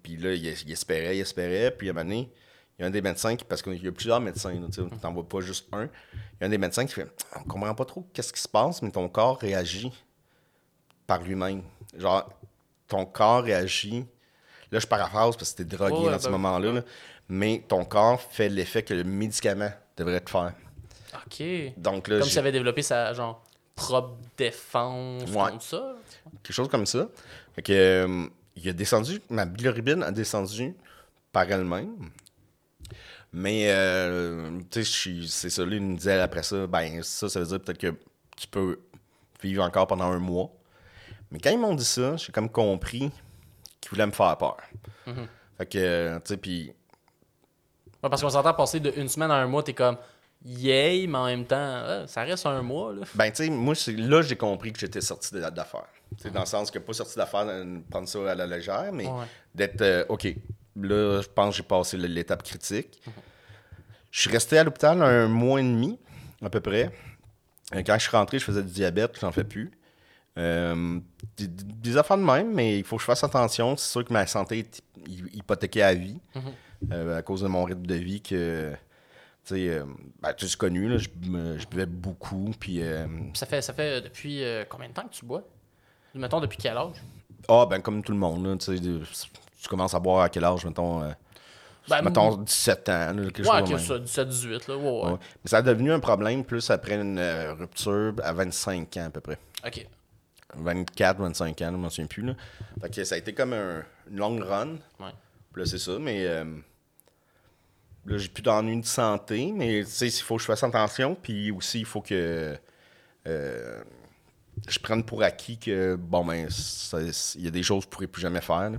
[0.02, 1.70] puis là, il, il espérait, il espérait.
[1.72, 2.30] Puis à un moment donné,
[2.78, 5.12] il y a un des médecins qui, parce qu'il y a plusieurs médecins, tu t'en
[5.12, 5.84] vois pas juste un.
[5.84, 7.06] Il y a un des médecins qui fait
[7.36, 9.92] On comprend pas trop qu'est-ce qui se passe, mais ton corps réagit
[11.06, 11.62] par lui-même.
[11.96, 12.28] Genre,
[12.88, 14.04] ton corps réagit.
[14.72, 16.72] Là, je paraphrase parce que t'es drogué Ouais, dans ce ben, moment-là.
[16.72, 16.82] là.
[17.28, 20.52] Mais ton corps fait l'effet que le médicament devrait te faire.
[21.14, 21.42] Ok.
[21.76, 23.44] Donc là, Comme j'ai- s'il avait développé sa genre
[23.76, 25.50] propre défense Ouais.
[25.52, 25.94] contre ça.
[26.42, 27.08] quelque chose comme ça.
[27.54, 30.74] Fait que, euh, il a descendu, ma bilirubine a descendu
[31.32, 32.10] par elle-même.
[33.36, 37.40] Mais, euh, tu sais, c'est ça, lui, il me disait après ça, ben, ça, ça
[37.40, 37.94] veut dire peut-être que
[38.36, 38.78] tu peux
[39.42, 40.50] vivre encore pendant un mois.
[41.32, 43.10] Mais quand ils m'ont dit ça, j'ai comme compris
[43.80, 44.56] qu'ils voulaient me faire peur.
[45.06, 45.26] Mhm.
[45.58, 46.72] Fait que, euh, tu sais, puis
[48.02, 49.96] Ouais, parce qu'on s'entend passer de une semaine à un mois, t'es comme
[50.44, 52.92] yay, mais en même temps, ah, ça reste un mois.
[52.92, 53.02] Là.
[53.16, 55.88] Ben, tu sais, moi, là j'ai compris que j'étais sorti de- d'affaires.
[56.18, 59.06] C'est dans le sens que pas sorti d'affaires, euh, prendre ça à la légère, mais
[59.06, 59.24] Ouais.
[59.54, 60.28] d'être euh, OK.
[60.76, 63.00] Là, je pense que j'ai passé l'étape critique.
[64.10, 65.98] Je suis resté à l'hôpital un mois et demi,
[66.42, 66.90] à peu près.
[67.74, 69.70] Euh, Quand je suis rentré, je faisais du diabète, j'en fais plus.
[70.36, 70.98] Euh,
[71.36, 73.76] des, des affaires de même, mais il faut que je fasse attention.
[73.76, 76.18] C'est sûr que ma santé est hy- hypothéquée à vie
[76.92, 78.72] euh, à cause de mon rythme de vie que.
[79.46, 79.84] Tu sais, euh,
[80.20, 81.08] ben, tu connu, là, je,
[81.66, 82.80] buvais beaucoup, puis...
[83.34, 85.46] Ça fait, ça fait depuis combien de temps que tu bois?
[86.14, 86.96] Mettons, depuis quel âge?
[87.48, 88.56] Ah, ben comme tout le monde, là,
[89.64, 91.10] tu commences à boire à quel âge, mettons, euh,
[91.88, 94.06] Ben, mettons 17 ans, là, quelque Ouais, chose de que même.
[94.06, 94.76] ça, 17-18, là.
[94.76, 95.10] Ouais, ouais.
[95.12, 95.18] Ouais.
[95.42, 99.10] Mais ça a devenu un problème plus après une euh, rupture à 25 ans à
[99.10, 99.38] peu près.
[99.66, 99.86] Ok.
[100.56, 102.22] 24, 25 ans, je m'en souviens plus.
[102.22, 102.34] Là.
[102.80, 104.72] Fait que ça a été comme un- une longue run.
[105.00, 105.10] Ouais.
[105.52, 106.44] Puis là, c'est ça, mais euh,
[108.06, 111.14] là, j'ai plus d'ennui de santé, mais tu sais, il faut que je fasse attention,
[111.20, 112.56] puis aussi, il faut que
[113.26, 113.82] euh,
[114.68, 116.48] je prenne pour acquis que, bon, ben,
[117.36, 118.78] il y a des choses que je pourrais plus jamais faire, là.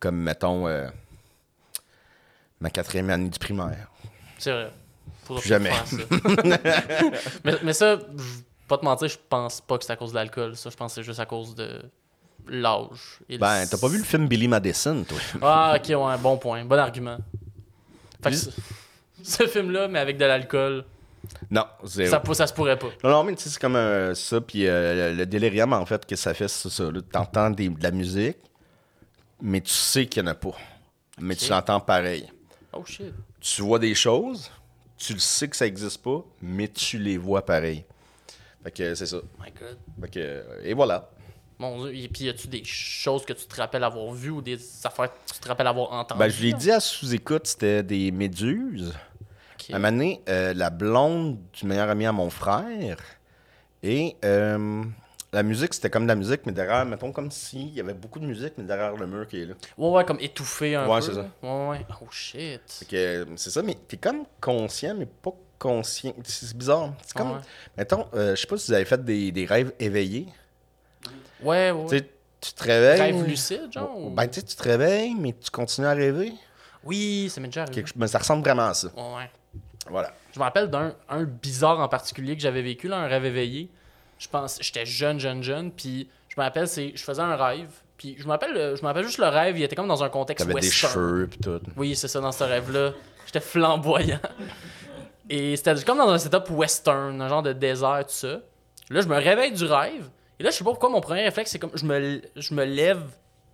[0.00, 0.88] Comme, mettons, euh,
[2.60, 3.88] ma quatrième année du primaire.
[4.38, 4.72] C'est vrai.
[5.24, 5.72] Plus jamais.
[5.72, 5.96] ça.
[7.44, 10.10] mais, mais ça, je vais pas te mentir, je pense pas que c'est à cause
[10.10, 10.56] de l'alcool.
[10.56, 11.82] Ça, je pense que c'est juste à cause de
[12.48, 13.18] l'âge.
[13.28, 15.18] le- Ben, t'as pas vu le film Billy Madison, toi?
[15.42, 16.64] Ah, ok, ouais, bon point.
[16.64, 17.18] Bon argument.
[18.22, 18.36] Fait que
[19.22, 20.84] ce, film-là, mais avec de l'alcool,
[21.50, 22.10] Non, zéro.
[22.10, 22.88] ça, ça se pourrait pas.
[23.02, 24.40] Non, non, mais tu sais, c'est comme euh, ça.
[24.40, 26.84] Puis euh, le, le délirium, en fait, que ça fait, c'est ça.
[27.10, 28.36] T'entends de la musique,
[29.40, 30.56] mais tu sais qu'il n'y en a pas.
[31.18, 32.30] Mais tu l'entends pareil.
[32.72, 33.12] Oh shit.
[33.40, 34.50] Tu vois des choses,
[34.98, 37.84] tu le sais que ça n'existe pas, mais tu les vois pareil.
[38.64, 39.18] Fait que c'est ça.
[39.38, 39.78] My god.
[40.00, 41.10] Fait que, euh, et voilà.
[41.58, 41.94] Mon dieu.
[41.94, 45.10] Et puis, y a-tu des choses que tu te rappelles avoir vues ou des affaires
[45.10, 46.18] que tu te rappelles avoir entendues?
[46.18, 48.94] Ben, je l'ai dit à sous-écoute, c'était des méduses.
[49.54, 49.70] Ok.
[49.70, 52.98] À un moment donné, euh, la blonde du meilleur ami à mon frère.
[53.82, 54.82] Et euh,
[55.36, 58.18] la musique, c'était comme de la musique, mais derrière, mettons, comme s'il y avait beaucoup
[58.18, 59.54] de musique, mais derrière le mur qui est là.
[59.78, 61.06] Ouais, ouais, comme étouffé un Ouais, peu.
[61.06, 61.26] c'est ça.
[61.42, 61.86] Ouais, ouais.
[62.02, 62.60] Oh shit.
[62.66, 66.12] C'est ça, mais t'es comme conscient, mais pas conscient.
[66.24, 66.92] C'est bizarre.
[67.04, 67.40] C'est comme, Ouais.
[67.76, 70.26] mettons, euh, je sais pas si vous avez fait des, des rêves éveillés.
[71.42, 71.86] Ouais, ouais.
[71.88, 72.08] Tu sais,
[72.40, 73.00] tu te réveilles.
[73.12, 73.96] Rêve lucide, genre?
[73.98, 76.32] ou- Ben, tu sais, tu te réveilles, mais tu continues à rêver.
[76.84, 77.82] Oui, ça m'est déjà arrivé.
[77.82, 78.88] Quelque- ben, ça ressemble vraiment à ça.
[78.96, 79.30] Ouais, ouais.
[79.88, 80.12] Voilà.
[80.32, 83.70] Je me rappelle d'un un bizarre en particulier que j'avais vécu, là, un rêve éveillé.
[84.18, 87.70] Je pense, j'étais jeune, jeune, jeune, puis je me rappelle, c'est, je faisais un rêve,
[87.98, 90.02] puis je me rappelle, euh, je me rappelle juste le rêve, il était comme dans
[90.04, 90.92] un contexte T'avais des western.
[90.92, 91.60] cheveux pis tout.
[91.76, 92.92] Oui, c'est ça, dans ce rêve-là.
[93.26, 94.20] J'étais flamboyant.
[95.28, 98.40] Et c'était comme dans un setup western, un genre de désert, tout ça.
[98.90, 100.08] Là, je me réveille du rêve.
[100.38, 102.64] Et là, je sais pas pourquoi, mon premier réflexe, c'est comme je me, je me
[102.64, 103.02] lève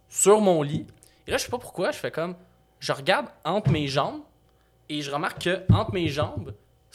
[0.09, 0.87] sur mon lit.
[1.27, 2.35] Et là, je sais pas pourquoi, je fais comme.
[2.81, 4.21] Je regarde entre mes jambes.
[4.89, 6.53] Et je remarque que entre mes jambes,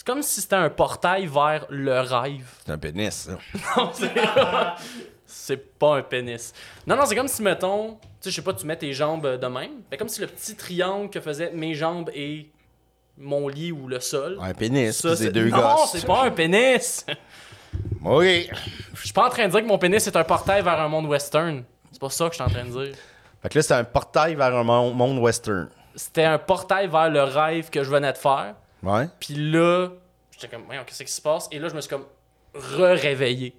[0.07, 2.49] comme si c'était un portail vers le rêve.
[2.65, 3.37] C'est un pénis, ça.
[3.77, 3.91] Non,
[5.25, 6.53] c'est pas un pénis.
[6.87, 9.27] Non, non, c'est comme si, mettons, tu sais, je sais pas, tu mets tes jambes
[9.37, 9.81] de même.
[9.91, 12.49] Mais comme si le petit triangle que faisaient mes jambes et
[13.17, 14.37] mon lit ou le sol.
[14.41, 15.91] Un pénis, ça, c'est deux non, gosses.
[15.91, 17.05] c'est pas un pénis.
[18.01, 18.49] Oui.
[18.95, 20.87] Je suis pas en train de dire que mon pénis est un portail vers un
[20.87, 21.63] monde western.
[21.91, 22.95] C'est pas ça que je suis en train de dire.
[23.41, 25.67] Fait que là, c'est un portail vers un mon- monde western.
[25.93, 28.55] C'était un portail vers le rêve que je venais de faire.
[28.83, 29.07] Ouais.
[29.19, 29.89] Puis là,
[30.31, 31.47] j'étais comme, voyons, qu'est-ce qui se passe?
[31.51, 32.05] Et là, je me suis comme
[32.53, 33.55] re-réveillé.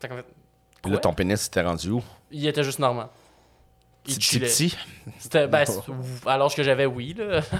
[0.00, 0.26] Fait qu'en fait,
[0.82, 2.02] Puis là, ton pénis, c'était rendu où?
[2.30, 3.08] il était juste normal.
[4.06, 4.46] Il Petit, petit, chillait.
[4.46, 4.76] petit?
[5.18, 5.82] C'était, ben, c'est-
[6.26, 7.40] l'âge que j'avais, oui, là.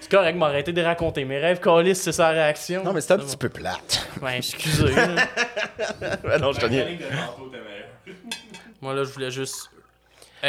[0.00, 1.60] c'est correct, m'arrêter de raconter mes rêves.
[1.60, 2.84] Calis, c'est sa réaction.
[2.84, 4.08] Non, mais c'était un petit peu plate.
[4.20, 4.94] Ben, excusez.
[4.94, 5.26] là.
[6.40, 6.66] Non, je te.
[8.80, 9.70] Moi, là, je voulais juste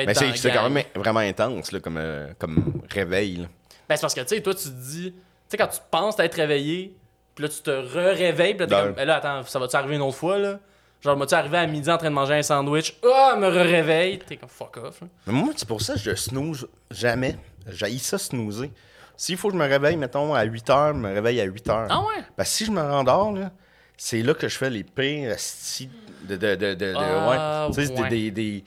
[0.02, 0.72] être Mais c'est quand gang.
[0.74, 3.38] même vraiment intense, là, comme, euh, comme réveil.
[3.38, 3.48] là.
[3.88, 5.12] Ben, c'est parce que, tu sais, toi, tu te dis...
[5.12, 5.18] Tu
[5.50, 6.96] sais, quand tu penses t'être réveillé,
[7.36, 8.94] puis là, tu te re-réveilles, puis là, t'es Ben- comme...
[8.94, 10.60] Ben là, attends, ça va-tu arriver une autre fois, là?
[11.02, 12.96] Genre, m'as-tu arrivé à midi en train de manger un sandwich?
[13.06, 14.18] Ah, me re-réveille!
[14.20, 15.08] T'es comme, fuck off, là.
[15.28, 17.38] Mais moi, c'est pour ça que je snooze jamais.
[17.68, 18.72] J'haïs ça snoozer.
[19.18, 21.68] S'il faut que je me réveille, mettons, à 8 h, je me réveille à 8
[21.68, 21.88] h.
[21.90, 22.24] Ah ouais?
[22.36, 23.52] Parce que si je me rendors, là,
[23.98, 25.90] c'est là que je fais les pires astis
[26.24, 26.36] de.
[26.36, 27.74] de, de, de, de- Ah, ouais.
[27.76, 28.10] Tu sais, ouais.
[28.10, 28.64] des, des-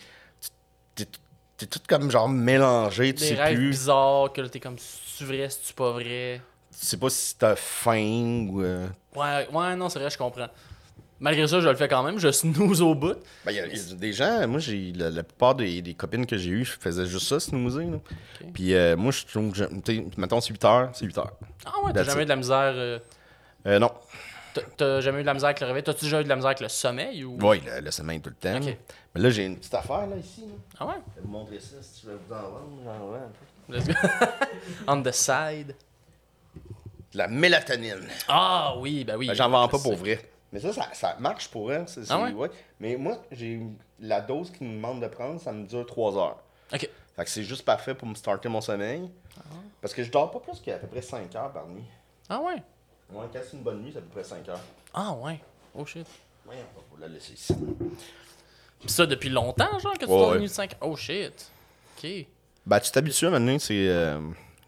[1.58, 3.70] t'es- tout comme genre mélangé, tu Des sais rêves plus.
[3.70, 6.40] bizarres, que là, t'es comme, c'est-tu vrai, c'est-tu pas vrai?
[6.80, 8.62] Tu sais pas si t'as faim ou.
[8.62, 8.86] euh,
[9.16, 10.46] Ouais, ouais, non, c'est vrai, je comprends.
[11.20, 12.18] Malgré ça, je le fais quand même.
[12.20, 13.16] Je snooze au bout.
[13.44, 15.82] Ben, il y a- il y a des gens, moi, j'ai la, la plupart des,
[15.82, 17.86] des copines que j'ai eues, je faisais juste ça, snoozer.
[17.86, 17.98] Là.
[18.54, 21.18] Puis euh, moi, je trouve que, j'aime- tu sais, mettons, c'est 8 heures, c'est 8
[21.18, 21.32] heures.
[21.66, 22.22] Ah ouais, t'as That's jamais it.
[22.22, 22.72] eu de la misère.
[22.76, 22.98] euh,
[23.66, 23.90] Euh, non.
[24.76, 25.82] T'as- jamais eu de la misère avec le réveil?
[25.82, 27.38] T'as-tu déjà eu de la misère avec le sommeil ou?
[27.40, 28.60] Oui, le, le sommeil tout le temps.
[29.14, 30.42] Mais là, j'ai une petite affaire, là, ici.
[30.42, 30.54] Là.
[30.80, 30.94] Ah ouais?
[31.16, 32.68] Je vais vous montrer ça, si tu veux vous en vendre.
[32.84, 33.74] j'en vends un peu.
[33.74, 33.94] Let's go.
[34.86, 35.74] On the side.
[37.12, 38.06] De la mélatonine.
[38.28, 39.28] Ah oui, ben oui.
[39.28, 40.20] Ben, J'en vends pas pour vrai.
[40.52, 41.88] Mais ça, ça, ça marche pour elle.
[41.88, 42.50] c'est- Ah ouais?
[42.80, 43.60] Mais moi, j'ai
[44.00, 46.38] la dose qu'ils me demandent de prendre, ça me dure 3 heures.
[46.72, 46.88] Ok.
[47.16, 49.10] Fait que c'est juste parfait pour me starter mon sommeil.
[49.80, 51.84] Parce que je dors pas plus qu'à peu près 5 heures par nuit.
[52.28, 52.62] Ah ouais?
[53.12, 54.60] Moi, quand c'est une bonne nuit, c'est à peu près 5 heures.
[54.94, 55.40] Ah ouais.
[55.74, 56.06] Oh shit.
[56.46, 57.54] Ouais, on va la laisser ici.
[58.80, 60.34] Pis ça depuis longtemps, genre, que tu Ouais, dors ouais.
[60.36, 61.50] une nuit de 5 Oh shit.
[61.96, 62.10] Ok.
[62.66, 63.88] Ben, tu t'habitues maintenant, c'est.
[63.88, 64.20] euh,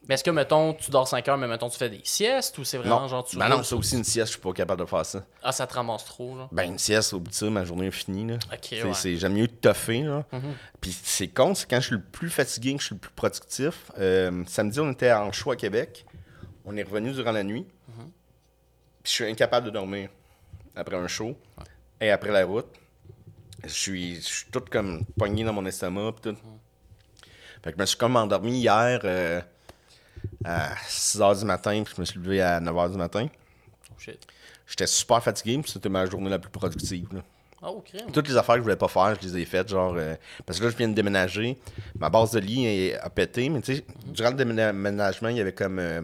[0.08, 2.64] Mais est-ce que, mettons, tu dors 5 heures, mais mettons, tu fais des siestes ou
[2.64, 3.08] c'est vraiment Non.
[3.08, 3.36] genre tu.
[3.36, 5.24] Ben non, sur- aussi, une sieste, je suis pas capable de faire ça.
[5.42, 6.48] Ah, ça te ramasse trop, genre.
[6.50, 8.26] Ben, une sieste, au bout de ça, ma journée est finie.
[8.26, 8.34] Là.
[8.52, 8.94] Ok, C'est- ouais.
[8.94, 10.02] c'est- J'aime mieux toffer.
[10.02, 10.24] Là.
[10.32, 10.54] Mhm.
[10.80, 13.12] Puis c'est con, c'est quand je suis le plus fatigué que je suis le plus
[13.12, 13.92] productif.
[13.98, 16.04] Euh, samedi, on était en show à Québec.
[16.64, 17.66] On est revenu durant la nuit.
[17.88, 18.10] Mhm.
[19.04, 20.08] Je suis incapable de dormir
[20.76, 21.36] après un show
[22.00, 22.68] et après la route.
[23.64, 26.12] Je suis, je suis tout comme pogné dans mon estomac.
[26.12, 26.38] Puis tout.
[27.62, 29.40] Fait que je me suis comme endormi hier euh,
[30.44, 33.28] à 6 h du matin, puis je me suis levé à 9 h du matin.
[33.90, 34.26] Oh shit.
[34.66, 37.08] J'étais super fatigué, puis c'était ma journée la plus productive.
[37.12, 37.20] là.
[37.62, 37.84] Oh.
[38.14, 40.14] Toutes les affaires que je voulais pas faire, je les ai faites, genre euh,
[40.46, 41.58] parce que là je viens de déménager,
[41.98, 45.52] ma base de lit a pété, mais tu sais, durant le déménagement, il y avait
[45.52, 46.00] comme euh,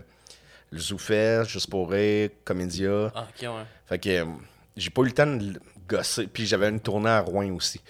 [0.77, 3.13] le Zoufest, Juste pour rire, Comédia.
[3.15, 3.65] Ah, ok, ouais.
[3.87, 4.25] Fait que euh,
[4.77, 7.81] j'ai pas eu le temps de gosser, puis j'avais une tournée à Rouen aussi.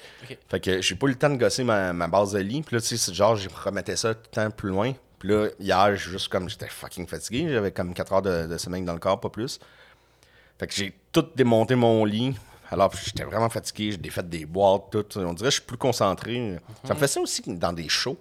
[0.48, 2.76] Fait que j'ai pas eu le temps de gosser ma, ma base de lit, puis
[2.76, 4.92] là tu sais, genre je remettais ça tout le temps plus loin.
[5.18, 8.82] Puis là hier, juste comme j'étais fucking fatigué, j'avais comme 4 heures de, de sommeil
[8.82, 9.58] dans le corps, pas plus.
[10.58, 12.34] Fait que j'ai tout démonté mon lit.
[12.70, 15.18] Alors, j'étais vraiment fatigué, j'ai défait des boîtes, tout.
[15.18, 16.58] On dirait que je suis plus concentré.
[16.84, 18.18] Ça me fait ça aussi dans des shows.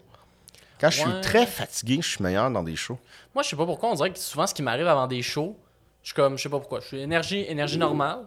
[0.79, 1.11] Quand je Ouais.
[1.11, 2.97] suis très fatigué, je suis meilleur dans des shows.
[3.33, 5.57] Moi, je sais pas pourquoi, on dirait que souvent, ce qui m'arrive avant des shows,
[6.03, 8.19] je suis comme, je sais pas pourquoi, je suis énergie, énergie normale.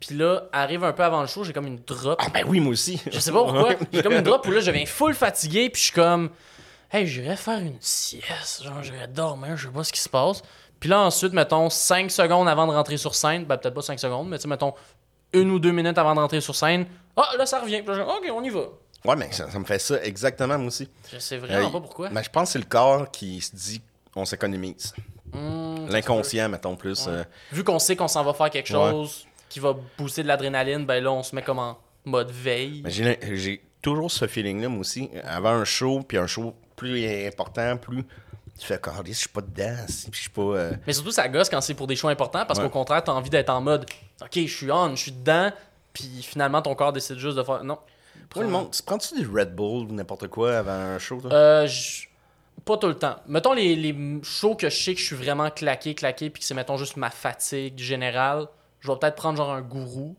[0.00, 2.20] Puis là, arrive un peu avant le show, j'ai comme une drop.
[2.22, 3.00] Ah ben oui, moi aussi.
[3.10, 3.74] Je sais pas pourquoi.
[3.92, 6.30] J'ai comme une drop où là, je viens full fatigué, puis je suis comme,
[6.92, 10.42] hey, j'irais faire une sieste, genre, j'irais dormir, je sais pas ce qui se passe.
[10.78, 13.98] Puis là, ensuite, mettons, 5 secondes avant de rentrer sur scène, ben peut-être pas 5
[14.00, 14.74] secondes, mais tu sais, mettons,
[15.32, 17.82] une ou deux minutes avant de rentrer sur scène, ah, là, ça revient.
[17.82, 18.64] Puis là, ok, on y va.
[19.04, 20.88] Ouais, mais ça, ça me fait ça exactement, moi aussi.
[21.12, 22.10] Je sais vraiment Euh, pas pourquoi.
[22.10, 23.82] Mais je pense que c'est le corps qui se dit
[24.14, 24.94] on s'économise.
[25.32, 27.06] Hmm, L'inconscient, mettons plus.
[27.06, 27.12] Ouais.
[27.12, 28.90] euh, Vu qu'on sait qu'on s'en va faire quelque Ouais.
[28.90, 32.82] chose qui va booster de l'adrénaline, ben là, on se met comme en mode veille.
[32.86, 35.08] J'ai toujours ce feeling-là, moi aussi.
[35.24, 38.04] Avant un show, puis un show plus important, plus.
[38.58, 39.76] Tu fais, je suis pas dedans.
[40.12, 40.42] Je suis pas.
[40.42, 42.66] euh, Mais surtout, ça gosse quand c'est pour des choix importants parce Ouais.
[42.66, 43.86] qu'au contraire, t'as envie d'être en mode
[44.20, 45.50] OK, je suis on, je suis dedans,
[45.92, 47.64] puis finalement, ton corps décide juste de faire.
[47.64, 47.78] Non.
[48.28, 48.70] Pourquoi le monde.
[48.70, 51.32] Tu prends-tu des Red Bull ou n'importe quoi avant un show, toi?
[51.32, 51.68] Euh,
[52.64, 53.16] Pas tout le temps.
[53.26, 56.46] Mettons les, les shows que je sais que je suis vraiment claqué, claqué, puis que
[56.46, 58.46] c'est, mettons, juste ma fatigue générale.
[58.80, 60.16] Je vais peut-être prendre genre un gourou.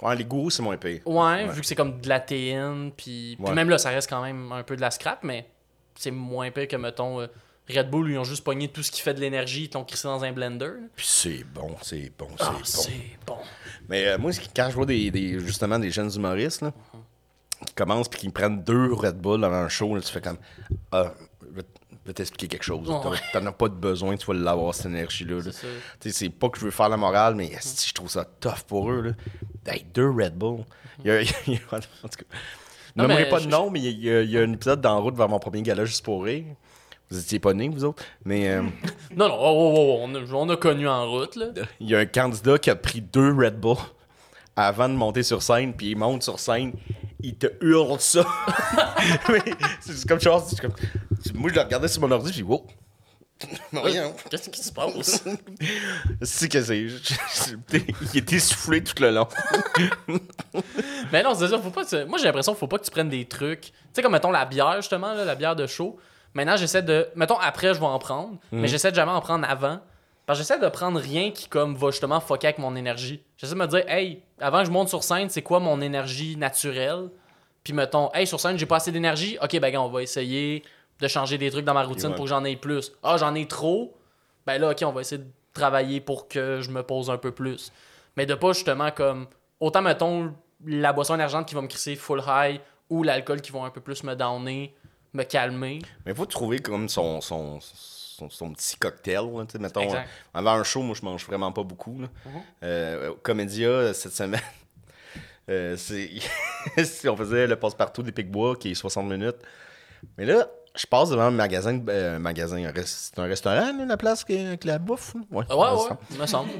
[0.00, 1.00] Ouais, les gourous, c'est moins pire.
[1.06, 3.54] Ouais, vu que c'est comme de la théine, puis, puis Ouais.
[3.54, 5.46] même là, ça reste quand même un peu de la scrap, mais
[5.94, 7.26] c'est moins pire que, mettons, euh,
[7.72, 10.08] Red Bull, ils ont juste pogné tout ce qui fait de l'énergie, ils l'ont crissé
[10.08, 10.64] dans un blender.
[10.66, 10.86] là.
[10.96, 12.64] Puis c'est bon, c'est bon, c'est Ah, bon.
[12.64, 12.90] c'est
[13.26, 13.36] bon.
[13.88, 16.72] Mais euh, moi, c'est que quand je vois des, des- justement des jeunes humoristes là,
[17.74, 20.38] commencent puis qui prennent deux Red Bull avant un show, là, tu fais comme
[20.90, 21.12] Ah,
[21.50, 21.66] je vais
[22.06, 22.86] je t'expliquer quelque chose.
[22.86, 23.18] T'en- Ouais.
[23.32, 25.36] T'en as pas de besoin, tu vas l'avoir, cette énergie-là.
[25.36, 25.42] là.
[25.44, 25.66] C'est ça.
[26.00, 28.24] Tu sais, C'est pas que je veux faire la morale, mais si je trouve ça
[28.40, 29.00] tough pour eux.
[29.66, 29.72] Là.
[29.72, 30.64] Hey, deux Red Bull.
[31.04, 32.24] Il y a, il y a- en tout cas,
[32.96, 34.52] Non, nommerai mais pas je- de nom, mais il y, a, il y a un
[34.52, 36.44] épisode dans route vers mon premier gala juste pour rire.
[37.10, 38.02] Vous étiez pas nés, vous autres.
[38.24, 38.62] Mais euh,
[39.16, 41.46] Non, non, oh, oh, oh, on, a, on a connu en route, là.
[41.80, 43.76] il y a un candidat qui a pris deux Red Bull
[44.56, 46.72] avant de monter sur scène, puis il monte sur scène,
[47.22, 48.24] il te hurle ça.
[49.80, 50.44] C'est comme chose.
[50.48, 50.72] c'est comme-
[51.34, 52.66] Moi, je le regardais sur mon ordi, puis wow.
[53.72, 54.14] Voyons.
[54.30, 55.24] Qu'est-ce qui se passe?
[56.22, 56.86] C'est que c'est.
[58.14, 59.26] Il était soufflé tout le long.
[61.12, 62.84] Mais non, c'est ça, faut pas que tu- Moi, j'ai l'impression qu'il faut pas que
[62.84, 63.60] tu prennes des trucs.
[63.62, 65.98] Tu sais, comme mettons la bière, justement, là, la bière de chaud.
[66.34, 67.08] Maintenant, j'essaie de.
[67.16, 69.80] Mettons, après, je vais en prendre, mais j'essaie de jamais en prendre avant.
[70.26, 73.22] Parce que j'essaie de prendre rien qui, comme, va justement fucker avec mon énergie.
[73.36, 76.36] J'essaie de me dire, hey, avant que je monte sur scène, c'est quoi mon énergie
[76.36, 77.10] naturelle?
[77.64, 79.36] Puis mettons, hey, sur scène, j'ai pas assez d'énergie?
[79.42, 80.62] Ok, ben, gars, on va essayer
[81.00, 82.14] de changer des trucs dans ma routine Ouais.
[82.14, 82.92] pour que j'en ai plus.
[83.02, 83.96] Ah, j'en ai trop?
[84.46, 87.32] Ben là, ok, on va essayer de travailler pour que je me pose un peu
[87.32, 87.72] plus.
[88.16, 89.26] Mais de pas justement comme.
[89.60, 90.32] Autant, mettons,
[90.64, 93.80] la boisson énergente qui va me crisser full high ou l'alcool qui va un peu
[93.80, 94.74] plus me downer,
[95.12, 95.80] me calmer.
[96.04, 97.58] Mais il faut trouver comme son, son,
[98.16, 99.16] son, son petit cocktail.
[99.34, 99.98] Là, mettons, Exact.
[100.06, 102.00] euh, avant un show, moi, je mange vraiment pas beaucoup.
[102.00, 102.08] Là.
[102.62, 104.40] Euh, au Comédia, euh, cette semaine,
[105.50, 109.38] Euh, si on faisait le passe-partout des Picbois, qui est 60 minutes.
[110.16, 114.22] Mais là, je passe devant un magasin, euh, magasin, c'est un restaurant, là, la place
[114.22, 115.14] qui avec la bouffe.
[115.32, 115.98] Ouais, Ouais, ouais, restaurant.
[116.16, 116.50] me semble.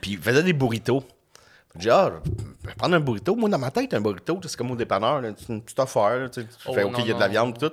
[0.00, 1.02] Puis il faisait des burritos.
[1.74, 2.12] J'ai dit, ah,
[2.62, 3.34] je vais prendre un burrito.
[3.34, 6.16] Moi, dans ma tête, un burrito, c'est comme au dépanneur, là, c'est une petite affaire.
[6.16, 7.72] là, tu Oh, fais, OK, il y a de la viande, tout.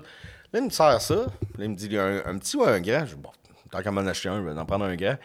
[0.53, 1.15] Là, il me sert ça.
[1.15, 1.25] Là,
[1.59, 3.05] il me dit, il y a un, un petit ou un grand.
[3.05, 3.31] Je dis, bon,
[3.69, 5.17] tant qu'à m'en acheter un, je vais en prendre un grand.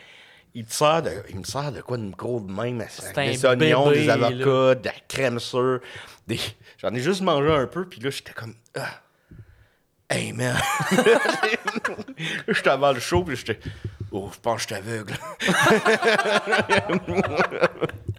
[0.54, 2.80] Il, te sert de, il me sert de quoi de gros de même?
[2.80, 5.80] avec Des oignons, bébé, des avocats, de la crème sûre.
[6.26, 6.38] Des...
[6.78, 9.00] J'en ai juste mangé un peu, puis là, j'étais comme, ah.
[10.10, 10.60] Hey, man!
[12.48, 13.58] j'étais avant le show, puis j'étais,
[14.10, 15.14] oh, je pense que je suis aveugle.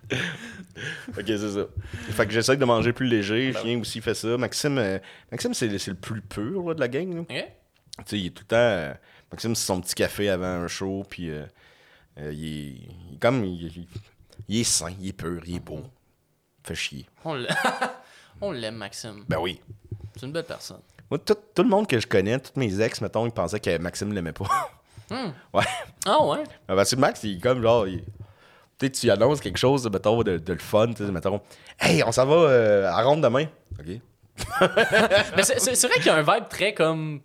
[1.17, 1.65] Ok, c'est ça.
[2.11, 3.53] Fait que j'essaie de manger plus léger.
[3.53, 4.37] Chien aussi fait ça.
[4.37, 4.99] Maxime, euh,
[5.31, 7.13] Maxime c'est, le- c'est le plus pur là, de la gang.
[7.13, 7.21] là.
[7.21, 7.27] Ok.
[7.29, 8.55] Tu sais, il est tout le temps.
[8.57, 8.93] euh,
[9.31, 11.03] Maxime, c'est son petit café avant un show.
[11.09, 11.45] Puis euh,
[12.17, 12.71] il, est,
[13.09, 13.43] il est comme.
[13.45, 13.87] Il, il-
[14.49, 15.81] il est sain, il est pur, il est beau.
[16.63, 17.05] Fait chier.
[17.23, 17.47] On l'a-
[18.41, 19.23] On l'aime, Maxime.
[19.29, 19.61] Ben oui.
[20.15, 20.81] C'est une belle personne.
[21.09, 23.77] Moi, tout, tout le monde que je connais, tous mes ex, mettons, ils pensaient que
[23.77, 24.45] Maxime l'aimait pas.
[25.53, 25.63] Ouais.
[26.07, 26.43] Ah ouais?
[26.67, 27.87] Ah, Parce que Max, il est comme genre.
[27.87, 28.03] il-
[28.85, 31.41] sais, tu annonces quelque chose, mettons, de, de le fun, tu sais, mettons.
[31.79, 33.45] Hey, on s'en va euh, à ronde demain.
[33.79, 33.99] OK.
[35.37, 37.21] Mais c'est- vrai qu'il y a un vibe très comme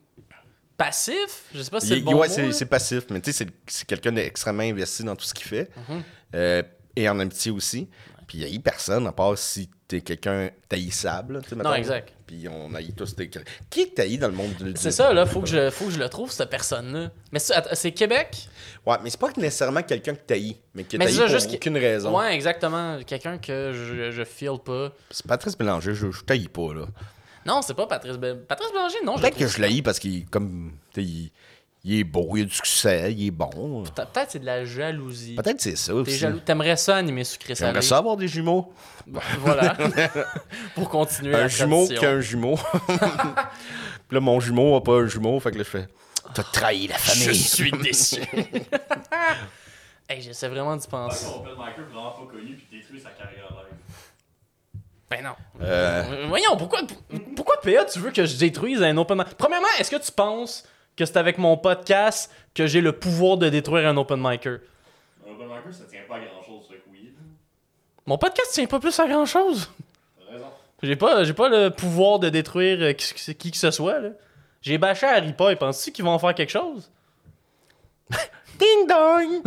[0.76, 1.44] passif.
[1.54, 4.12] Je sais pas si c'est le bon ouais, c'est, passif, mais tu sais, c'est, quelqu'un
[4.12, 5.70] d'extrêmement investi dans tout ce qu'il fait.
[5.88, 6.02] Mhm.
[6.34, 6.62] Euh,
[6.96, 7.88] et en amitié aussi.
[8.26, 11.40] Puis il n'y a personne, à part si t'es quelqu'un taillissable.
[11.56, 12.12] Non, exact.
[12.28, 13.28] Puis on haït tous des.
[13.70, 14.72] Qui est tailli dans le monde du.
[14.76, 17.10] C'est ça, là, faut que, je, faut que je le trouve, cette personne-là.
[17.32, 18.48] Mais c'est Québec?
[18.86, 22.16] Ouais, mais c'est pas nécessairement quelqu'un que taillis, mais c'est ça, pour juste aucune raison.
[22.16, 22.98] Ouais, exactement.
[23.06, 24.92] Quelqu'un que je, je feel pas.
[25.10, 26.86] C'est Patrice Mélanger, je, je taillis pas, là.
[27.46, 29.16] Non, c'est pas Patrice Bé- Patrice Bélanger, non.
[29.16, 30.72] je Peut-être que je l'haïs parce qu'il comme.
[30.96, 31.30] Il,
[31.90, 33.82] il est beau, il a du succès, il est bon.
[33.84, 35.34] Pe- Peut-être c'est de la jalousie.
[35.36, 36.16] Peut-être c'est ça T'es aussi.
[36.18, 36.40] jaloux.
[36.40, 37.68] T'aimerais ça animer sucré salé.
[37.70, 38.72] J'aimerais ça avoir des jumeaux.
[39.40, 39.74] Voilà.
[40.74, 42.00] Pour continuer un la jumeau tradition.
[42.02, 42.56] qu'un jumeau.
[42.88, 45.88] Puis là, mon jumeau a pas un jumeau, fait que là, je fais
[46.34, 47.34] T'as trahi la Je famille.
[47.34, 48.20] suis déçu.
[50.08, 51.26] hey, j'essaie vraiment d'y penser.
[51.26, 53.76] Open micer vraiment pas connu puis détruit sa carrière live.
[55.10, 55.34] Ben non.
[55.62, 56.80] Euh, Voyons, pourquoi,
[57.34, 59.28] pourquoi PA, tu veux que je détruise un open mic?
[59.38, 60.64] Premièrement, est-ce que tu penses
[60.98, 64.58] que c'est avec mon podcast que j'ai le pouvoir de détruire un open micer?
[65.26, 67.12] Un open micer, ça tient pas à grand chose, que oui.
[68.04, 69.70] Mon podcast tient pas plus à grand chose.
[70.26, 70.46] T'as raison.
[70.82, 74.00] J'ai pas, j'ai pas le pouvoir de détruire euh, qui, qui que ce soit.
[74.00, 74.08] là.
[74.60, 75.56] J'ai bâché Harry Potter.
[75.56, 76.90] Penses-tu qu'ils vont en faire quelque chose?
[78.58, 79.42] Ding dong!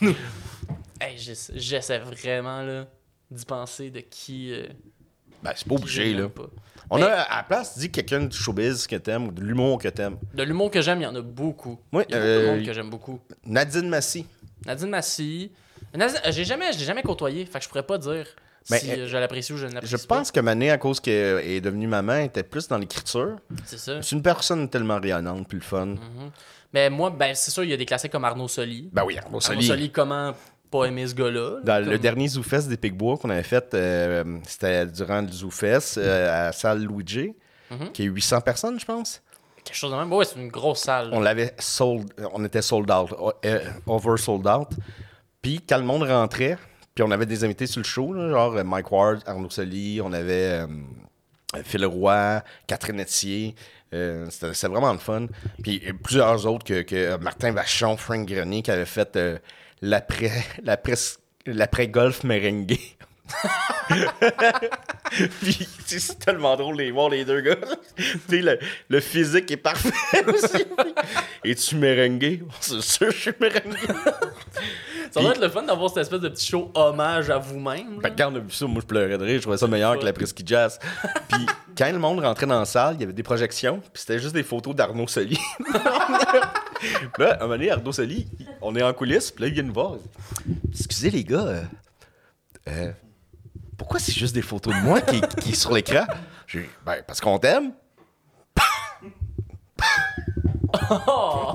[1.00, 2.86] Hey, j'essa- j'essaie vraiment là,
[3.30, 4.52] d'y penser de qui.
[4.52, 4.66] euh,
[5.42, 6.28] Ben, c'est pas obligé, là.
[6.28, 6.44] pas.
[6.90, 9.78] On Mais- a à la place, dis quelqu'un du showbiz que t'aimes ou de l'humour
[9.78, 10.18] que t'aimes.
[10.34, 11.78] De l'humour que j'aime, il y en a beaucoup.
[11.92, 13.20] Oui, Il y a beaucoup euh, de monde que j'aime beaucoup.
[13.46, 14.26] Nadine Massy.
[14.66, 15.50] Nadine Massy.
[15.94, 18.26] Nadine, euh, j'ai jamais, je l'ai jamais côtoyé, fait que je pourrais pas dire
[18.70, 20.18] Ben, si euh, euh, je l'apprécie ou je ne l'apprécie Je pas.
[20.18, 23.36] pense que Mané, à cause qu'elle est devenue maman, était plus dans l'écriture.
[23.64, 24.02] C'est ça.
[24.02, 25.86] C'est une personne tellement rayonnante, le fun.
[25.86, 25.98] Mhm.
[26.74, 28.88] Mais moi, ben, c'est sûr, il y a des classiques comme Arnaud Soli.
[28.92, 29.66] Ben oui, Arnaud Arnaud Soli.
[29.66, 30.32] Soli, comment
[30.72, 31.60] pas aimer ce gars-là?
[31.64, 35.98] là, Dans le dernier ZooFest des Picbois qu'on avait fait, euh, c'était durant le ZooFest
[35.98, 37.34] euh, à la salle Luigi,
[37.70, 37.92] Mhm.
[37.92, 39.22] qui est 800 personnes, je pense.
[39.64, 40.12] Quelque chose de même.
[40.12, 41.10] Ouais, c'est une grosse salle.
[41.10, 41.16] là.
[41.16, 43.10] On l'avait sold, on était sold out,
[43.44, 44.68] euh, over sold out.
[45.40, 46.58] Puis quand le monde rentrait,
[46.94, 50.00] puis on avait des invités sur le show, là, genre euh, Mike Ward, Arnaud Soli,
[50.02, 50.66] on avait euh,
[51.64, 53.54] Phil Roy, Catherine Etier.
[53.94, 55.26] euh, C'était vraiment le fun.
[55.62, 59.38] Puis plusieurs autres que, que Martin Vachon, Frank Grenier qui avait fait euh,
[59.82, 60.94] l'après l'après
[61.46, 62.78] l'après golf merengue.
[65.40, 67.56] Puis c'est tellement drôle de les voir les deux gars.
[67.96, 69.92] tu sais, le, le physique est parfait
[70.26, 70.64] aussi.
[71.44, 72.42] Es-tu merengue?
[72.60, 73.76] C'est sûr je suis merengue.
[75.10, 78.00] Ça doit être le fun d'avoir cette espèce de petit show hommage à vous-même.
[78.00, 79.98] que quand on a vu ça, moi je pleurais de rire, je trouvais ça meilleur
[79.98, 80.78] que la Presky Jazz.
[81.28, 81.46] Puis
[81.76, 84.34] quand le monde rentrait dans la salle, il y avait des projections, puis c'était juste
[84.34, 85.38] des photos d'Arnaud Soli.
[87.18, 88.26] Là, à un moment donné, Arnaud Soli,
[88.62, 89.96] on est en coulisses, puis là, il vient nous voir.
[90.46, 91.62] il dit, Excusez les gars, euh,
[92.68, 92.92] euh,
[93.76, 96.06] pourquoi c'est juste des photos de moi qui, qui est sur l'écran?
[96.46, 97.72] J'ai dit, ben, parce qu'on t'aime.
[100.90, 101.52] Oh!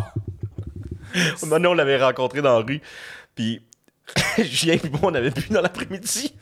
[1.15, 2.81] Un moment donné, on l'avait rencontré dans la rue,
[3.33, 3.61] puis
[4.37, 6.35] Julien et moi, on avait bu dans l'après-midi.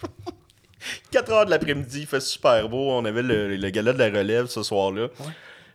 [1.12, 2.92] 4 heures de l'après-midi, il fait super beau.
[2.92, 5.08] On avait le, le gala de la relève ce soir-là.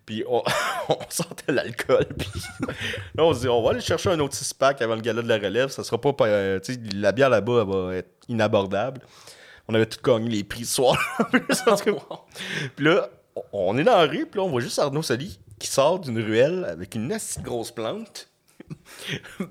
[0.07, 0.43] Puis on,
[0.89, 2.07] on sentait l'alcool.
[2.19, 2.29] Puis
[3.15, 5.29] là, on se dit, on va aller chercher un autre six-pack avant le gala de
[5.29, 5.69] la relève.
[5.69, 6.15] Ça sera pas.
[6.27, 9.01] euh, tu sais, la bière là-bas, elle va être inabordable.
[9.69, 10.97] On avait tout gagné les prix ce soir.
[12.77, 13.09] Puis là,
[13.53, 16.19] on- est dans la rue, puis là, on voit juste Arnaud Soli qui sort d'une
[16.21, 18.29] ruelle avec une assez grosse plante.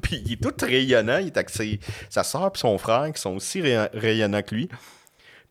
[0.02, 1.18] puis il est tout rayonnant.
[1.20, 4.56] Il est avec ses- sa soeur et son frère qui sont aussi ray- rayonnants que
[4.56, 4.68] lui.
[4.68, 4.78] Puis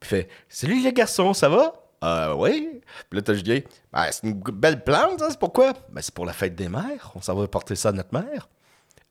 [0.02, 1.72] il fait Salut les garçons, ça va
[2.04, 2.80] Euh, oui.
[3.10, 3.60] Puis là, t'as Julien
[3.92, 5.72] Ben, c'est une belle plante, ça, c'est pourquoi?
[5.90, 7.12] Ben, c'est pour la fête des mères.
[7.14, 8.48] On s'en va porter ça à notre mère.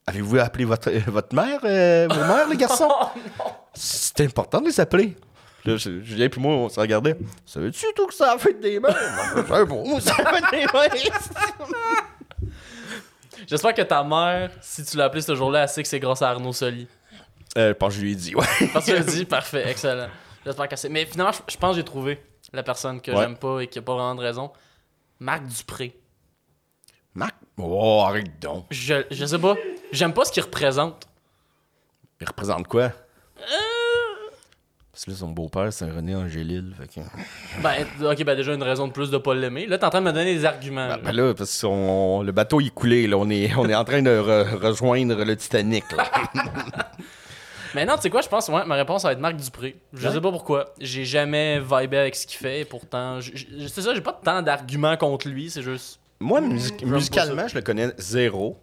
[0.05, 2.89] Avez-vous appelé votre, euh, votre mère, euh, vos mères, les garçons?
[3.73, 5.15] C'est important de les appeler.
[5.63, 7.17] Puis Là, je- Julien puis moi, on se regardait.
[7.45, 8.95] Savais-tu tout que c'est la fête des mères?
[9.35, 11.99] Ben, je c'est la fête des mères.
[13.47, 16.21] J'espère que ta mère, si tu l'as appelé ce jour-là, elle sait que c'est grâce
[16.21, 16.87] à Arnaud Soli.
[17.57, 18.45] Euh, je pense que je lui ai dit, ouais.
[18.73, 20.07] Parce que je dis, parfait, excellent.
[20.45, 20.89] J'espère qu'elle sait.
[20.89, 22.21] Mais finalement, je, je pense que j'ai trouvé
[22.53, 23.17] la personne que Ouais.
[23.17, 24.51] j'aime pas et qui a pas vraiment de raison.
[25.19, 25.95] Marc Dupré.
[27.13, 27.35] Marc?
[27.57, 28.65] Oh, arrête donc.
[28.71, 29.55] Je, je sais pas.
[29.91, 31.07] J'aime pas ce qu'il représente.
[32.21, 32.91] Il représente quoi?
[34.91, 36.73] Parce que là, son beau-père, c'est René Angélil.
[36.75, 37.05] Fait que...
[37.61, 39.67] Ben, ok, ben déjà une raison de plus de pas l'aimer.
[39.67, 40.87] Là, t'es en train de me donner des arguments.
[40.87, 41.01] Ben, là.
[41.03, 43.05] ben là, parce que on- le bateau est coulé.
[43.05, 43.15] Là.
[43.17, 45.83] On, est, on est en train de re- rejoindre le Titanic.
[45.91, 46.09] Là.
[47.75, 49.75] Mais non, tu sais quoi, je pense, ouais, ma réponse va être Marc Dupré.
[49.93, 50.13] Je Ouais.
[50.13, 50.73] sais pas pourquoi.
[50.79, 52.61] J'ai jamais vibé avec ce qu'il fait.
[52.61, 55.49] Et pourtant, je- je- c'est ça, j'ai pas tant d'arguments contre lui.
[55.49, 55.99] C'est juste.
[56.19, 56.47] Moi, pas
[56.85, 58.57] musicalement, je le connais zéro.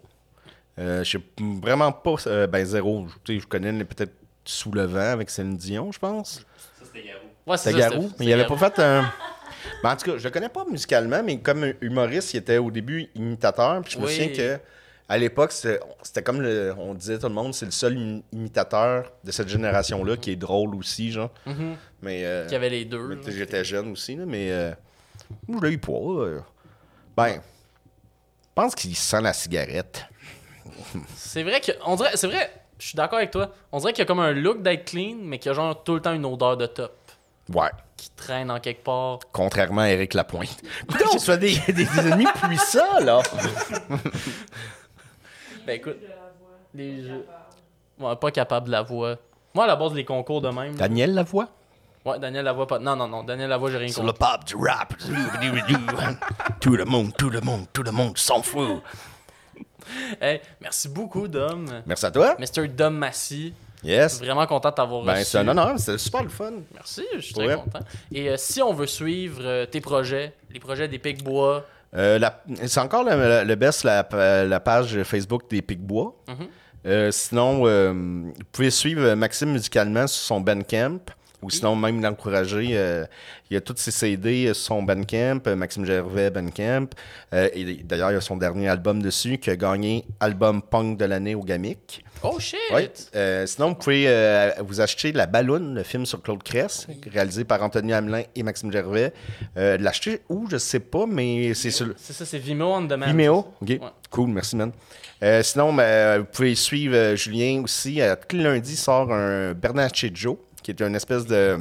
[0.78, 1.24] Euh, je sais
[1.62, 2.14] vraiment pas.
[2.26, 3.06] euh, ben, zéro.
[3.24, 4.12] Tu sais, Je connais peut-être
[4.46, 6.44] Sous le vent avec Céline Dion, je pense.
[6.78, 7.20] Ça, c'était Garou.
[7.46, 8.10] Ouais, c'est C'était Garou.
[8.18, 9.10] Mais il avait pas fait un.
[9.82, 12.70] Ben, en tout cas, je le connais pas musicalement, mais comme humoriste, il était au
[12.70, 13.80] début imitateur.
[13.82, 14.12] Puis je me Oui.
[14.12, 14.58] souviens que
[15.08, 19.12] à l'époque, c'était comme le, on disait tout le monde, c'est le seul im- imitateur
[19.22, 21.30] de cette génération-là qui est drôle aussi, genre.
[21.46, 21.76] Mhm.
[22.02, 23.14] Mais euh, Qu'il y avait les deux.
[23.14, 23.16] là.
[23.26, 24.72] j'étais jeune aussi, là, mais euh,
[25.48, 25.92] je l'ai eu pas.
[25.92, 26.40] euh.
[27.16, 27.40] Ben, je
[28.54, 30.06] pense qu'il sent la cigarette.
[31.16, 31.72] C'est vrai que.
[31.86, 32.12] On dirait.
[32.16, 33.52] C'est vrai, je suis d'accord avec toi.
[33.72, 35.84] On dirait qu'il y a comme un look d'être clean, mais qu'il y a genre
[35.84, 36.96] tout le temps une odeur de top
[37.52, 37.68] Ouais.
[37.98, 39.18] qui traîne en quelque part.
[39.32, 40.62] Contrairement à Eric Lapointe.
[40.88, 43.20] Putain, on se fait des, des, des ennemis puissants, là.
[45.66, 45.96] Ben écoute,
[46.74, 47.24] les jeux.
[47.98, 49.16] Ouais, pas capable de la voix.
[49.54, 50.74] Moi, à la base, les concours de même.
[50.74, 51.48] Daniel Lavoie?
[52.04, 52.78] Ouais, Daniel Lavoie pas.
[52.78, 53.22] Non, non, non.
[53.22, 54.12] Daniel Lavoie, j'ai rien Sur contre.
[54.14, 54.94] le pop du rap.
[56.60, 58.82] tout le monde, tout le monde, tout le monde s'en fout.
[60.20, 61.66] Hey, merci beaucoup, Dom.
[61.86, 62.36] Merci à toi.
[62.38, 62.68] Mr.
[62.68, 63.54] Dom Massy.
[63.82, 64.18] Yes.
[64.18, 65.24] Vraiment content de t'avoir Ben, reçu.
[65.26, 66.52] c'est un honneur, c'était super le fun.
[66.72, 67.80] Merci, je suis très content.
[68.10, 71.64] Et euh, si on veut suivre euh, tes projets, les projets des Pics-Bois,
[71.96, 72.18] Euh,
[72.66, 74.06] c'est encore le, best, la,
[74.44, 76.16] la page Facebook des Picbois.
[76.86, 81.00] Euh, sinon, euh, vous pouvez suivre Maxime musicalement sur son Bandcamp.
[81.44, 82.68] Ou sinon, même l'encourager.
[82.72, 83.04] euh,
[83.50, 86.86] il y a tous ses CD sur son Bandcamp, euh, Maxime Gervais Bandcamp.
[87.34, 90.96] Euh, et d'ailleurs, il y a son dernier album dessus qui a gagné album punk
[90.98, 92.02] de l'année au Gamic.
[92.22, 92.58] Oh shit!
[92.72, 92.90] Ouais.
[93.14, 97.44] Euh, sinon, vous pouvez euh, vous acheter La Balloune, le film sur Claude Cress, réalisé
[97.44, 99.12] par Anthony Hamelin et Maxime Gervais.
[99.58, 103.06] Euh, L'acheter où, je sais pas, mais c'est sur C'est ça, c'est Vimeo on demand.
[103.06, 103.38] Vimeo.
[103.60, 103.68] OK.
[103.68, 103.78] Ouais.
[104.10, 104.72] Cool, merci, man.
[105.22, 108.00] Euh, sinon, ben, vous pouvez suivre euh, Julien aussi.
[108.00, 111.58] Euh, tous les lundis, sort un Bernatchez Joe, qui est une espèce de euh,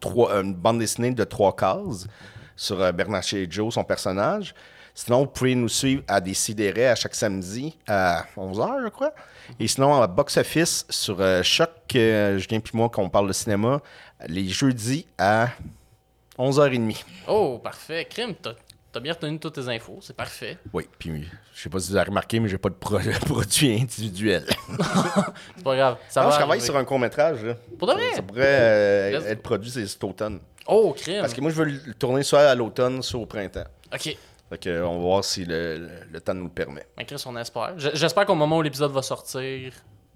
[0.00, 2.06] trois, une bande dessinée de trois cases
[2.56, 4.54] sur euh, Bernatchez Joe, son personnage.
[4.94, 9.12] Sinon, vous pouvez nous suivre à des sidérés à chaque samedi à 11h, je crois.
[9.60, 13.32] Et sinon, à Box Office sur euh, Choc, euh, Julien puis moi, qu'on parle de
[13.32, 13.80] cinéma,
[14.26, 15.50] les jeudis à
[16.38, 17.04] 11h30.
[17.28, 18.06] Oh, parfait.
[18.10, 18.54] Crime, t'as
[18.90, 20.56] t'as bien retenu toutes tes infos, c'est parfait.
[20.72, 23.80] Oui, puis je sais pas si vous avez remarqué, mais j'ai pas de pro- produit
[23.80, 24.44] individuel.
[25.56, 25.96] C'est pas grave.
[26.10, 26.64] Ça Non, va je travaille arriver.
[26.66, 27.42] sur un court-métrage.
[27.42, 27.54] là.
[27.78, 28.14] Pour de Ça, vrai?
[28.14, 30.40] ça pourrait euh, être produit c'est cet automne.
[30.66, 31.20] Oh, crime.
[31.20, 33.64] Parce que moi, je veux le tourner soit à l'automne, soit au printemps.
[33.92, 34.16] Ok.
[34.50, 36.84] Fait que, euh, on va voir si le, le- le temps nous le permet.
[36.96, 37.72] Ben, Chris, on espère.
[37.78, 39.72] J'espère qu'au moment où l'épisode va sortir,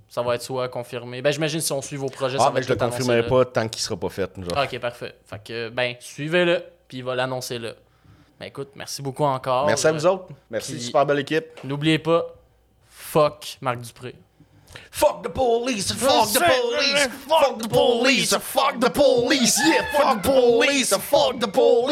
[0.08, 1.22] ça va être soit confirmé.
[1.22, 3.26] Ben, j'imagine si on suit vos projets, ça Ah, va mais être je le confirmerai
[3.26, 4.30] pas tant qu'il sera pas fait.
[4.36, 4.46] Genre.
[4.54, 5.14] Ah, ok, parfait.
[5.24, 7.72] Fait que, ben, suivez-le, puis il va l'annoncer là.
[8.40, 9.66] Ben, écoute, merci beaucoup encore.
[9.66, 10.28] Merci à Euh, vous autres.
[10.50, 11.44] Merci, puis- super belle équipe.
[11.62, 12.24] N'oubliez pas,
[12.88, 14.14] fuck Marc Dupré.
[14.92, 20.28] Fuck the police, fuck the police, fuck the police, fuck the police, yeah, fuck the
[20.30, 21.86] police, fuck the police.